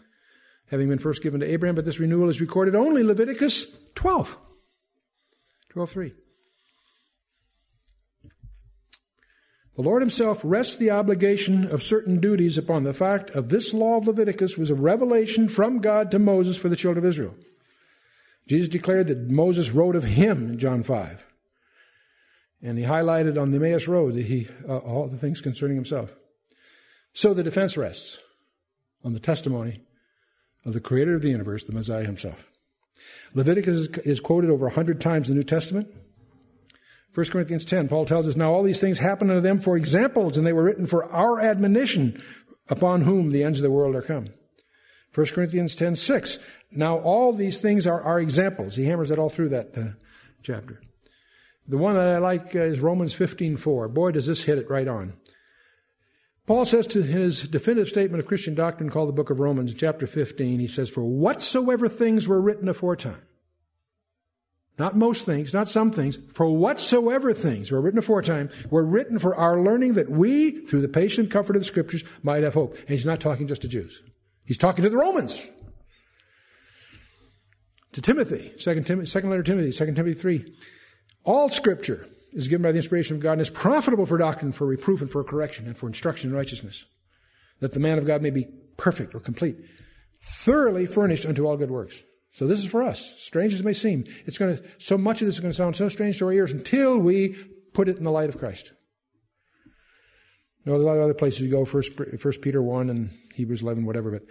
having 0.67 0.89
been 0.89 0.99
first 0.99 1.23
given 1.23 1.39
to 1.39 1.51
Abraham, 1.51 1.75
but 1.75 1.85
this 1.85 1.99
renewal 1.99 2.29
is 2.29 2.39
recorded 2.41 2.75
only 2.75 3.01
in 3.01 3.07
Leviticus 3.07 3.67
12. 3.95 4.37
12.3. 5.73 6.13
The 9.75 9.81
Lord 9.81 10.03
himself 10.03 10.41
rests 10.43 10.75
the 10.75 10.91
obligation 10.91 11.65
of 11.65 11.81
certain 11.81 12.19
duties 12.19 12.59
upon 12.59 12.83
the 12.83 12.93
fact 12.93 13.31
of 13.31 13.49
this 13.49 13.73
law 13.73 13.97
of 13.97 14.05
Leviticus 14.05 14.57
was 14.57 14.69
a 14.69 14.75
revelation 14.75 15.49
from 15.49 15.79
God 15.79 16.11
to 16.11 16.19
Moses 16.19 16.57
for 16.57 16.69
the 16.69 16.75
children 16.75 17.03
of 17.03 17.09
Israel. 17.09 17.33
Jesus 18.47 18.69
declared 18.69 19.07
that 19.07 19.29
Moses 19.29 19.71
wrote 19.71 19.95
of 19.95 20.03
him 20.03 20.49
in 20.49 20.59
John 20.59 20.83
5. 20.83 21.32
And 22.63 22.77
he 22.77 22.85
highlighted 22.85 23.39
on 23.39 23.51
the 23.51 23.57
Emmaus 23.57 23.89
Road 23.89 24.13
that 24.13 24.25
he, 24.25 24.47
uh, 24.67 24.77
all 24.77 25.07
the 25.07 25.17
things 25.17 25.41
concerning 25.41 25.75
himself. 25.75 26.11
So 27.11 27.33
the 27.33 27.43
defense 27.43 27.75
rests 27.75 28.19
on 29.03 29.11
the 29.11 29.19
testimony 29.19 29.81
of 30.65 30.73
the 30.73 30.79
creator 30.79 31.13
of 31.13 31.21
the 31.21 31.29
universe, 31.29 31.65
the 31.65 31.73
Messiah 31.73 32.05
himself. 32.05 32.45
Leviticus 33.33 33.89
is 34.05 34.21
quoted 34.21 34.49
over 34.49 34.67
100 34.67 35.01
times 35.01 35.29
in 35.29 35.35
the 35.35 35.39
New 35.41 35.45
Testament. 35.45 35.89
1 37.13 37.25
Corinthians 37.27 37.65
10, 37.65 37.89
Paul 37.89 38.05
tells 38.05 38.27
us, 38.27 38.37
Now 38.37 38.53
all 38.53 38.63
these 38.63 38.79
things 38.79 38.99
happened 38.99 39.29
unto 39.29 39.41
them 39.41 39.59
for 39.59 39.75
examples, 39.75 40.37
and 40.37 40.47
they 40.47 40.53
were 40.53 40.63
written 40.63 40.87
for 40.87 41.05
our 41.11 41.39
admonition, 41.39 42.23
upon 42.69 43.01
whom 43.01 43.31
the 43.31 43.43
ends 43.43 43.59
of 43.59 43.63
the 43.63 43.71
world 43.71 43.93
are 43.93 44.01
come. 44.01 44.29
1 45.13 45.27
Corinthians 45.27 45.75
10, 45.75 45.95
6, 45.95 46.39
Now 46.71 46.97
all 46.97 47.33
these 47.33 47.57
things 47.57 47.85
are 47.85 48.01
our 48.01 48.19
examples. 48.19 48.77
He 48.77 48.85
hammers 48.85 49.09
that 49.09 49.19
all 49.19 49.29
through 49.29 49.49
that 49.49 49.77
uh, 49.77 49.83
chapter. 50.41 50.81
The 51.67 51.77
one 51.77 51.95
that 51.95 52.15
I 52.15 52.17
like 52.17 52.55
uh, 52.55 52.59
is 52.59 52.79
Romans 52.79 53.15
15:4. 53.15 53.93
Boy, 53.93 54.11
does 54.11 54.27
this 54.27 54.43
hit 54.43 54.57
it 54.57 54.69
right 54.69 54.87
on. 54.87 55.13
Paul 56.45 56.65
says 56.65 56.87
to 56.87 57.03
his 57.03 57.47
definitive 57.47 57.87
statement 57.87 58.21
of 58.21 58.27
Christian 58.27 58.53
doctrine 58.53 58.89
called 58.89 59.07
the 59.07 59.13
book 59.13 59.29
of 59.29 59.39
Romans, 59.39 59.73
chapter 59.73 60.05
15, 60.05 60.59
he 60.59 60.67
says, 60.67 60.89
For 60.89 61.03
whatsoever 61.03 61.87
things 61.87 62.27
were 62.27 62.41
written 62.41 62.67
aforetime, 62.67 63.21
not 64.77 64.97
most 64.97 65.25
things, 65.25 65.53
not 65.53 65.69
some 65.69 65.89
things, 65.89 66.19
for 66.33 66.51
whatsoever 66.51 67.31
things 67.31 67.71
were 67.71 67.79
written 67.79 67.99
aforetime 67.99 68.49
were 68.69 68.83
written 68.83 69.19
for 69.19 69.33
our 69.35 69.61
learning 69.61 69.93
that 69.93 70.09
we, 70.09 70.65
through 70.65 70.81
the 70.81 70.89
patient 70.89 71.31
comfort 71.31 71.55
of 71.55 71.61
the 71.61 71.65
scriptures, 71.65 72.03
might 72.23 72.43
have 72.43 72.55
hope. 72.55 72.77
And 72.77 72.89
he's 72.89 73.05
not 73.05 73.21
talking 73.21 73.47
just 73.47 73.61
to 73.61 73.69
Jews. 73.69 74.03
He's 74.43 74.57
talking 74.57 74.83
to 74.83 74.89
the 74.89 74.97
Romans. 74.97 75.49
To 77.93 78.01
Timothy, 78.01 78.51
second, 78.57 78.85
Tim- 78.85 79.05
second 79.05 79.29
letter 79.29 79.43
Timothy, 79.43 79.71
second 79.71 79.95
Timothy 79.95 80.19
3. 80.19 80.53
All 81.23 81.49
scripture 81.49 82.07
is 82.33 82.47
given 82.47 82.63
by 82.63 82.71
the 82.71 82.77
inspiration 82.77 83.15
of 83.15 83.21
God 83.21 83.33
and 83.33 83.41
is 83.41 83.49
profitable 83.49 84.05
for 84.05 84.17
doctrine, 84.17 84.51
for 84.51 84.65
reproof, 84.65 85.01
and 85.01 85.11
for 85.11 85.23
correction, 85.23 85.67
and 85.67 85.77
for 85.77 85.87
instruction 85.87 86.31
in 86.31 86.35
righteousness, 86.35 86.85
that 87.59 87.73
the 87.73 87.79
man 87.79 87.97
of 87.97 88.05
God 88.05 88.21
may 88.21 88.31
be 88.31 88.47
perfect 88.77 89.15
or 89.15 89.19
complete, 89.19 89.57
thoroughly 90.21 90.85
furnished 90.85 91.25
unto 91.25 91.45
all 91.45 91.57
good 91.57 91.71
works. 91.71 92.03
So 92.31 92.47
this 92.47 92.59
is 92.59 92.65
for 92.65 92.81
us. 92.81 93.21
Strange 93.21 93.53
as 93.53 93.59
it 93.59 93.65
may 93.65 93.73
seem, 93.73 94.05
it's 94.25 94.37
going 94.37 94.57
to, 94.57 94.63
so 94.79 94.97
much 94.97 95.21
of 95.21 95.27
this 95.27 95.35
is 95.35 95.41
going 95.41 95.51
to 95.51 95.57
sound 95.57 95.75
so 95.75 95.87
strange 95.89 96.17
to 96.17 96.25
our 96.25 96.33
ears 96.33 96.51
until 96.51 96.97
we 96.97 97.35
put 97.73 97.87
it 97.87 97.97
in 97.97 98.03
the 98.03 98.11
light 98.11 98.29
of 98.29 98.39
Christ. 98.39 98.73
There 100.65 100.73
are 100.73 100.77
a 100.77 100.79
lot 100.79 100.97
of 100.97 101.03
other 101.03 101.13
places 101.13 101.41
you 101.41 101.51
go, 101.51 101.65
First, 101.65 101.93
First 102.19 102.41
Peter 102.41 102.61
1 102.61 102.89
and 102.89 103.11
Hebrews 103.35 103.61
11, 103.61 103.85
whatever, 103.85 104.11
but 104.11 104.23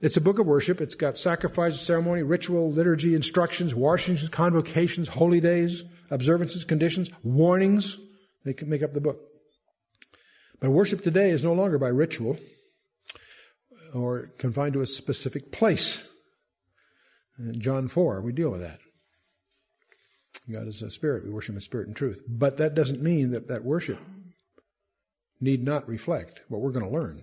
it's 0.00 0.16
a 0.16 0.20
book 0.20 0.38
of 0.38 0.46
worship. 0.46 0.80
It's 0.80 0.94
got 0.94 1.16
sacrifice, 1.16 1.80
ceremony, 1.80 2.22
ritual, 2.22 2.72
liturgy, 2.72 3.14
instructions, 3.14 3.74
washings, 3.74 4.28
convocations, 4.28 5.08
holy 5.08 5.40
days, 5.40 5.84
observances, 6.10 6.64
conditions, 6.64 7.10
warnings. 7.22 7.98
They 8.44 8.52
can 8.52 8.68
make 8.68 8.82
up 8.82 8.92
the 8.92 9.00
book. 9.00 9.20
But 10.60 10.70
worship 10.70 11.02
today 11.02 11.30
is 11.30 11.44
no 11.44 11.52
longer 11.52 11.78
by 11.78 11.88
ritual 11.88 12.38
or 13.94 14.32
confined 14.38 14.74
to 14.74 14.82
a 14.82 14.86
specific 14.86 15.50
place. 15.52 16.04
In 17.38 17.60
John 17.60 17.88
4, 17.88 18.20
we 18.20 18.32
deal 18.32 18.50
with 18.50 18.60
that. 18.60 18.80
God 20.52 20.66
is 20.66 20.82
a 20.82 20.90
spirit. 20.90 21.24
We 21.24 21.30
worship 21.30 21.54
in 21.54 21.60
spirit 21.60 21.86
and 21.86 21.96
truth. 21.96 22.22
But 22.28 22.58
that 22.58 22.74
doesn't 22.74 23.02
mean 23.02 23.30
that 23.30 23.48
that 23.48 23.64
worship 23.64 23.98
need 25.40 25.64
not 25.64 25.88
reflect 25.88 26.42
what 26.48 26.60
we're 26.60 26.72
going 26.72 26.84
to 26.84 26.90
learn 26.90 27.22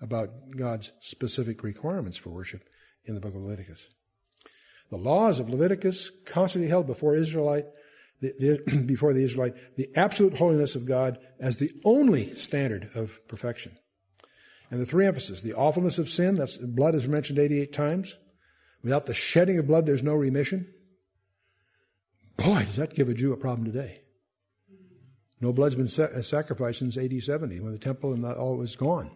about 0.00 0.30
God's 0.56 0.92
specific 1.00 1.62
requirements 1.62 2.16
for 2.16 2.30
worship 2.30 2.62
in 3.04 3.14
the 3.14 3.20
book 3.20 3.34
of 3.34 3.42
Leviticus. 3.42 3.90
The 4.90 4.96
laws 4.96 5.38
of 5.38 5.50
Leviticus 5.50 6.10
constantly 6.24 6.68
held 6.68 6.86
before 6.86 7.14
Israelite 7.14 7.66
the, 8.20 8.32
the, 8.66 8.76
before 8.86 9.12
the 9.12 9.24
Israelite 9.24 9.54
the 9.76 9.90
absolute 9.96 10.38
holiness 10.38 10.74
of 10.74 10.86
God 10.86 11.18
as 11.38 11.56
the 11.56 11.72
only 11.84 12.34
standard 12.34 12.90
of 12.94 13.26
perfection. 13.28 13.76
And 14.70 14.80
the 14.80 14.86
three 14.86 15.06
emphases 15.06 15.42
the 15.42 15.54
awfulness 15.54 15.98
of 15.98 16.08
sin, 16.08 16.36
that's 16.36 16.56
blood 16.56 16.94
is 16.94 17.08
mentioned 17.08 17.38
88 17.38 17.72
times. 17.72 18.16
Without 18.82 19.06
the 19.06 19.14
shedding 19.14 19.58
of 19.58 19.66
blood, 19.66 19.84
there's 19.84 20.02
no 20.02 20.14
remission. 20.14 20.72
Boy, 22.36 22.64
does 22.64 22.76
that 22.76 22.94
give 22.94 23.08
a 23.08 23.14
Jew 23.14 23.32
a 23.32 23.36
problem 23.36 23.66
today. 23.66 24.00
No 25.40 25.52
blood's 25.52 25.74
been 25.74 25.88
sa- 25.88 26.04
uh, 26.04 26.22
sacrificed 26.22 26.78
since 26.78 26.96
AD 26.96 27.22
70 27.22 27.60
when 27.60 27.72
the 27.72 27.78
temple 27.78 28.12
and 28.12 28.24
all 28.24 28.56
was 28.56 28.76
gone. 28.76 29.10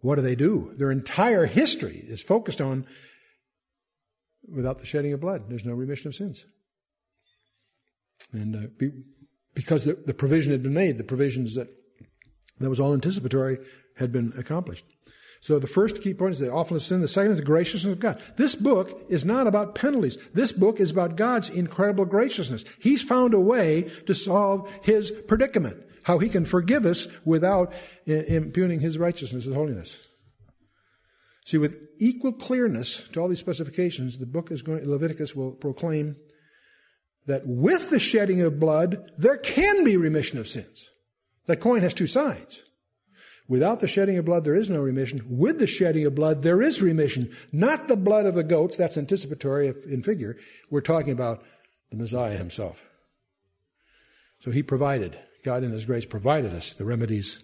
what 0.00 0.16
do 0.16 0.22
they 0.22 0.36
do? 0.36 0.72
Their 0.76 0.90
entire 0.90 1.46
history 1.46 2.04
is 2.08 2.22
focused 2.22 2.60
on 2.60 2.86
without 4.48 4.78
the 4.78 4.86
shedding 4.86 5.12
of 5.12 5.20
blood, 5.20 5.48
there's 5.48 5.64
no 5.64 5.72
remission 5.72 6.08
of 6.08 6.14
sins. 6.14 6.46
And 8.32 8.56
uh, 8.56 8.68
be, 8.78 8.92
because 9.54 9.84
the, 9.84 9.94
the, 9.94 10.14
provision 10.14 10.52
had 10.52 10.62
been 10.62 10.74
made, 10.74 10.98
the 10.98 11.04
provisions 11.04 11.54
that 11.54 11.68
that 12.60 12.70
was 12.70 12.80
all 12.80 12.94
anticipatory 12.94 13.58
had 13.96 14.12
been 14.12 14.32
accomplished. 14.36 14.84
So 15.40 15.58
the 15.58 15.66
first 15.66 16.02
key 16.02 16.14
point 16.14 16.32
is 16.32 16.38
the 16.38 16.50
awfulness 16.50 16.84
of 16.84 16.88
sin. 16.88 17.00
The 17.02 17.08
second 17.08 17.32
is 17.32 17.38
the 17.38 17.44
graciousness 17.44 17.92
of 17.92 18.00
God. 18.00 18.20
This 18.36 18.54
book 18.54 19.04
is 19.08 19.24
not 19.24 19.46
about 19.46 19.74
penalties. 19.74 20.18
This 20.34 20.52
book 20.52 20.80
is 20.80 20.90
about 20.90 21.16
God's 21.16 21.50
incredible 21.50 22.04
graciousness. 22.04 22.64
He's 22.78 23.02
found 23.02 23.34
a 23.34 23.40
way 23.40 23.90
to 24.06 24.14
solve 24.14 24.70
his 24.82 25.10
predicament. 25.10 25.84
How 26.04 26.18
he 26.18 26.28
can 26.28 26.44
forgive 26.44 26.86
us 26.86 27.06
without 27.24 27.72
impugning 28.06 28.80
his 28.80 28.96
righteousness, 28.96 29.44
his 29.44 29.54
holiness. 29.54 30.00
See, 31.44 31.58
with 31.58 31.78
equal 31.98 32.32
clearness 32.32 33.08
to 33.10 33.20
all 33.20 33.28
these 33.28 33.38
specifications, 33.38 34.18
the 34.18 34.26
book 34.26 34.50
is 34.50 34.62
going, 34.62 34.88
Leviticus 34.88 35.34
will 35.36 35.52
proclaim 35.52 36.16
that 37.26 37.42
with 37.46 37.90
the 37.90 37.98
shedding 37.98 38.40
of 38.42 38.60
blood, 38.60 39.10
there 39.18 39.36
can 39.36 39.84
be 39.84 39.96
remission 39.96 40.38
of 40.38 40.48
sins. 40.48 40.88
That 41.46 41.60
coin 41.60 41.82
has 41.82 41.94
two 41.94 42.06
sides. 42.06 42.62
Without 43.48 43.78
the 43.78 43.86
shedding 43.86 44.18
of 44.18 44.24
blood, 44.24 44.44
there 44.44 44.56
is 44.56 44.68
no 44.68 44.80
remission. 44.80 45.24
With 45.28 45.60
the 45.60 45.68
shedding 45.68 46.04
of 46.04 46.16
blood, 46.16 46.42
there 46.42 46.60
is 46.60 46.82
remission. 46.82 47.32
Not 47.52 47.86
the 47.86 47.96
blood 47.96 48.26
of 48.26 48.34
the 48.34 48.42
goats, 48.42 48.76
that's 48.76 48.98
anticipatory 48.98 49.72
in 49.88 50.02
figure. 50.02 50.36
We're 50.70 50.80
talking 50.80 51.12
about 51.12 51.44
the 51.90 51.96
Messiah 51.96 52.36
himself. 52.36 52.80
So 54.40 54.50
he 54.50 54.62
provided, 54.62 55.18
God 55.44 55.62
in 55.62 55.70
his 55.70 55.86
grace 55.86 56.06
provided 56.06 56.52
us 56.54 56.74
the 56.74 56.84
remedies 56.84 57.42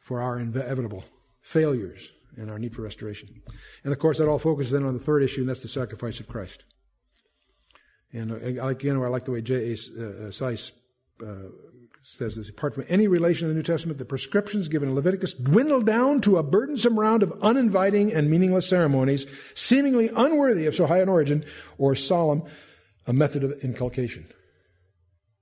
for 0.00 0.20
our 0.20 0.40
inevitable 0.40 1.04
failures 1.40 2.10
and 2.36 2.50
our 2.50 2.58
need 2.58 2.74
for 2.74 2.82
restoration. 2.82 3.42
And 3.84 3.92
of 3.92 3.98
course, 4.00 4.18
that 4.18 4.28
all 4.28 4.40
focuses 4.40 4.72
then 4.72 4.84
on 4.84 4.94
the 4.94 5.00
third 5.00 5.22
issue, 5.22 5.42
and 5.42 5.50
that's 5.50 5.62
the 5.62 5.68
sacrifice 5.68 6.18
of 6.18 6.28
Christ. 6.28 6.64
And 8.12 8.32
uh, 8.32 8.66
again, 8.66 8.96
I 8.96 9.08
like 9.08 9.24
the 9.24 9.32
way 9.32 9.40
J.A. 9.40 9.72
Uh, 9.72 10.30
Seiss 10.30 10.72
uh, 11.24 11.48
says 12.02 12.36
this, 12.36 12.48
apart 12.48 12.74
from 12.74 12.84
any 12.88 13.06
relation 13.06 13.46
in 13.46 13.54
the 13.54 13.56
New 13.56 13.62
Testament, 13.62 13.98
the 13.98 14.04
prescriptions 14.04 14.68
given 14.68 14.88
in 14.88 14.94
Leviticus 14.94 15.34
dwindle 15.34 15.82
down 15.82 16.20
to 16.22 16.36
a 16.36 16.42
burdensome 16.42 16.98
round 16.98 17.22
of 17.22 17.32
uninviting 17.40 18.12
and 18.12 18.28
meaningless 18.28 18.68
ceremonies, 18.68 19.26
seemingly 19.54 20.10
unworthy 20.14 20.66
of 20.66 20.74
so 20.74 20.86
high 20.86 21.00
an 21.00 21.08
origin 21.08 21.44
or 21.78 21.94
solemn 21.94 22.42
a 23.06 23.12
method 23.12 23.44
of 23.44 23.52
inculcation. 23.62 24.26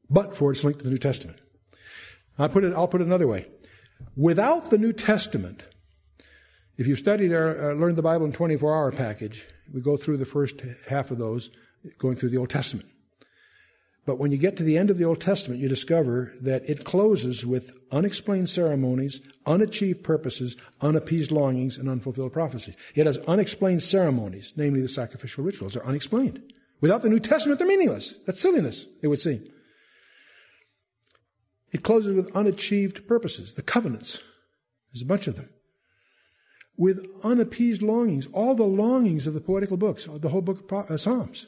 But 0.08 0.36
for 0.36 0.52
its 0.52 0.62
link 0.62 0.78
to 0.78 0.84
the 0.84 0.90
New 0.90 0.98
Testament. 0.98 1.38
I'll 2.38 2.48
put 2.48 2.64
it, 2.64 2.74
I'll 2.74 2.88
put 2.88 3.00
it 3.00 3.06
another 3.06 3.26
way. 3.26 3.46
Without 4.16 4.70
the 4.70 4.78
New 4.78 4.92
Testament, 4.92 5.62
if 6.76 6.86
you 6.86 6.96
studied 6.96 7.32
or 7.32 7.72
uh, 7.72 7.74
learned 7.74 7.96
the 7.96 8.02
Bible 8.02 8.26
in 8.26 8.32
24 8.32 8.74
hour 8.74 8.92
package, 8.92 9.46
we 9.72 9.80
go 9.80 9.96
through 9.96 10.16
the 10.16 10.24
first 10.24 10.62
half 10.88 11.10
of 11.10 11.18
those, 11.18 11.50
going 11.98 12.16
through 12.16 12.30
the 12.30 12.38
Old 12.38 12.50
Testament. 12.50 12.88
But 14.06 14.18
when 14.18 14.32
you 14.32 14.38
get 14.38 14.56
to 14.56 14.64
the 14.64 14.78
end 14.78 14.90
of 14.90 14.98
the 14.98 15.04
Old 15.04 15.20
Testament, 15.20 15.60
you 15.60 15.68
discover 15.68 16.32
that 16.42 16.68
it 16.68 16.84
closes 16.84 17.44
with 17.44 17.72
unexplained 17.92 18.48
ceremonies, 18.48 19.20
unachieved 19.46 20.02
purposes, 20.02 20.56
unappeased 20.80 21.30
longings, 21.30 21.76
and 21.76 21.88
unfulfilled 21.88 22.32
prophecies. 22.32 22.76
It 22.94 23.06
has 23.06 23.18
unexplained 23.18 23.82
ceremonies, 23.82 24.52
namely 24.56 24.80
the 24.80 24.88
sacrificial 24.88 25.44
rituals. 25.44 25.74
They're 25.74 25.86
unexplained. 25.86 26.42
Without 26.80 27.02
the 27.02 27.10
New 27.10 27.18
Testament, 27.18 27.58
they're 27.58 27.68
meaningless. 27.68 28.14
That's 28.26 28.40
silliness, 28.40 28.86
it 29.02 29.08
would 29.08 29.20
seem. 29.20 29.46
It 31.72 31.82
closes 31.82 32.14
with 32.14 32.34
unachieved 32.34 33.06
purposes, 33.06 33.54
the 33.54 33.62
covenants. 33.62 34.22
There's 34.92 35.02
a 35.02 35.06
bunch 35.06 35.28
of 35.28 35.36
them. 35.36 35.50
With 36.76 37.06
unappeased 37.22 37.82
longings, 37.82 38.26
all 38.32 38.54
the 38.54 38.64
longings 38.64 39.26
of 39.26 39.34
the 39.34 39.40
poetical 39.40 39.76
books, 39.76 40.08
the 40.10 40.30
whole 40.30 40.40
book 40.40 40.72
of 40.72 40.90
uh, 40.90 40.96
Psalms, 40.96 41.46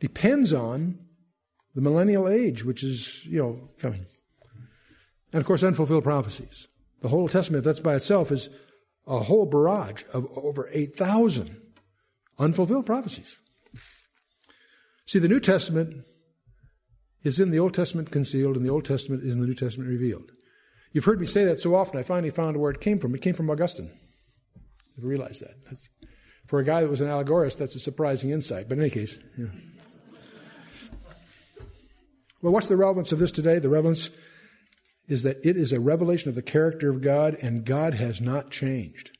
depends 0.00 0.52
on 0.52 0.98
the 1.74 1.80
millennial 1.80 2.28
age, 2.28 2.64
which 2.64 2.82
is, 2.82 3.24
you 3.26 3.40
know, 3.40 3.68
coming. 3.78 4.06
And 5.32 5.40
of 5.40 5.46
course, 5.46 5.62
unfulfilled 5.62 6.04
prophecies. 6.04 6.66
The 7.02 7.08
whole 7.08 7.28
Testament, 7.28 7.60
if 7.60 7.64
that's 7.64 7.80
by 7.80 7.94
itself, 7.94 8.32
is 8.32 8.48
a 9.06 9.20
whole 9.20 9.46
barrage 9.46 10.04
of 10.12 10.26
over 10.36 10.68
8,000 10.72 11.56
unfulfilled 12.38 12.86
prophecies. 12.86 13.40
See, 15.06 15.18
the 15.18 15.28
New 15.28 15.40
Testament 15.40 16.04
is 17.22 17.40
in 17.40 17.50
the 17.50 17.58
Old 17.58 17.74
Testament 17.74 18.10
concealed, 18.10 18.56
and 18.56 18.64
the 18.64 18.70
Old 18.70 18.84
Testament 18.84 19.24
is 19.24 19.34
in 19.34 19.40
the 19.40 19.46
New 19.46 19.54
Testament 19.54 19.90
revealed. 19.90 20.30
You've 20.92 21.04
heard 21.04 21.20
me 21.20 21.26
say 21.26 21.44
that 21.44 21.60
so 21.60 21.74
often, 21.74 21.98
I 21.98 22.02
finally 22.02 22.30
found 22.30 22.56
where 22.56 22.70
it 22.70 22.80
came 22.80 22.98
from. 22.98 23.14
It 23.14 23.22
came 23.22 23.34
from 23.34 23.50
Augustine. 23.50 23.90
I 24.56 25.06
realized 25.06 25.40
that. 25.42 25.54
That's, 25.64 25.88
for 26.46 26.58
a 26.58 26.64
guy 26.64 26.80
that 26.80 26.90
was 26.90 27.00
an 27.00 27.08
allegorist, 27.08 27.58
that's 27.58 27.76
a 27.76 27.80
surprising 27.80 28.30
insight. 28.30 28.68
But 28.68 28.78
in 28.78 28.84
any 28.84 28.90
case, 28.90 29.18
yeah. 29.38 29.46
Well, 32.42 32.52
what's 32.52 32.68
the 32.68 32.76
relevance 32.76 33.12
of 33.12 33.18
this 33.18 33.32
today? 33.32 33.58
The 33.58 33.68
relevance 33.68 34.10
is 35.08 35.22
that 35.24 35.44
it 35.44 35.56
is 35.56 35.72
a 35.72 35.80
revelation 35.80 36.28
of 36.28 36.34
the 36.34 36.42
character 36.42 36.88
of 36.88 37.02
God, 37.02 37.36
and 37.42 37.64
God 37.64 37.94
has 37.94 38.20
not 38.20 38.50
changed. 38.50 39.10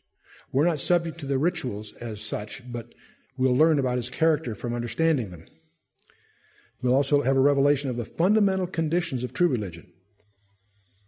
We're 0.53 0.67
not 0.67 0.79
subject 0.79 1.19
to 1.21 1.27
the 1.27 1.39
rituals 1.39 1.93
as 1.95 2.23
such, 2.23 2.63
but 2.71 2.95
we'll 3.37 3.55
learn 3.55 3.79
about 3.79 3.97
his 3.97 4.11
character 4.11 4.55
from 4.55 4.75
understanding 4.75 5.31
them. 5.31 5.47
We'll 6.83 6.95
also 6.95 7.23
have 7.23 7.37
a 7.37 7.41
revelation 7.41 7.91
of 7.91 7.97
the 7.97 8.05
fundamental 8.05 8.67
conditions 8.67 9.23
of 9.23 9.35
true 9.35 9.49
religion. 9.49 9.93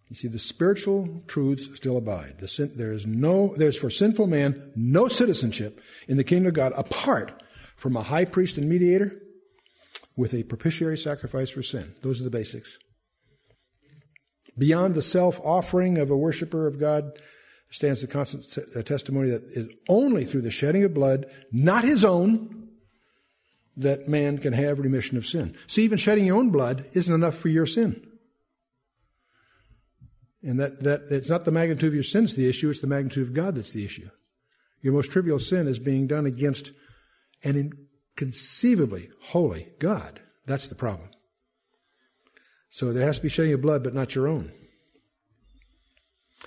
You 0.08 0.16
see, 0.16 0.28
the 0.28 0.38
spiritual 0.38 1.22
truths 1.26 1.74
still 1.74 1.96
abide. 1.96 2.36
The 2.38 2.48
sin, 2.48 2.72
there 2.76 2.92
is 2.92 3.06
no, 3.06 3.54
there's 3.56 3.78
for 3.78 3.88
sinful 3.88 4.26
man 4.26 4.70
no 4.76 5.08
citizenship 5.08 5.80
in 6.06 6.18
the 6.18 6.24
kingdom 6.24 6.48
of 6.48 6.54
God 6.54 6.72
apart 6.76 7.42
from 7.76 7.96
a 7.96 8.02
high 8.02 8.26
priest 8.26 8.58
and 8.58 8.68
mediator 8.68 9.16
with 10.16 10.34
a 10.34 10.42
propitiatory 10.42 10.98
sacrifice 10.98 11.50
for 11.50 11.62
sin. 11.62 11.94
Those 12.02 12.20
are 12.20 12.24
the 12.24 12.30
basics. 12.30 12.78
Beyond 14.58 14.94
the 14.94 15.02
self 15.02 15.40
offering 15.40 15.98
of 15.98 16.10
a 16.10 16.16
worshiper 16.16 16.66
of 16.66 16.78
God 16.78 17.18
stands 17.70 18.02
the 18.02 18.06
constant 18.06 18.50
t- 18.50 18.78
uh, 18.78 18.82
testimony 18.82 19.30
that 19.30 19.42
is 19.44 19.68
only 19.88 20.26
through 20.26 20.42
the 20.42 20.50
shedding 20.50 20.84
of 20.84 20.92
blood, 20.92 21.26
not 21.50 21.84
his 21.84 22.04
own, 22.04 22.68
that 23.76 24.08
man 24.08 24.36
can 24.36 24.52
have 24.52 24.78
remission 24.78 25.16
of 25.16 25.26
sin. 25.26 25.56
See, 25.66 25.84
even 25.84 25.96
shedding 25.96 26.26
your 26.26 26.36
own 26.36 26.50
blood 26.50 26.86
isn't 26.92 27.14
enough 27.14 27.36
for 27.36 27.48
your 27.48 27.64
sin. 27.64 28.06
And 30.42 30.60
that, 30.60 30.82
that 30.82 31.02
it's 31.10 31.30
not 31.30 31.46
the 31.46 31.52
magnitude 31.52 31.88
of 31.88 31.94
your 31.94 32.02
sins 32.02 32.34
the 32.34 32.48
issue, 32.48 32.68
it's 32.68 32.80
the 32.80 32.86
magnitude 32.86 33.26
of 33.28 33.32
God 33.32 33.54
that's 33.54 33.72
the 33.72 33.84
issue. 33.84 34.10
Your 34.82 34.92
most 34.92 35.10
trivial 35.10 35.38
sin 35.38 35.68
is 35.68 35.78
being 35.78 36.06
done 36.06 36.26
against 36.26 36.72
an 37.44 37.70
conceivably 38.16 39.10
holy 39.20 39.68
God. 39.78 40.20
That's 40.46 40.68
the 40.68 40.74
problem. 40.74 41.10
So 42.68 42.92
there 42.92 43.06
has 43.06 43.16
to 43.16 43.22
be 43.22 43.28
shedding 43.28 43.52
of 43.52 43.60
blood, 43.60 43.84
but 43.84 43.94
not 43.94 44.14
your 44.14 44.28
own. 44.28 44.52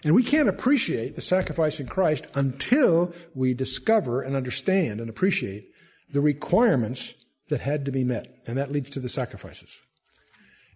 And 0.04 0.14
we 0.14 0.24
can't 0.24 0.50
appreciate 0.50 1.16
the 1.16 1.22
sacrifice 1.22 1.80
in 1.80 1.88
Christ 1.88 2.28
until 2.34 3.14
we 3.34 3.54
discover 3.54 4.22
and 4.22 4.36
understand 4.36 5.00
and 5.00 5.10
appreciate 5.10 5.70
the 6.12 6.22
requirements 6.22 7.14
that 7.50 7.62
had 7.62 7.86
to 7.86 7.92
be 7.92 8.04
met. 8.04 8.42
And 8.46 8.58
that 8.58 8.72
leads 8.72 8.90
to 8.92 9.00
the 9.00 9.10
sacrifices. 9.10 9.80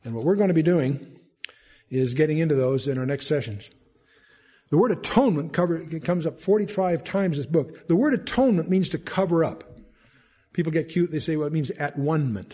And 0.04 0.16
what 0.16 0.24
we're 0.24 0.36
going 0.36 0.48
to 0.50 0.54
be 0.54 0.64
doing 0.64 1.20
is 1.90 2.14
getting 2.14 2.38
into 2.38 2.56
those 2.56 2.88
in 2.88 2.98
our 2.98 3.06
next 3.06 3.28
sessions. 3.28 3.70
The 4.70 4.78
word 4.78 4.92
atonement 4.92 5.52
cover, 5.52 5.84
comes 6.04 6.28
up 6.28 6.40
45 6.40 7.04
times 7.04 7.38
this 7.38 7.48
book. 7.48 7.88
The 7.88 7.96
word 7.96 8.14
atonement 8.14 8.70
means 8.70 8.90
to 8.90 8.98
cover 8.98 9.44
up. 9.44 9.64
People 10.60 10.74
get 10.74 10.90
cute. 10.90 11.10
They 11.10 11.20
say, 11.20 11.38
well, 11.38 11.48
it 11.48 11.54
means 11.54 11.72
at 11.72 11.98
one 11.98 12.34
ment. 12.34 12.54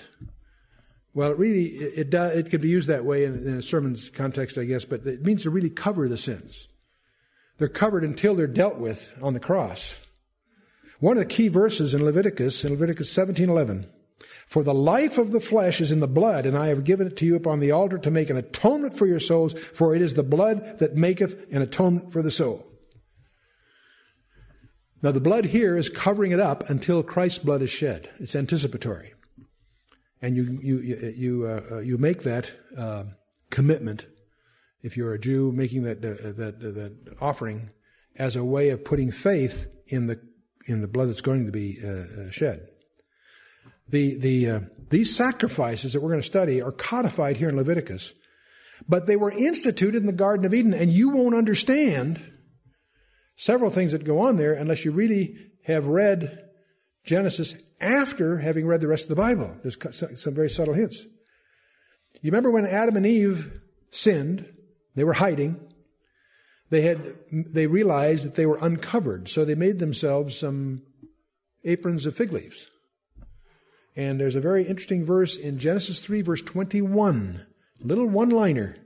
Well, 1.16 1.32
it 1.32 1.40
really, 1.40 1.70
it, 1.70 2.14
it, 2.14 2.38
it 2.38 2.52
could 2.52 2.62
be 2.62 2.70
used 2.70 2.88
that 2.88 3.04
way 3.04 3.26
in, 3.26 3.34
in 3.48 3.58
a 3.58 3.62
sermon's 3.64 4.12
context, 4.12 4.60
I 4.60 4.66
guess, 4.66 4.86
but 4.86 5.08
it 5.08 5.26
means 5.26 5.42
to 5.42 5.50
really 5.50 5.72
cover 5.72 6.08
the 6.08 6.16
sins. 6.16 6.68
They're 7.58 7.68
covered 7.68 8.04
until 8.04 8.36
they're 8.36 8.46
dealt 8.46 8.78
with 8.78 9.18
on 9.24 9.34
the 9.34 9.40
cross. 9.40 10.06
One 11.00 11.18
of 11.18 11.24
the 11.24 11.34
key 11.34 11.48
verses 11.48 11.96
in 11.96 12.06
Leviticus, 12.06 12.64
in 12.64 12.74
Leviticus 12.74 13.12
17:11, 13.12 13.88
for 14.46 14.64
the 14.64 14.72
life 14.72 15.18
of 15.18 15.32
the 15.32 15.40
flesh 15.40 15.82
is 15.82 15.92
in 15.92 16.00
the 16.00 16.08
blood, 16.08 16.46
and 16.46 16.56
I 16.56 16.68
have 16.68 16.84
given 16.84 17.08
it 17.08 17.18
to 17.18 17.26
you 17.26 17.36
upon 17.36 17.60
the 17.60 17.72
altar 17.72 17.98
to 17.98 18.12
make 18.12 18.30
an 18.30 18.38
atonement 18.38 18.96
for 18.96 19.08
your 19.08 19.20
souls, 19.20 19.54
for 19.54 19.96
it 19.96 20.04
is 20.04 20.14
the 20.14 20.22
blood 20.22 20.78
that 20.78 20.96
maketh 20.96 21.52
an 21.52 21.64
atonement 21.64 22.14
for 22.14 22.22
the 22.22 22.30
soul. 22.30 22.68
Now, 25.06 25.12
the 25.12 25.20
blood 25.20 25.46
here 25.46 25.78
is 25.78 25.88
covering 25.88 26.32
it 26.32 26.40
up 26.40 26.68
until 26.68 27.04
Christ's 27.04 27.38
blood 27.38 27.62
is 27.62 27.70
shed. 27.70 28.10
It's 28.18 28.36
anticipatory. 28.36 29.14
And 30.20 30.36
you, 30.36 30.58
you, 30.64 31.14
you, 31.16 31.46
uh, 31.46 31.76
uh, 31.76 31.80
you 31.82 32.00
make 32.00 32.24
that 32.24 32.50
uh, 32.76 33.04
commitment, 33.52 34.08
if 34.82 34.98
you're 34.98 35.14
a 35.14 35.20
Jew, 35.20 35.52
making 35.52 35.84
that, 35.84 36.00
uh, 36.00 36.32
that, 36.32 36.56
uh, 36.56 36.72
that 36.72 37.18
offering 37.22 37.70
as 38.16 38.36
a 38.36 38.44
way 38.44 38.70
of 38.70 38.84
putting 38.84 39.12
faith 39.12 39.68
in 39.86 40.08
the, 40.08 40.20
in 40.68 40.82
the 40.82 40.88
blood 40.88 41.10
that's 41.10 41.22
going 41.22 41.46
to 41.46 41.52
be 41.52 41.78
uh, 41.86 42.32
shed. 42.32 42.68
The, 43.88 44.18
the, 44.18 44.72
these 44.90 45.16
sacrifices 45.16 45.94
that 45.94 46.02
we're 46.02 46.10
going 46.10 46.22
to 46.22 46.26
study 46.26 46.64
are 46.64 46.72
codified 46.72 47.38
here 47.38 47.50
in 47.50 47.58
Leviticus, 47.58 48.12
but 48.90 49.06
they 49.06 49.18
were 49.18 49.30
instituted 49.30 49.98
in 49.98 50.08
the 50.08 50.14
Garden 50.14 50.48
of 50.48 50.54
Eden, 50.56 50.74
and 50.74 50.90
you 50.90 51.10
won't 51.10 51.36
understand 51.36 52.32
several 53.36 53.72
things 53.72 53.92
that 53.92 54.04
go 54.04 54.20
on 54.20 54.38
there 54.38 54.54
unless 54.54 54.86
you 54.86 54.92
really 54.92 55.36
have 55.64 55.88
read 55.88 56.44
Genesis 57.04 57.56
after 57.80 58.38
having 58.38 58.66
read 58.66 58.82
the 58.82 58.88
rest 58.88 59.04
of 59.04 59.10
the 59.10 59.16
Bible. 59.16 59.56
There's 59.62 59.78
some 60.20 60.34
very 60.34 60.50
subtle 60.50 60.74
hints. 60.74 61.06
You 62.22 62.32
remember 62.32 62.52
when 62.52 62.66
Adam 62.66 62.96
and 62.96 63.06
Eve 63.06 63.60
sinned, 63.92 64.52
they 64.96 65.04
were 65.04 65.14
hiding. 65.14 65.60
They 66.70 66.82
had 66.82 67.16
they 67.32 67.68
realized 67.68 68.26
that 68.26 68.36
they 68.36 68.46
were 68.46 68.58
uncovered, 68.60 69.30
so 69.30 69.46
they 69.46 69.56
made 69.56 69.80
themselves 69.80 70.38
some 70.38 70.82
aprons 71.64 72.06
of 72.06 72.16
fig 72.16 72.32
leaves. 72.32 72.68
And 73.96 74.20
there's 74.20 74.36
a 74.36 74.42
very 74.42 74.66
interesting 74.66 75.06
verse 75.06 75.38
in 75.38 75.60
Genesis 75.60 76.00
3 76.00 76.22
verse 76.22 76.42
21, 76.42 77.46
little 77.82 78.08
one-liner. 78.08 78.78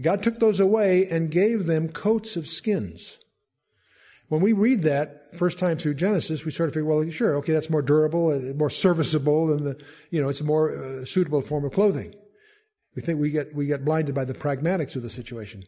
God 0.00 0.22
took 0.22 0.38
those 0.38 0.60
away 0.60 1.06
and 1.06 1.30
gave 1.30 1.66
them 1.66 1.88
coats 1.88 2.36
of 2.36 2.46
skins. 2.46 3.18
When 4.28 4.40
we 4.40 4.52
read 4.52 4.82
that 4.82 5.36
first 5.36 5.58
time 5.58 5.78
through 5.78 5.94
Genesis, 5.94 6.44
we 6.44 6.50
sort 6.50 6.68
of 6.68 6.74
figure, 6.74 6.88
well, 6.88 7.08
sure, 7.10 7.36
okay, 7.36 7.52
that's 7.52 7.70
more 7.70 7.82
durable, 7.82 8.30
and 8.30 8.58
more 8.58 8.70
serviceable, 8.70 9.52
and 9.52 9.66
the, 9.66 9.80
you 10.10 10.20
know, 10.20 10.28
it's 10.28 10.40
a 10.40 10.44
more 10.44 10.76
uh, 10.76 11.04
suitable 11.04 11.42
form 11.42 11.64
of 11.64 11.72
clothing. 11.72 12.14
We 12.96 13.02
think 13.02 13.20
we 13.20 13.30
get 13.30 13.54
we 13.54 13.66
get 13.66 13.84
blinded 13.84 14.14
by 14.14 14.24
the 14.24 14.34
pragmatics 14.34 14.96
of 14.96 15.02
the 15.02 15.10
situation. 15.10 15.64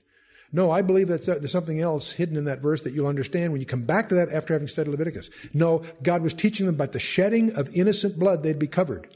No, 0.50 0.70
I 0.70 0.80
believe 0.80 1.08
that 1.08 1.26
there's 1.26 1.52
something 1.52 1.80
else 1.80 2.10
hidden 2.12 2.36
in 2.36 2.46
that 2.46 2.62
verse 2.62 2.82
that 2.82 2.94
you'll 2.94 3.06
understand 3.06 3.52
when 3.52 3.60
you 3.60 3.66
come 3.66 3.84
back 3.84 4.08
to 4.08 4.14
that 4.14 4.30
after 4.30 4.54
having 4.54 4.66
studied 4.66 4.90
Leviticus. 4.90 5.28
No, 5.52 5.82
God 6.02 6.22
was 6.22 6.32
teaching 6.32 6.64
them 6.64 6.74
about 6.74 6.92
the 6.92 6.98
shedding 6.98 7.52
of 7.52 7.68
innocent 7.74 8.18
blood 8.18 8.42
they'd 8.42 8.58
be 8.58 8.66
covered. 8.66 9.14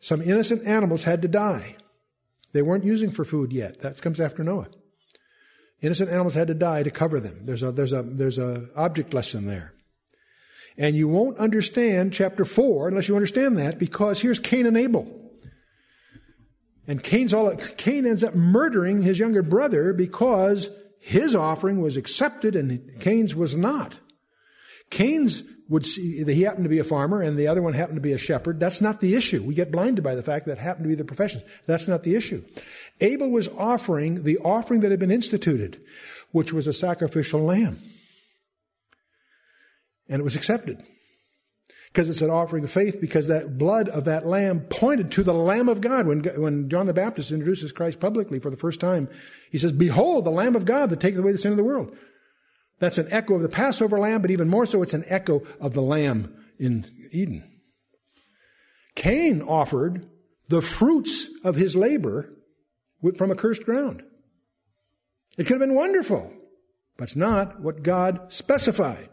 Some 0.00 0.20
innocent 0.20 0.66
animals 0.66 1.04
had 1.04 1.22
to 1.22 1.28
die. 1.28 1.76
They 2.52 2.60
weren't 2.60 2.84
using 2.84 3.10
for 3.10 3.24
food 3.24 3.50
yet. 3.50 3.80
That 3.80 4.00
comes 4.02 4.20
after 4.20 4.44
Noah. 4.44 4.68
Innocent 5.80 6.10
animals 6.10 6.34
had 6.34 6.48
to 6.48 6.54
die 6.54 6.82
to 6.82 6.90
cover 6.90 7.20
them. 7.20 7.40
There's 7.42 7.62
a, 7.62 7.70
there's 7.70 7.92
a, 7.92 8.02
there's 8.02 8.38
a 8.38 8.68
object 8.74 9.14
lesson 9.14 9.46
there. 9.46 9.74
And 10.76 10.94
you 10.94 11.08
won't 11.08 11.38
understand 11.38 12.12
chapter 12.12 12.44
4 12.44 12.88
unless 12.88 13.08
you 13.08 13.16
understand 13.16 13.58
that 13.58 13.78
because 13.78 14.20
here's 14.20 14.38
Cain 14.38 14.66
and 14.66 14.76
Abel. 14.76 15.06
And 16.86 17.02
Cain's 17.02 17.34
all, 17.34 17.54
Cain 17.54 18.06
ends 18.06 18.24
up 18.24 18.34
murdering 18.34 19.02
his 19.02 19.18
younger 19.18 19.42
brother 19.42 19.92
because 19.92 20.70
his 21.00 21.34
offering 21.34 21.80
was 21.80 21.96
accepted 21.96 22.56
and 22.56 23.00
Cain's 23.00 23.34
was 23.34 23.54
not. 23.54 23.98
Cain's 24.90 25.42
would 25.68 25.84
see 25.84 26.22
that 26.22 26.32
he 26.32 26.42
happened 26.42 26.64
to 26.64 26.70
be 26.70 26.78
a 26.78 26.84
farmer 26.84 27.20
and 27.20 27.36
the 27.36 27.46
other 27.46 27.60
one 27.60 27.74
happened 27.74 27.96
to 27.96 28.02
be 28.02 28.12
a 28.12 28.18
shepherd. 28.18 28.58
That's 28.58 28.80
not 28.80 29.00
the 29.00 29.14
issue. 29.14 29.42
We 29.42 29.54
get 29.54 29.70
blinded 29.70 30.02
by 30.02 30.14
the 30.14 30.22
fact 30.22 30.46
that 30.46 30.58
happened 30.58 30.84
to 30.84 30.88
be 30.88 30.94
the 30.94 31.04
professions. 31.04 31.44
That's 31.66 31.88
not 31.88 32.04
the 32.04 32.14
issue. 32.14 32.42
Abel 33.00 33.30
was 33.30 33.48
offering 33.48 34.24
the 34.24 34.38
offering 34.38 34.80
that 34.80 34.90
had 34.90 35.00
been 35.00 35.10
instituted, 35.10 35.80
which 36.32 36.52
was 36.52 36.66
a 36.66 36.72
sacrificial 36.72 37.42
lamb. 37.42 37.80
And 40.08 40.20
it 40.20 40.24
was 40.24 40.36
accepted. 40.36 40.82
Because 41.88 42.08
it's 42.08 42.22
an 42.22 42.30
offering 42.30 42.64
of 42.64 42.70
faith, 42.70 43.00
because 43.00 43.28
that 43.28 43.56
blood 43.56 43.88
of 43.88 44.04
that 44.04 44.26
lamb 44.26 44.60
pointed 44.60 45.10
to 45.12 45.22
the 45.22 45.32
Lamb 45.32 45.68
of 45.68 45.80
God. 45.80 46.06
When, 46.06 46.22
when 46.22 46.68
John 46.68 46.86
the 46.86 46.92
Baptist 46.92 47.32
introduces 47.32 47.72
Christ 47.72 47.98
publicly 47.98 48.38
for 48.38 48.50
the 48.50 48.58
first 48.58 48.78
time, 48.78 49.08
he 49.50 49.58
says, 49.58 49.72
Behold, 49.72 50.26
the 50.26 50.30
Lamb 50.30 50.54
of 50.54 50.66
God 50.66 50.90
that 50.90 51.00
taketh 51.00 51.18
away 51.18 51.32
the 51.32 51.38
sin 51.38 51.50
of 51.50 51.56
the 51.56 51.64
world. 51.64 51.96
That's 52.78 52.98
an 52.98 53.08
echo 53.10 53.34
of 53.34 53.42
the 53.42 53.48
Passover 53.48 53.98
lamb, 53.98 54.22
but 54.22 54.30
even 54.30 54.48
more 54.48 54.66
so, 54.66 54.82
it's 54.82 54.94
an 54.94 55.04
echo 55.08 55.42
of 55.60 55.72
the 55.72 55.82
lamb 55.82 56.34
in 56.58 56.86
Eden. 57.10 57.58
Cain 58.94 59.42
offered 59.42 60.08
the 60.48 60.62
fruits 60.62 61.28
of 61.42 61.56
his 61.56 61.74
labor 61.74 62.32
from 63.16 63.30
a 63.30 63.36
cursed 63.36 63.64
ground. 63.64 64.02
It 65.36 65.44
could 65.44 65.60
have 65.60 65.68
been 65.68 65.74
wonderful, 65.74 66.32
but 66.96 67.04
it's 67.04 67.16
not 67.16 67.60
what 67.60 67.82
God 67.82 68.32
specified. 68.32 69.08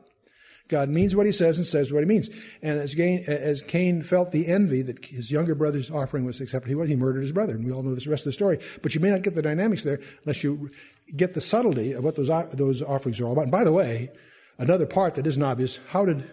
God 0.68 0.90
means 0.90 1.16
what 1.16 1.28
he 1.28 1.32
says 1.32 1.58
and 1.58 1.68
says 1.68 1.94
what 1.94 2.00
he 2.00 2.08
means. 2.08 2.30
And 2.64 2.80
as 2.80 2.96
Cain, 2.96 3.24
as 3.28 3.62
Cain 3.62 4.02
felt 4.02 4.32
the 4.32 4.48
envy 4.48 4.82
that 4.82 5.06
his 5.06 5.32
younger 5.32 5.54
brother's 5.54 5.92
offering 5.92 6.26
was 6.26 6.42
accepted, 6.42 6.70
he, 6.70 6.76
was, 6.76 6.90
he 6.90 6.96
murdered 6.96 7.22
his 7.22 7.32
brother. 7.32 7.54
And 7.54 7.64
we 7.64 7.72
all 7.72 7.84
know 7.84 7.94
this 7.94 8.08
rest 8.08 8.22
of 8.22 8.30
the 8.30 8.32
story. 8.32 8.60
But 8.82 8.96
you 8.96 9.02
may 9.02 9.12
not 9.12 9.22
get 9.22 9.36
the 9.36 9.44
dynamics 9.44 9.84
there 9.84 10.00
unless 10.24 10.44
you 10.44 10.72
get 11.16 11.36
the 11.36 11.42
subtlety 11.42 11.92
of 11.92 12.04
what 12.04 12.16
those, 12.16 12.32
those 12.54 12.82
offerings 12.82 13.20
are 13.20 13.26
all 13.26 13.34
about. 13.34 13.44
And 13.44 13.52
by 13.52 13.64
the 13.64 13.72
way, 13.72 14.10
another 14.58 14.88
part 14.88 15.14
that 15.16 15.28
isn't 15.28 15.44
obvious, 15.44 15.80
how 15.90 16.04
did 16.06 16.28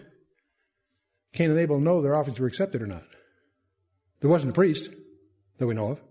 Cain 1.33 1.51
and 1.51 1.59
Abel 1.59 1.79
know 1.79 2.01
their 2.01 2.15
offerings 2.15 2.39
were 2.39 2.47
accepted 2.47 2.81
or 2.81 2.87
not? 2.87 3.03
There 4.21 4.31
wasn't 4.31 4.51
a 4.51 4.55
priest 4.55 4.89
that 5.59 5.67
we 5.67 5.75
know 5.75 5.91
of. 5.91 6.01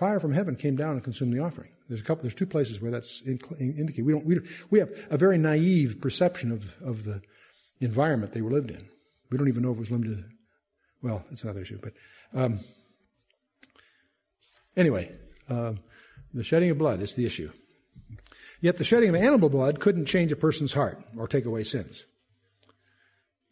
Fire 0.00 0.18
from 0.18 0.32
heaven 0.32 0.56
came 0.56 0.76
down 0.76 0.92
and 0.92 1.04
consumed 1.04 1.34
the 1.34 1.40
offering. 1.40 1.68
There's 1.86 2.00
a 2.00 2.04
couple. 2.04 2.22
There's 2.22 2.34
two 2.34 2.46
places 2.46 2.80
where 2.80 2.90
that's 2.90 3.20
indicated. 3.20 4.06
We 4.06 4.14
don't. 4.14 4.24
We, 4.24 4.40
we 4.70 4.78
have 4.78 4.88
a 5.10 5.18
very 5.18 5.36
naive 5.36 6.00
perception 6.00 6.52
of 6.52 6.74
of 6.82 7.04
the 7.04 7.20
environment 7.80 8.32
they 8.32 8.40
were 8.40 8.50
lived 8.50 8.70
in. 8.70 8.88
We 9.30 9.36
don't 9.36 9.48
even 9.48 9.62
know 9.62 9.72
if 9.72 9.76
it 9.76 9.80
was 9.80 9.90
limited. 9.90 10.24
Well, 11.02 11.22
that's 11.28 11.44
another 11.44 11.60
issue. 11.60 11.78
But 11.82 11.92
um, 12.32 12.60
anyway, 14.74 15.12
uh, 15.50 15.74
the 16.32 16.44
shedding 16.44 16.70
of 16.70 16.78
blood 16.78 17.02
is 17.02 17.14
the 17.14 17.26
issue. 17.26 17.52
Yet 18.62 18.78
the 18.78 18.84
shedding 18.84 19.10
of 19.10 19.16
animal 19.16 19.50
blood 19.50 19.80
couldn't 19.80 20.06
change 20.06 20.32
a 20.32 20.36
person's 20.36 20.72
heart 20.72 21.04
or 21.14 21.28
take 21.28 21.44
away 21.44 21.62
sins. 21.62 22.06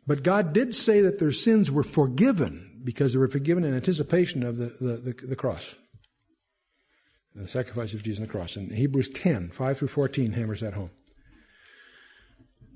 But 0.07 0.23
God 0.23 0.55
did 0.55 0.75
say 0.75 1.03
that 1.03 1.19
their 1.19 1.31
sins 1.31 1.71
were 1.71 1.85
forgiven 1.85 2.81
because 2.85 3.13
they 3.13 3.19
were 3.19 3.29
forgiven 3.29 3.65
in 3.65 3.75
anticipation 3.75 4.43
of 4.43 4.57
the, 4.57 4.75
the, 4.81 4.97
the, 4.97 5.27
the 5.27 5.37
cross. 5.37 5.77
The 7.39 7.47
sacrifice 7.47 7.95
of 7.95 8.03
Jesus 8.03 8.21
on 8.21 8.27
the 8.27 8.33
cross. 8.33 8.57
And 8.57 8.73
Hebrews 8.73 9.11
10, 9.11 9.51
5 9.51 9.79
through 9.79 9.89
14 9.89 10.33
hammers 10.33 10.61
that 10.61 10.75
home. 10.75 10.91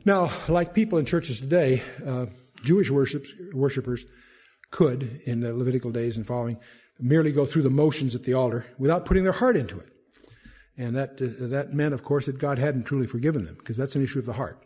Now, 0.04 0.30
like 0.48 0.72
people 0.72 0.98
in 0.98 1.04
churches 1.04 1.40
today, 1.40 1.82
uh, 2.06 2.26
Jewish 2.62 2.90
worships, 2.90 3.32
worshipers 3.52 4.04
could, 4.70 5.20
in 5.26 5.40
the 5.40 5.52
Levitical 5.52 5.90
days 5.90 6.16
and 6.16 6.26
following, 6.26 6.58
merely 7.00 7.32
go 7.32 7.44
through 7.44 7.62
the 7.62 7.70
motions 7.70 8.14
at 8.14 8.22
the 8.22 8.34
altar 8.34 8.64
without 8.78 9.04
putting 9.04 9.24
their 9.24 9.32
heart 9.32 9.56
into 9.56 9.78
it. 9.80 9.88
And 10.76 10.96
that, 10.96 11.20
uh, 11.20 11.48
that 11.48 11.74
meant, 11.74 11.92
of 11.92 12.04
course, 12.04 12.26
that 12.26 12.38
God 12.38 12.58
hadn't 12.58 12.84
truly 12.84 13.06
forgiven 13.06 13.44
them, 13.44 13.56
because 13.58 13.76
that's 13.76 13.96
an 13.96 14.02
issue 14.02 14.18
of 14.18 14.26
the 14.26 14.32
heart. 14.32 14.64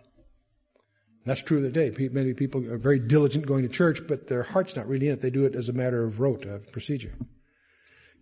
That's 1.24 1.42
true 1.42 1.60
today. 1.60 2.08
Many 2.08 2.34
people 2.34 2.70
are 2.70 2.78
very 2.78 3.00
diligent 3.00 3.46
going 3.46 3.62
to 3.62 3.68
church, 3.68 4.06
but 4.06 4.28
their 4.28 4.44
heart's 4.44 4.76
not 4.76 4.86
really 4.86 5.08
in 5.08 5.14
it. 5.14 5.22
They 5.22 5.30
do 5.30 5.44
it 5.44 5.56
as 5.56 5.68
a 5.68 5.72
matter 5.72 6.04
of 6.04 6.20
rote, 6.20 6.44
of 6.44 6.70
procedure. 6.70 7.14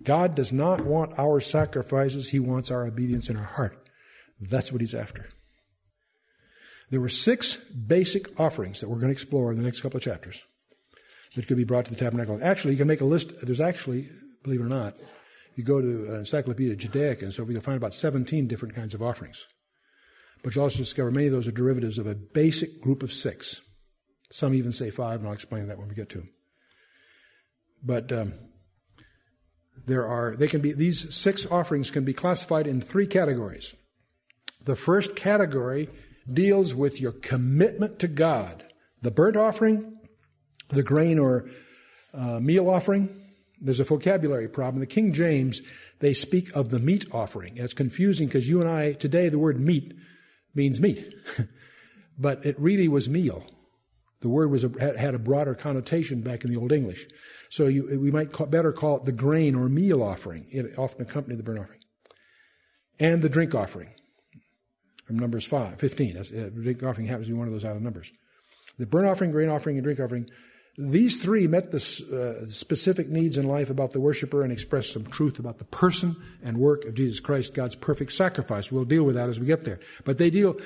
God 0.02 0.34
does 0.34 0.52
not 0.52 0.84
want 0.84 1.18
our 1.18 1.40
sacrifices, 1.40 2.30
He 2.30 2.38
wants 2.38 2.70
our 2.70 2.86
obedience 2.86 3.28
in 3.28 3.36
our 3.36 3.44
heart. 3.44 3.88
That's 4.40 4.72
what 4.72 4.80
He's 4.80 4.94
after. 4.94 5.28
There 6.90 7.00
were 7.00 7.08
six 7.08 7.54
basic 7.54 8.38
offerings 8.38 8.80
that 8.80 8.88
we're 8.88 8.96
going 8.96 9.08
to 9.08 9.12
explore 9.12 9.50
in 9.50 9.56
the 9.56 9.64
next 9.64 9.80
couple 9.80 9.96
of 9.96 10.02
chapters 10.02 10.44
that 11.34 11.46
could 11.46 11.56
be 11.56 11.64
brought 11.64 11.86
to 11.86 11.90
the 11.90 11.96
tabernacle. 11.96 12.38
Actually, 12.42 12.72
you 12.72 12.78
can 12.78 12.86
make 12.86 13.00
a 13.00 13.06
list. 13.06 13.32
There's 13.42 13.60
actually, 13.60 14.08
believe 14.42 14.60
it 14.60 14.64
or 14.64 14.68
not, 14.68 14.94
you 15.56 15.64
go 15.64 15.80
to 15.80 16.14
Encyclopedia 16.14 16.76
Judaica 16.76 17.22
and 17.22 17.34
so 17.34 17.48
you'll 17.48 17.60
find 17.60 17.76
about 17.76 17.94
17 17.94 18.46
different 18.46 18.74
kinds 18.74 18.94
of 18.94 19.02
offerings. 19.02 19.46
But 20.42 20.54
you'll 20.54 20.64
also 20.64 20.78
discover 20.78 21.10
many 21.10 21.26
of 21.26 21.32
those 21.32 21.48
are 21.48 21.52
derivatives 21.52 21.98
of 21.98 22.06
a 22.06 22.14
basic 22.14 22.80
group 22.80 23.02
of 23.02 23.12
six. 23.12 23.62
Some 24.30 24.54
even 24.54 24.72
say 24.72 24.90
five, 24.90 25.20
and 25.20 25.28
I'll 25.28 25.34
explain 25.34 25.68
that 25.68 25.78
when 25.78 25.88
we 25.88 25.94
get 25.94 26.10
to 26.10 26.18
them. 26.18 26.30
But 27.82 28.12
um, 28.12 28.34
there 29.86 30.06
are, 30.06 30.36
they 30.36 30.48
can 30.48 30.60
be, 30.60 30.72
these 30.72 31.14
six 31.14 31.46
offerings 31.46 31.90
can 31.90 32.04
be 32.04 32.14
classified 32.14 32.66
in 32.66 32.80
three 32.80 33.06
categories. 33.06 33.74
The 34.64 34.76
first 34.76 35.14
category 35.14 35.90
deals 36.32 36.74
with 36.74 37.00
your 37.00 37.12
commitment 37.12 37.98
to 37.98 38.08
God. 38.08 38.64
The 39.02 39.10
burnt 39.10 39.36
offering, 39.36 39.98
the 40.68 40.82
grain 40.82 41.18
or 41.18 41.50
uh, 42.14 42.40
meal 42.40 42.68
offering, 42.70 43.24
there's 43.60 43.80
a 43.80 43.84
vocabulary 43.84 44.48
problem. 44.48 44.80
The 44.80 44.86
King 44.86 45.12
James, 45.12 45.60
they 46.00 46.14
speak 46.14 46.54
of 46.54 46.70
the 46.70 46.78
meat 46.78 47.06
offering. 47.12 47.56
It's 47.56 47.74
confusing 47.74 48.28
because 48.28 48.48
you 48.48 48.60
and 48.60 48.70
I, 48.70 48.92
today, 48.92 49.28
the 49.28 49.38
word 49.38 49.60
meat 49.60 49.94
means 50.54 50.80
meat. 50.80 51.14
but 52.18 52.44
it 52.44 52.58
really 52.58 52.88
was 52.88 53.08
meal. 53.08 53.46
The 54.24 54.30
word 54.30 54.50
was 54.50 54.64
a, 54.64 54.70
had 54.80 55.14
a 55.14 55.18
broader 55.18 55.54
connotation 55.54 56.22
back 56.22 56.46
in 56.46 56.50
the 56.50 56.58
Old 56.58 56.72
English. 56.72 57.06
So 57.50 57.66
you, 57.66 58.00
we 58.00 58.10
might 58.10 58.32
call, 58.32 58.46
better 58.46 58.72
call 58.72 58.96
it 58.96 59.04
the 59.04 59.12
grain 59.12 59.54
or 59.54 59.68
meal 59.68 60.02
offering. 60.02 60.46
It 60.50 60.78
often 60.78 61.02
accompanied 61.02 61.38
the 61.38 61.42
burnt 61.42 61.60
offering. 61.60 61.80
And 62.98 63.20
the 63.20 63.28
drink 63.28 63.54
offering 63.54 63.90
from 65.04 65.18
Numbers 65.18 65.44
5, 65.44 65.78
15. 65.78 66.14
That's, 66.14 66.32
uh, 66.32 66.48
drink 66.54 66.82
offering 66.82 67.06
happens 67.06 67.26
to 67.26 67.34
be 67.34 67.38
one 67.38 67.48
of 67.48 67.52
those 67.52 67.66
out 67.66 67.76
of 67.76 67.82
Numbers. 67.82 68.12
The 68.78 68.86
burnt 68.86 69.06
offering, 69.06 69.30
grain 69.30 69.50
offering, 69.50 69.76
and 69.76 69.84
drink 69.84 70.00
offering, 70.00 70.30
these 70.78 71.22
three 71.22 71.46
met 71.46 71.70
the 71.70 72.40
uh, 72.40 72.46
specific 72.46 73.10
needs 73.10 73.36
in 73.36 73.46
life 73.46 73.68
about 73.68 73.92
the 73.92 74.00
worshiper 74.00 74.42
and 74.42 74.50
expressed 74.50 74.94
some 74.94 75.04
truth 75.04 75.38
about 75.38 75.58
the 75.58 75.66
person 75.66 76.16
and 76.42 76.56
work 76.56 76.86
of 76.86 76.94
Jesus 76.94 77.20
Christ, 77.20 77.52
God's 77.52 77.76
perfect 77.76 78.10
sacrifice. 78.12 78.72
We'll 78.72 78.86
deal 78.86 79.04
with 79.04 79.16
that 79.16 79.28
as 79.28 79.38
we 79.38 79.44
get 79.44 79.64
there. 79.64 79.80
But 80.04 80.16
they 80.16 80.30
deal 80.30 80.56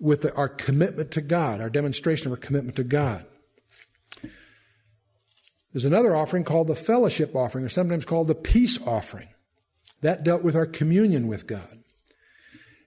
with 0.00 0.26
our 0.36 0.48
commitment 0.48 1.10
to 1.12 1.20
God, 1.20 1.60
our 1.60 1.70
demonstration 1.70 2.26
of 2.26 2.32
our 2.32 2.44
commitment 2.44 2.76
to 2.76 2.84
God. 2.84 3.26
There's 5.72 5.84
another 5.84 6.16
offering 6.16 6.44
called 6.44 6.68
the 6.68 6.76
fellowship 6.76 7.34
offering, 7.36 7.64
or 7.64 7.68
sometimes 7.68 8.04
called 8.04 8.28
the 8.28 8.34
peace 8.34 8.80
offering. 8.86 9.28
That 10.00 10.24
dealt 10.24 10.42
with 10.42 10.56
our 10.56 10.66
communion 10.66 11.26
with 11.26 11.46
God. 11.46 11.82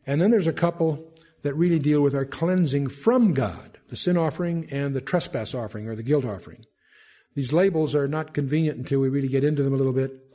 And 0.08 0.22
then 0.22 0.32
there's 0.32 0.48
a 0.48 0.54
couple 0.54 1.14
that 1.44 1.54
really 1.54 1.80
deal 1.80 2.02
with 2.02 2.16
our 2.16 2.26
cleansing 2.26 2.88
from 2.88 3.34
God, 3.34 3.80
the 3.90 3.96
sin 3.96 4.18
offering 4.18 4.68
and 4.72 4.96
the 4.96 5.02
trespass 5.02 5.54
offering 5.54 5.88
or 5.88 5.96
the 5.96 6.04
guilt 6.04 6.26
offering. 6.26 6.66
These 7.36 7.54
labels 7.54 7.96
are 7.96 8.08
not 8.08 8.34
convenient 8.34 8.78
until 8.78 9.00
we 9.00 9.10
really 9.10 9.28
get 9.28 9.44
into 9.44 9.64
them 9.64 9.74
a 9.74 9.78
little 9.78 9.94
bit, 9.94 10.31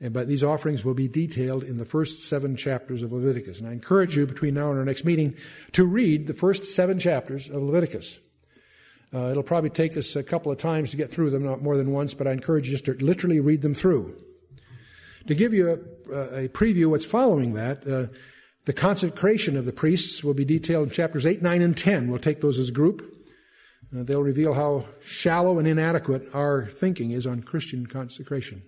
but 0.00 0.28
these 0.28 0.44
offerings 0.44 0.84
will 0.84 0.94
be 0.94 1.08
detailed 1.08 1.62
in 1.62 1.78
the 1.78 1.84
first 1.84 2.28
seven 2.28 2.56
chapters 2.56 3.02
of 3.02 3.12
Leviticus. 3.12 3.60
And 3.60 3.68
I 3.68 3.72
encourage 3.72 4.16
you 4.16 4.26
between 4.26 4.54
now 4.54 4.70
and 4.70 4.78
our 4.78 4.84
next 4.84 5.04
meeting 5.04 5.34
to 5.72 5.84
read 5.84 6.26
the 6.26 6.34
first 6.34 6.64
seven 6.74 6.98
chapters 6.98 7.48
of 7.48 7.62
Leviticus. 7.62 8.18
Uh, 9.14 9.30
it'll 9.30 9.44
probably 9.44 9.70
take 9.70 9.96
us 9.96 10.16
a 10.16 10.22
couple 10.22 10.50
of 10.50 10.58
times 10.58 10.90
to 10.90 10.96
get 10.96 11.10
through 11.10 11.30
them, 11.30 11.44
not 11.44 11.62
more 11.62 11.76
than 11.76 11.92
once, 11.92 12.14
but 12.14 12.26
I 12.26 12.32
encourage 12.32 12.66
you 12.66 12.72
just 12.72 12.86
to 12.86 12.94
literally 12.94 13.38
read 13.38 13.62
them 13.62 13.74
through. 13.74 14.20
To 15.28 15.34
give 15.34 15.54
you 15.54 15.70
a, 16.12 16.44
a 16.44 16.48
preview 16.48 16.90
what's 16.90 17.04
following 17.04 17.54
that, 17.54 17.86
uh, 17.86 18.06
the 18.64 18.72
consecration 18.72 19.56
of 19.56 19.64
the 19.66 19.72
priests 19.72 20.24
will 20.24 20.34
be 20.34 20.44
detailed 20.44 20.88
in 20.88 20.94
chapters 20.94 21.26
8, 21.26 21.42
9, 21.42 21.62
and 21.62 21.76
10. 21.76 22.10
We'll 22.10 22.18
take 22.18 22.40
those 22.40 22.58
as 22.58 22.70
a 22.70 22.72
group. 22.72 23.02
Uh, 23.96 24.02
they'll 24.02 24.22
reveal 24.22 24.54
how 24.54 24.86
shallow 25.00 25.58
and 25.58 25.68
inadequate 25.68 26.28
our 26.34 26.66
thinking 26.66 27.12
is 27.12 27.26
on 27.26 27.42
Christian 27.42 27.86
consecration. 27.86 28.62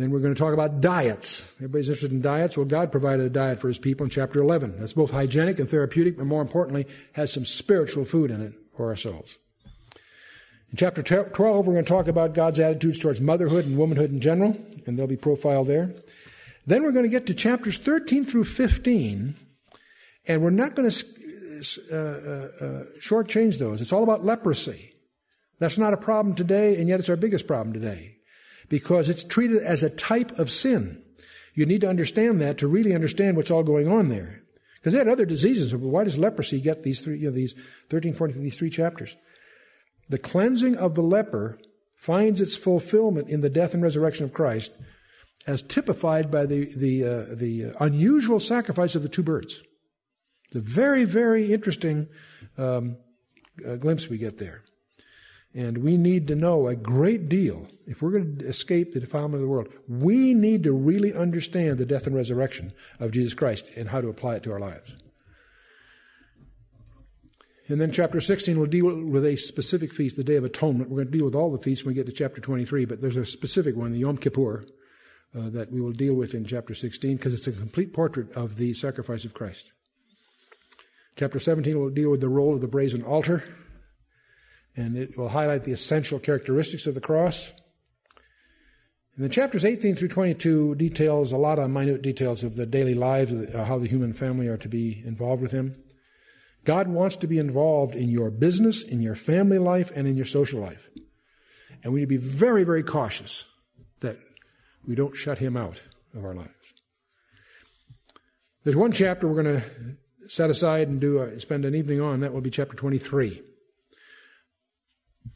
Then 0.00 0.10
we're 0.10 0.20
going 0.20 0.34
to 0.34 0.38
talk 0.38 0.54
about 0.54 0.80
diets. 0.80 1.42
Everybody's 1.56 1.90
interested 1.90 2.10
in 2.10 2.22
diets. 2.22 2.56
Well, 2.56 2.64
God 2.64 2.90
provided 2.90 3.26
a 3.26 3.28
diet 3.28 3.60
for 3.60 3.68
his 3.68 3.78
people 3.78 4.04
in 4.04 4.10
chapter 4.10 4.40
11. 4.40 4.80
That's 4.80 4.94
both 4.94 5.10
hygienic 5.10 5.58
and 5.58 5.68
therapeutic, 5.68 6.16
but 6.16 6.24
more 6.24 6.40
importantly, 6.40 6.86
has 7.12 7.30
some 7.30 7.44
spiritual 7.44 8.06
food 8.06 8.30
in 8.30 8.40
it 8.40 8.54
for 8.74 8.88
our 8.88 8.96
souls. 8.96 9.38
In 10.70 10.78
chapter 10.78 11.02
12, 11.02 11.66
we're 11.66 11.74
going 11.74 11.84
to 11.84 11.92
talk 11.92 12.08
about 12.08 12.32
God's 12.32 12.58
attitudes 12.58 12.98
towards 12.98 13.20
motherhood 13.20 13.66
and 13.66 13.76
womanhood 13.76 14.10
in 14.10 14.22
general, 14.22 14.56
and 14.86 14.98
they'll 14.98 15.06
be 15.06 15.18
profiled 15.18 15.66
there. 15.66 15.94
Then 16.66 16.82
we're 16.82 16.92
going 16.92 17.04
to 17.04 17.10
get 17.10 17.26
to 17.26 17.34
chapters 17.34 17.76
13 17.76 18.24
through 18.24 18.44
15, 18.44 19.34
and 20.24 20.42
we're 20.42 20.48
not 20.48 20.76
going 20.76 20.90
to 20.90 21.06
uh, 21.92 21.94
uh, 21.94 21.98
uh, 21.98 22.84
shortchange 23.02 23.58
those. 23.58 23.82
It's 23.82 23.92
all 23.92 24.02
about 24.02 24.24
leprosy. 24.24 24.94
That's 25.58 25.76
not 25.76 25.92
a 25.92 25.98
problem 25.98 26.34
today, 26.34 26.80
and 26.80 26.88
yet 26.88 27.00
it's 27.00 27.10
our 27.10 27.16
biggest 27.16 27.46
problem 27.46 27.74
today 27.74 28.16
because 28.70 29.10
it's 29.10 29.24
treated 29.24 29.62
as 29.62 29.82
a 29.82 29.90
type 29.90 30.38
of 30.38 30.50
sin. 30.50 31.02
You 31.54 31.66
need 31.66 31.82
to 31.82 31.88
understand 31.88 32.40
that 32.40 32.56
to 32.58 32.68
really 32.68 32.94
understand 32.94 33.36
what's 33.36 33.50
all 33.50 33.64
going 33.64 33.88
on 33.88 34.08
there. 34.08 34.40
Because 34.76 34.94
they 34.94 34.98
had 34.98 35.08
other 35.08 35.26
diseases. 35.26 35.72
But 35.72 35.80
why 35.80 36.04
does 36.04 36.16
leprosy 36.16 36.58
get 36.58 36.82
these 36.82 37.02
three, 37.02 37.18
you 37.18 37.26
know, 37.26 37.32
these 37.32 37.54
13, 37.90 38.14
14, 38.14 38.42
these 38.42 38.56
three 38.56 38.70
chapters? 38.70 39.16
The 40.08 40.16
cleansing 40.16 40.76
of 40.76 40.94
the 40.94 41.02
leper 41.02 41.58
finds 41.96 42.40
its 42.40 42.56
fulfillment 42.56 43.28
in 43.28 43.42
the 43.42 43.50
death 43.50 43.74
and 43.74 43.82
resurrection 43.82 44.24
of 44.24 44.32
Christ 44.32 44.72
as 45.46 45.60
typified 45.60 46.30
by 46.30 46.46
the, 46.46 46.72
the, 46.74 47.04
uh, 47.04 47.34
the 47.34 47.74
unusual 47.80 48.40
sacrifice 48.40 48.94
of 48.94 49.02
the 49.02 49.08
two 49.08 49.22
birds. 49.22 49.62
It's 50.46 50.56
a 50.56 50.60
very, 50.60 51.04
very 51.04 51.52
interesting 51.52 52.08
um, 52.56 52.96
uh, 53.66 53.76
glimpse 53.76 54.08
we 54.08 54.16
get 54.16 54.38
there. 54.38 54.62
And 55.52 55.78
we 55.78 55.96
need 55.96 56.28
to 56.28 56.36
know 56.36 56.68
a 56.68 56.76
great 56.76 57.28
deal. 57.28 57.66
If 57.86 58.02
we're 58.02 58.12
going 58.12 58.38
to 58.38 58.46
escape 58.46 58.92
the 58.92 59.00
defilement 59.00 59.36
of 59.36 59.40
the 59.40 59.48
world, 59.48 59.68
we 59.88 60.32
need 60.32 60.62
to 60.64 60.72
really 60.72 61.12
understand 61.12 61.78
the 61.78 61.86
death 61.86 62.06
and 62.06 62.14
resurrection 62.14 62.72
of 63.00 63.10
Jesus 63.10 63.34
Christ 63.34 63.66
and 63.76 63.88
how 63.88 64.00
to 64.00 64.08
apply 64.08 64.36
it 64.36 64.44
to 64.44 64.52
our 64.52 64.60
lives. 64.60 64.94
And 67.70 67.80
then 67.80 67.92
chapter 67.92 68.20
16 68.20 68.58
will 68.58 68.66
deal 68.66 69.04
with 69.04 69.24
a 69.24 69.36
specific 69.36 69.92
feast, 69.92 70.16
the 70.16 70.24
Day 70.24 70.34
of 70.36 70.44
Atonement. 70.44 70.90
We're 70.90 71.04
going 71.04 71.12
to 71.12 71.18
deal 71.18 71.24
with 71.24 71.36
all 71.36 71.52
the 71.52 71.62
feasts 71.62 71.84
when 71.84 71.94
we 71.94 71.96
get 71.96 72.06
to 72.06 72.12
chapter 72.12 72.40
23, 72.40 72.84
but 72.84 73.00
there's 73.00 73.16
a 73.16 73.24
specific 73.24 73.76
one, 73.76 73.92
the 73.92 74.00
Yom 74.00 74.16
Kippur, 74.16 74.64
uh, 75.38 75.50
that 75.50 75.70
we 75.70 75.80
will 75.80 75.92
deal 75.92 76.14
with 76.14 76.34
in 76.34 76.44
chapter 76.44 76.74
16 76.74 77.16
because 77.16 77.32
it's 77.32 77.46
a 77.46 77.52
complete 77.52 77.92
portrait 77.92 78.32
of 78.32 78.56
the 78.56 78.74
sacrifice 78.74 79.24
of 79.24 79.34
Christ. 79.34 79.70
Chapter 81.14 81.38
17 81.38 81.78
will 81.78 81.90
deal 81.90 82.10
with 82.10 82.20
the 82.20 82.28
role 82.28 82.54
of 82.54 82.60
the 82.60 82.66
brazen 82.66 83.04
altar, 83.04 83.44
and 84.76 84.96
it 84.96 85.16
will 85.18 85.28
highlight 85.28 85.64
the 85.64 85.72
essential 85.72 86.18
characteristics 86.18 86.86
of 86.86 86.94
the 86.94 87.00
cross. 87.00 87.52
And 89.14 89.24
then 89.24 89.30
chapters 89.30 89.64
18 89.64 89.96
through 89.96 90.08
22 90.08 90.76
details 90.76 91.32
a 91.32 91.36
lot 91.36 91.58
of 91.58 91.70
minute 91.70 92.02
details 92.02 92.42
of 92.42 92.56
the 92.56 92.66
daily 92.66 92.94
lives, 92.94 93.32
of 93.32 93.54
uh, 93.54 93.64
how 93.64 93.78
the 93.78 93.88
human 93.88 94.12
family 94.12 94.46
are 94.48 94.56
to 94.56 94.68
be 94.68 95.02
involved 95.04 95.42
with 95.42 95.52
Him. 95.52 95.76
God 96.64 96.88
wants 96.88 97.16
to 97.16 97.26
be 97.26 97.38
involved 97.38 97.94
in 97.94 98.08
your 98.08 98.30
business, 98.30 98.82
in 98.82 99.00
your 99.00 99.14
family 99.14 99.58
life, 99.58 99.90
and 99.94 100.06
in 100.06 100.16
your 100.16 100.26
social 100.26 100.60
life. 100.60 100.88
And 101.82 101.92
we 101.92 102.00
need 102.00 102.06
to 102.06 102.08
be 102.08 102.16
very, 102.16 102.64
very 102.64 102.82
cautious 102.82 103.44
that 104.00 104.18
we 104.86 104.94
don't 104.94 105.16
shut 105.16 105.38
him 105.38 105.56
out 105.56 105.82
of 106.14 106.24
our 106.24 106.34
lives. 106.34 106.50
There's 108.64 108.76
one 108.76 108.92
chapter 108.92 109.26
we're 109.26 109.42
going 109.42 109.62
to 109.62 110.28
set 110.28 110.50
aside 110.50 110.88
and 110.88 111.00
do 111.00 111.20
a, 111.20 111.40
spend 111.40 111.64
an 111.64 111.74
evening 111.74 112.00
on. 112.00 112.20
That 112.20 112.32
will 112.32 112.42
be 112.42 112.50
chapter 112.50 112.76
23. 112.76 113.42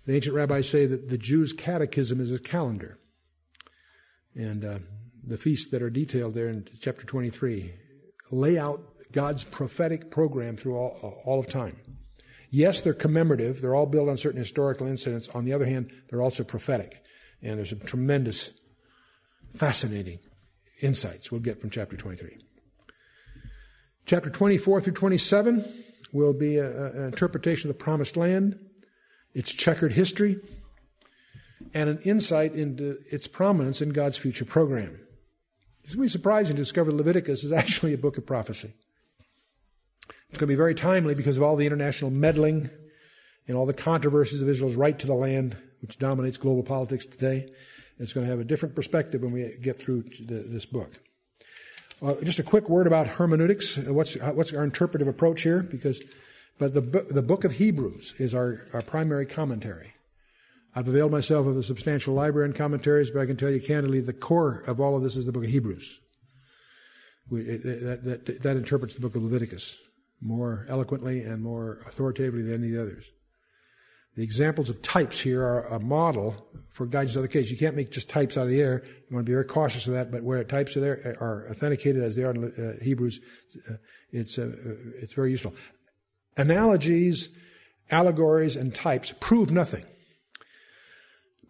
The 0.07 0.15
ancient 0.15 0.35
rabbis 0.35 0.69
say 0.69 0.87
that 0.87 1.09
the 1.09 1.19
Jew's 1.19 1.53
catechism 1.53 2.21
is 2.21 2.33
a 2.33 2.39
calendar. 2.39 2.99
And 4.35 4.65
uh, 4.65 4.79
the 5.27 5.39
feasts 5.39 5.71
that 5.71 5.83
are 5.83 5.91
detailed 5.91 6.35
there 6.35 6.49
in 6.49 6.69
chapter 6.81 7.07
23 7.07 7.73
lay 8.31 8.59
out 8.59 8.83
God's 9.13 9.45
prophetic 9.45 10.11
program 10.11 10.57
through 10.57 10.77
all, 10.77 11.23
all 11.25 11.41
of 11.41 11.49
time. 11.49 11.77
Yes, 12.51 12.81
they're 12.81 12.95
commemorative. 12.95 13.61
They're 13.61 13.75
all 13.75 13.87
built 13.87 14.09
on 14.09 14.17
certain 14.17 14.39
historical 14.39 14.87
incidents. 14.87 15.29
On 15.31 15.45
the 15.45 15.53
other 15.53 15.67
hand, 15.67 15.91
they're 16.09 16.23
also 16.23 16.45
prophetic. 16.45 17.03
And 17.43 17.59
there's 17.59 17.73
a 17.73 17.77
tremendous 17.77 18.51
fascinating 19.55 20.19
insights 20.81 21.31
we'll 21.31 21.41
get 21.41 21.61
from 21.61 21.71
chapter 21.71 21.97
23. 21.97 22.39
Chapter 24.07 24.31
24 24.31 24.83
through 24.83 24.93
27 24.93 25.65
will 26.13 26.33
be 26.33 26.59
an 26.59 27.05
interpretation 27.07 27.71
of 27.71 27.77
the 27.77 27.83
promised 27.83 28.17
land, 28.17 28.59
its 29.35 29.53
checkered 29.53 29.93
history, 29.93 30.41
and 31.73 31.91
an 31.91 31.99
insight 31.99 32.55
into 32.55 32.99
its 33.11 33.27
prominence 33.27 33.83
in 33.83 33.91
God's 33.91 34.17
future 34.17 34.45
program. 34.45 35.01
It's 35.83 35.95
going 35.95 36.09
to 36.09 36.11
be 36.11 36.19
surprising 36.19 36.57
to 36.57 36.63
discover 36.63 36.93
Leviticus 36.93 37.45
is 37.45 37.53
actually 37.53 37.93
a 37.93 37.99
book 37.99 38.17
of 38.17 38.25
prophecy. 38.25 38.73
It's 40.29 40.39
going 40.39 40.49
to 40.49 40.53
be 40.53 40.57
very 40.57 40.75
timely 40.75 41.15
because 41.15 41.37
of 41.37 41.43
all 41.43 41.57
the 41.57 41.67
international 41.67 42.11
meddling 42.11 42.71
and 43.47 43.57
all 43.57 43.67
the 43.67 43.75
controversies 43.75 44.41
of 44.41 44.49
Israel's 44.49 44.77
right 44.77 44.99
to 44.99 45.07
the 45.07 45.15
land, 45.15 45.57
which 45.81 45.99
dominates 45.99 46.39
global 46.39 46.63
politics 46.63 47.05
today. 47.05 47.53
It's 47.99 48.13
going 48.13 48.27
to 48.27 48.31
have 48.31 48.41
a 48.41 48.45
different 48.45 48.75
perspective 48.75 49.23
when 49.23 49.33
we 49.33 49.57
get 49.61 49.79
through 49.79 50.05
the, 50.21 50.45
this 50.47 50.67
book. 50.67 50.91
Uh, 52.03 52.15
just 52.23 52.39
a 52.39 52.43
quick 52.43 52.69
word 52.69 52.87
about 52.87 53.07
hermeneutics. 53.07 53.77
What's, 53.79 54.17
what's 54.17 54.53
our 54.53 54.65
interpretive 54.65 55.07
approach 55.07 55.43
here? 55.43 55.63
Because, 55.63 56.03
but 56.59 56.75
the, 56.75 56.81
the 56.81 57.23
book 57.23 57.45
of 57.45 57.53
Hebrews 57.53 58.15
is 58.19 58.35
our, 58.35 58.67
our 58.73 58.83
primary 58.83 59.27
commentary. 59.27 59.93
I've 60.75 60.89
availed 60.89 61.13
myself 61.13 61.47
of 61.47 61.57
a 61.57 61.63
substantial 61.63 62.15
library 62.15 62.47
and 62.47 62.55
commentaries, 62.55 63.11
but 63.11 63.21
I 63.21 63.27
can 63.27 63.37
tell 63.37 63.51
you 63.51 63.61
candidly, 63.61 64.01
the 64.01 64.13
core 64.13 64.63
of 64.67 64.81
all 64.81 64.97
of 64.97 65.03
this 65.03 65.17
is 65.17 65.25
the 65.25 65.33
book 65.33 65.45
of 65.45 65.51
Hebrews. 65.51 66.01
We, 67.31 67.43
it, 67.43 67.63
that, 67.63 68.05
that, 68.05 68.43
that 68.43 68.57
interprets 68.57 68.95
the 68.95 69.01
book 69.01 69.17
of 69.17 69.23
Leviticus 69.23 69.77
more 70.21 70.67
eloquently 70.69 71.23
and 71.23 71.43
more 71.43 71.81
authoritatively 71.87 72.43
than 72.43 72.55
any 72.55 72.67
of 72.69 72.73
the 72.73 72.83
others. 72.83 73.11
The 74.17 74.23
examples 74.23 74.71
of 74.71 74.81
types 74.81 75.19
here 75.19 75.43
are 75.43 75.67
a 75.67 75.81
model 75.81 76.47
for 76.71 76.87
guidance 76.87 77.15
in 77.15 77.19
other 77.19 77.29
cases. 77.29 77.51
You 77.51 77.59
can't 77.59 77.75
make 77.75 77.91
just 77.91 78.09
types 78.09 78.37
out 78.37 78.45
of 78.45 78.49
the 78.49 78.63
air. 78.63 78.83
You 78.85 79.17
want 79.17 79.27
to 79.27 79.31
be 79.31 79.35
very 79.35 79.45
cautious 79.45 79.89
of 79.89 79.95
that. 79.95 80.13
But 80.13 80.23
where 80.23 80.43
types 80.45 80.77
are 80.77 80.81
there 80.81 81.17
are 81.21 81.49
authenticated 81.51 82.01
as 82.03 82.15
they 82.15 82.23
are 82.23 82.31
in 82.31 82.45
uh, 82.45 82.85
Hebrews, 82.85 83.19
uh, 83.69 83.75
it's 84.13 84.39
uh, 84.39 84.53
it's 85.03 85.15
very 85.15 85.33
useful. 85.33 85.55
Analogies, 86.37 87.29
allegories, 87.91 88.57
and 88.57 88.75
types 88.75 89.13
prove 89.21 89.51
nothing, 89.51 89.85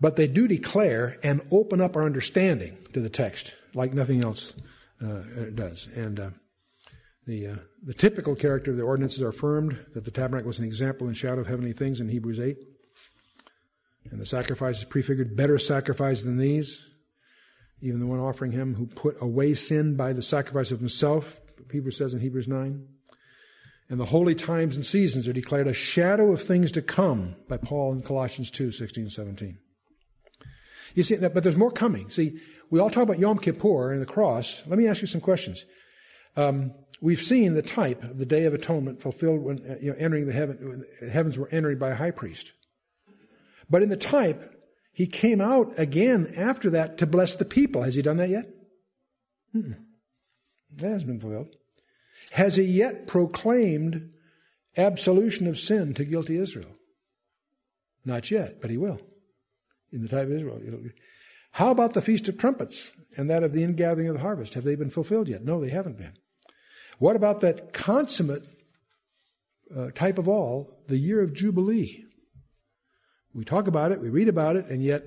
but 0.00 0.16
they 0.16 0.26
do 0.26 0.46
declare 0.46 1.18
and 1.22 1.40
open 1.50 1.80
up 1.80 1.96
our 1.96 2.04
understanding 2.04 2.78
to 2.92 3.00
the 3.00 3.08
text 3.08 3.54
like 3.74 3.94
nothing 3.94 4.22
else 4.22 4.54
uh, 5.02 5.22
does. 5.54 5.88
And 5.94 6.20
uh, 6.20 6.30
the, 7.26 7.46
uh, 7.46 7.56
the 7.82 7.94
typical 7.94 8.34
character 8.34 8.70
of 8.70 8.76
the 8.76 8.82
ordinances 8.82 9.22
are 9.22 9.28
affirmed 9.28 9.78
that 9.94 10.04
the 10.04 10.10
tabernacle 10.10 10.48
was 10.48 10.58
an 10.58 10.66
example 10.66 11.06
and 11.06 11.16
shadow 11.16 11.40
of 11.40 11.46
heavenly 11.46 11.72
things 11.72 12.00
in 12.00 12.08
Hebrews 12.08 12.40
8. 12.40 12.56
And 14.10 14.20
the 14.20 14.26
sacrifices 14.26 14.84
prefigured 14.84 15.34
better 15.34 15.58
sacrifices 15.58 16.24
than 16.24 16.36
these, 16.36 16.86
even 17.80 18.00
the 18.00 18.06
one 18.06 18.20
offering 18.20 18.52
him 18.52 18.74
who 18.74 18.86
put 18.86 19.16
away 19.20 19.54
sin 19.54 19.96
by 19.96 20.12
the 20.12 20.22
sacrifice 20.22 20.70
of 20.70 20.78
himself, 20.78 21.40
Hebrews 21.70 21.96
says 21.96 22.14
in 22.14 22.20
Hebrews 22.20 22.46
9. 22.46 22.86
And 23.88 24.00
the 24.00 24.06
holy 24.06 24.34
times 24.34 24.76
and 24.76 24.84
seasons 24.84 25.28
are 25.28 25.32
declared 25.32 25.66
a 25.66 25.74
shadow 25.74 26.32
of 26.32 26.42
things 26.42 26.72
to 26.72 26.82
come 26.82 27.36
by 27.48 27.58
Paul 27.58 27.92
in 27.92 28.02
Colossians 28.02 28.50
2, 28.50 28.70
16, 28.70 29.10
17. 29.10 29.58
You 30.94 31.02
see, 31.02 31.16
but 31.16 31.42
there's 31.42 31.56
more 31.56 31.70
coming. 31.70 32.08
See, 32.08 32.40
we 32.70 32.80
all 32.80 32.90
talk 32.90 33.02
about 33.02 33.18
Yom 33.18 33.38
Kippur 33.38 33.92
and 33.92 34.00
the 34.00 34.06
cross. 34.06 34.62
Let 34.66 34.78
me 34.78 34.86
ask 34.86 35.02
you 35.02 35.06
some 35.06 35.20
questions. 35.20 35.66
Um, 36.36 36.72
we've 37.00 37.20
seen 37.20 37.54
the 37.54 37.62
type 37.62 38.02
of 38.02 38.18
the 38.18 38.26
Day 38.26 38.44
of 38.46 38.54
Atonement 38.54 39.02
fulfilled 39.02 39.42
when 39.42 39.58
uh, 39.58 39.76
you 39.80 39.90
know, 39.90 39.96
entering 39.98 40.26
the 40.26 40.32
heaven, 40.32 40.84
heavens 41.10 41.36
were 41.36 41.48
entered 41.50 41.78
by 41.78 41.90
a 41.90 41.94
high 41.96 42.10
priest. 42.10 42.52
But 43.68 43.82
in 43.82 43.88
the 43.88 43.96
type, 43.96 44.54
he 44.92 45.06
came 45.06 45.40
out 45.40 45.72
again 45.76 46.32
after 46.36 46.70
that 46.70 46.96
to 46.98 47.06
bless 47.06 47.34
the 47.34 47.44
people. 47.44 47.82
Has 47.82 47.96
he 47.96 48.02
done 48.02 48.16
that 48.18 48.30
yet? 48.30 48.46
Mm-mm. 49.54 49.76
That 50.76 50.90
hasn't 50.90 51.06
been 51.06 51.20
fulfilled. 51.20 51.54
Has 52.32 52.56
he 52.56 52.64
yet 52.64 53.06
proclaimed 53.06 54.10
absolution 54.76 55.46
of 55.46 55.58
sin 55.58 55.94
to 55.94 56.04
guilty 56.04 56.36
Israel? 56.36 56.76
Not 58.04 58.30
yet, 58.30 58.60
but 58.60 58.70
he 58.70 58.76
will. 58.76 59.00
In 59.92 60.02
the 60.02 60.08
time 60.08 60.26
of 60.26 60.32
Israel. 60.32 60.60
How 61.52 61.70
about 61.70 61.94
the 61.94 62.02
Feast 62.02 62.28
of 62.28 62.36
Trumpets 62.36 62.92
and 63.16 63.30
that 63.30 63.44
of 63.44 63.52
the 63.52 63.62
ingathering 63.62 64.08
of 64.08 64.14
the 64.14 64.20
harvest? 64.20 64.54
Have 64.54 64.64
they 64.64 64.74
been 64.74 64.90
fulfilled 64.90 65.28
yet? 65.28 65.44
No, 65.44 65.60
they 65.60 65.70
haven't 65.70 65.98
been. 65.98 66.14
What 66.98 67.16
about 67.16 67.40
that 67.42 67.72
consummate 67.72 68.42
uh, 69.74 69.90
type 69.92 70.18
of 70.18 70.28
all, 70.28 70.82
the 70.88 70.98
year 70.98 71.22
of 71.22 71.32
Jubilee? 71.32 72.04
We 73.34 73.44
talk 73.44 73.66
about 73.66 73.92
it, 73.92 74.00
we 74.00 74.08
read 74.08 74.28
about 74.28 74.56
it, 74.56 74.66
and 74.66 74.82
yet, 74.82 75.04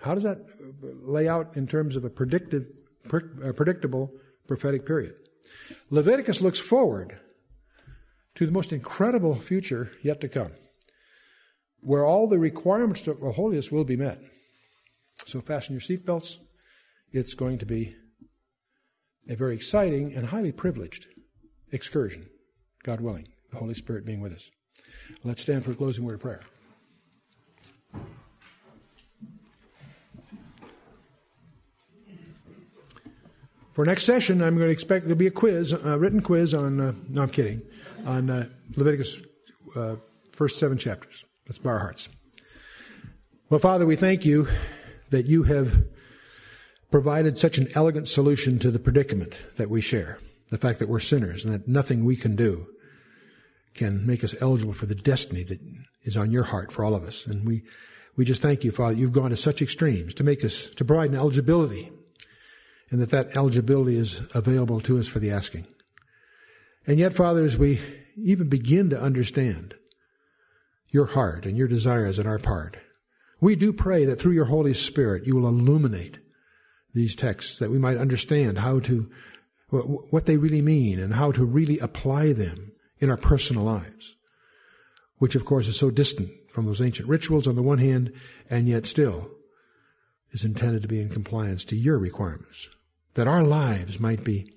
how 0.00 0.14
does 0.14 0.24
that 0.24 0.46
lay 0.82 1.26
out 1.28 1.56
in 1.56 1.66
terms 1.66 1.96
of 1.96 2.04
a 2.04 2.10
predicted, 2.10 2.66
a 3.42 3.52
predictable 3.52 4.12
prophetic 4.46 4.84
period? 4.84 5.14
Leviticus 5.90 6.40
looks 6.40 6.58
forward 6.58 7.18
to 8.34 8.46
the 8.46 8.52
most 8.52 8.72
incredible 8.72 9.36
future 9.36 9.92
yet 10.02 10.20
to 10.20 10.28
come, 10.28 10.52
where 11.80 12.04
all 12.04 12.28
the 12.28 12.38
requirements 12.38 13.06
of 13.06 13.20
holiness 13.20 13.70
will 13.70 13.84
be 13.84 13.96
met. 13.96 14.20
So 15.24 15.40
fasten 15.40 15.74
your 15.74 15.80
seatbelts. 15.80 16.38
It's 17.12 17.34
going 17.34 17.58
to 17.58 17.66
be 17.66 17.96
a 19.28 19.36
very 19.36 19.54
exciting 19.54 20.14
and 20.14 20.26
highly 20.26 20.52
privileged 20.52 21.06
excursion, 21.72 22.28
God 22.84 23.00
willing, 23.00 23.28
the 23.50 23.58
Holy 23.58 23.74
Spirit 23.74 24.04
being 24.04 24.20
with 24.20 24.32
us. 24.32 24.50
Let's 25.24 25.42
stand 25.42 25.64
for 25.64 25.72
a 25.72 25.74
closing 25.74 26.04
word 26.04 26.14
of 26.14 26.20
prayer. 26.20 26.42
For 33.76 33.84
next 33.84 34.04
session, 34.04 34.40
I'm 34.40 34.56
going 34.56 34.68
to 34.68 34.72
expect 34.72 35.04
there'll 35.04 35.18
be 35.18 35.26
a 35.26 35.30
quiz, 35.30 35.74
a 35.74 35.98
written 35.98 36.22
quiz 36.22 36.54
on, 36.54 36.80
uh, 36.80 36.94
no, 37.10 37.20
I'm 37.20 37.28
kidding, 37.28 37.60
on 38.06 38.30
uh, 38.30 38.48
Leviticus 38.74 39.18
uh, 39.76 39.96
first 40.32 40.58
seven 40.58 40.78
chapters. 40.78 41.26
Let's 41.46 41.58
bow 41.58 41.72
our 41.72 41.78
hearts. 41.80 42.08
Well, 43.50 43.60
Father, 43.60 43.84
we 43.84 43.94
thank 43.94 44.24
you 44.24 44.48
that 45.10 45.26
you 45.26 45.42
have 45.42 45.84
provided 46.90 47.36
such 47.36 47.58
an 47.58 47.68
elegant 47.74 48.08
solution 48.08 48.58
to 48.60 48.70
the 48.70 48.78
predicament 48.78 49.44
that 49.56 49.68
we 49.68 49.82
share. 49.82 50.20
The 50.48 50.56
fact 50.56 50.78
that 50.78 50.88
we're 50.88 50.98
sinners 50.98 51.44
and 51.44 51.52
that 51.52 51.68
nothing 51.68 52.06
we 52.06 52.16
can 52.16 52.34
do 52.34 52.68
can 53.74 54.06
make 54.06 54.24
us 54.24 54.34
eligible 54.40 54.72
for 54.72 54.86
the 54.86 54.94
destiny 54.94 55.42
that 55.42 55.60
is 56.02 56.16
on 56.16 56.32
your 56.32 56.44
heart 56.44 56.72
for 56.72 56.82
all 56.82 56.94
of 56.94 57.04
us. 57.04 57.26
And 57.26 57.46
we, 57.46 57.62
we 58.16 58.24
just 58.24 58.40
thank 58.40 58.64
you, 58.64 58.70
Father. 58.70 58.94
You've 58.94 59.12
gone 59.12 59.28
to 59.28 59.36
such 59.36 59.60
extremes 59.60 60.14
to 60.14 60.24
make 60.24 60.42
us, 60.46 60.70
to 60.70 60.84
provide 60.86 61.10
an 61.10 61.18
eligibility 61.18 61.92
and 62.90 63.00
that 63.00 63.10
that 63.10 63.36
eligibility 63.36 63.96
is 63.96 64.22
available 64.34 64.80
to 64.80 64.98
us 64.98 65.08
for 65.08 65.18
the 65.18 65.30
asking. 65.30 65.66
And 66.86 66.98
yet, 66.98 67.14
Father, 67.14 67.44
as 67.44 67.58
we 67.58 67.80
even 68.16 68.48
begin 68.48 68.90
to 68.90 69.00
understand 69.00 69.74
your 70.90 71.06
heart 71.06 71.44
and 71.44 71.56
your 71.56 71.68
desires 71.68 72.18
on 72.18 72.26
our 72.26 72.38
part, 72.38 72.76
we 73.40 73.56
do 73.56 73.72
pray 73.72 74.04
that 74.04 74.20
through 74.20 74.32
your 74.32 74.46
Holy 74.46 74.72
Spirit 74.72 75.26
you 75.26 75.34
will 75.34 75.48
illuminate 75.48 76.20
these 76.94 77.16
texts 77.16 77.58
that 77.58 77.70
we 77.70 77.78
might 77.78 77.98
understand 77.98 78.58
how 78.58 78.80
to, 78.80 79.10
what 79.68 80.26
they 80.26 80.36
really 80.36 80.62
mean 80.62 80.98
and 81.00 81.14
how 81.14 81.32
to 81.32 81.44
really 81.44 81.78
apply 81.80 82.32
them 82.32 82.72
in 82.98 83.10
our 83.10 83.16
personal 83.16 83.64
lives, 83.64 84.14
which 85.18 85.34
of 85.34 85.44
course 85.44 85.68
is 85.68 85.76
so 85.76 85.90
distant 85.90 86.30
from 86.50 86.64
those 86.64 86.80
ancient 86.80 87.08
rituals 87.08 87.46
on 87.46 87.56
the 87.56 87.62
one 87.62 87.78
hand, 87.78 88.12
and 88.48 88.68
yet 88.68 88.86
still 88.86 89.28
is 90.30 90.44
intended 90.44 90.80
to 90.80 90.88
be 90.88 91.00
in 91.00 91.10
compliance 91.10 91.64
to 91.64 91.76
your 91.76 91.98
requirements 91.98 92.70
that 93.16 93.26
our 93.26 93.42
lives 93.42 93.98
might 93.98 94.22
be 94.24 94.52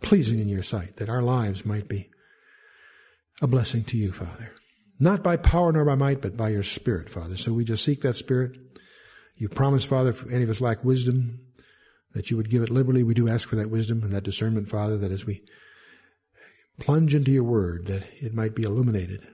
pleasing 0.00 0.38
in 0.38 0.48
your 0.48 0.62
sight, 0.62 0.96
that 0.96 1.08
our 1.08 1.20
lives 1.20 1.66
might 1.66 1.88
be 1.88 2.08
a 3.42 3.46
blessing 3.46 3.82
to 3.82 3.98
you, 3.98 4.12
Father. 4.12 4.52
Not 5.00 5.24
by 5.24 5.36
power 5.36 5.72
nor 5.72 5.84
by 5.84 5.96
might, 5.96 6.20
but 6.20 6.36
by 6.36 6.50
your 6.50 6.62
Spirit, 6.62 7.10
Father. 7.10 7.36
So 7.36 7.52
we 7.52 7.64
just 7.64 7.84
seek 7.84 8.02
that 8.02 8.14
Spirit. 8.14 8.56
You 9.34 9.48
promised, 9.48 9.88
Father, 9.88 10.10
if 10.10 10.30
any 10.30 10.44
of 10.44 10.50
us 10.50 10.60
lack 10.60 10.84
wisdom, 10.84 11.40
that 12.12 12.30
you 12.30 12.36
would 12.36 12.48
give 12.48 12.62
it 12.62 12.70
liberally. 12.70 13.02
We 13.02 13.14
do 13.14 13.28
ask 13.28 13.48
for 13.48 13.56
that 13.56 13.70
wisdom 13.70 14.04
and 14.04 14.12
that 14.12 14.22
discernment, 14.22 14.68
Father, 14.68 14.96
that 14.98 15.10
as 15.10 15.26
we 15.26 15.42
plunge 16.78 17.16
into 17.16 17.32
your 17.32 17.42
word, 17.42 17.86
that 17.86 18.04
it 18.20 18.32
might 18.32 18.54
be 18.54 18.62
illuminated 18.62 19.26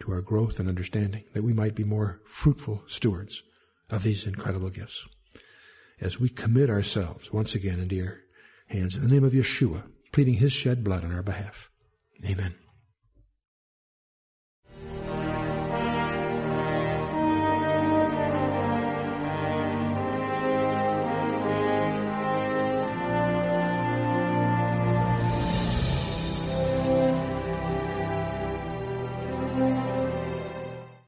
to 0.00 0.10
our 0.10 0.22
growth 0.22 0.58
and 0.58 0.68
understanding, 0.68 1.22
that 1.34 1.44
we 1.44 1.52
might 1.52 1.76
be 1.76 1.84
more 1.84 2.20
fruitful 2.24 2.82
stewards 2.88 3.44
of 3.90 4.02
these 4.02 4.26
incredible 4.26 4.70
gifts 4.70 5.06
as 6.00 6.18
we 6.18 6.28
commit 6.28 6.70
ourselves 6.70 7.32
once 7.32 7.54
again 7.54 7.78
into 7.78 7.96
your 7.96 8.20
hands 8.68 8.96
in 8.96 9.02
the 9.02 9.12
name 9.12 9.24
of 9.24 9.32
Yeshua, 9.32 9.84
pleading 10.12 10.34
his 10.34 10.52
shed 10.52 10.84
blood 10.84 11.04
on 11.04 11.12
our 11.12 11.22
behalf. 11.22 11.70
Amen. 12.24 12.54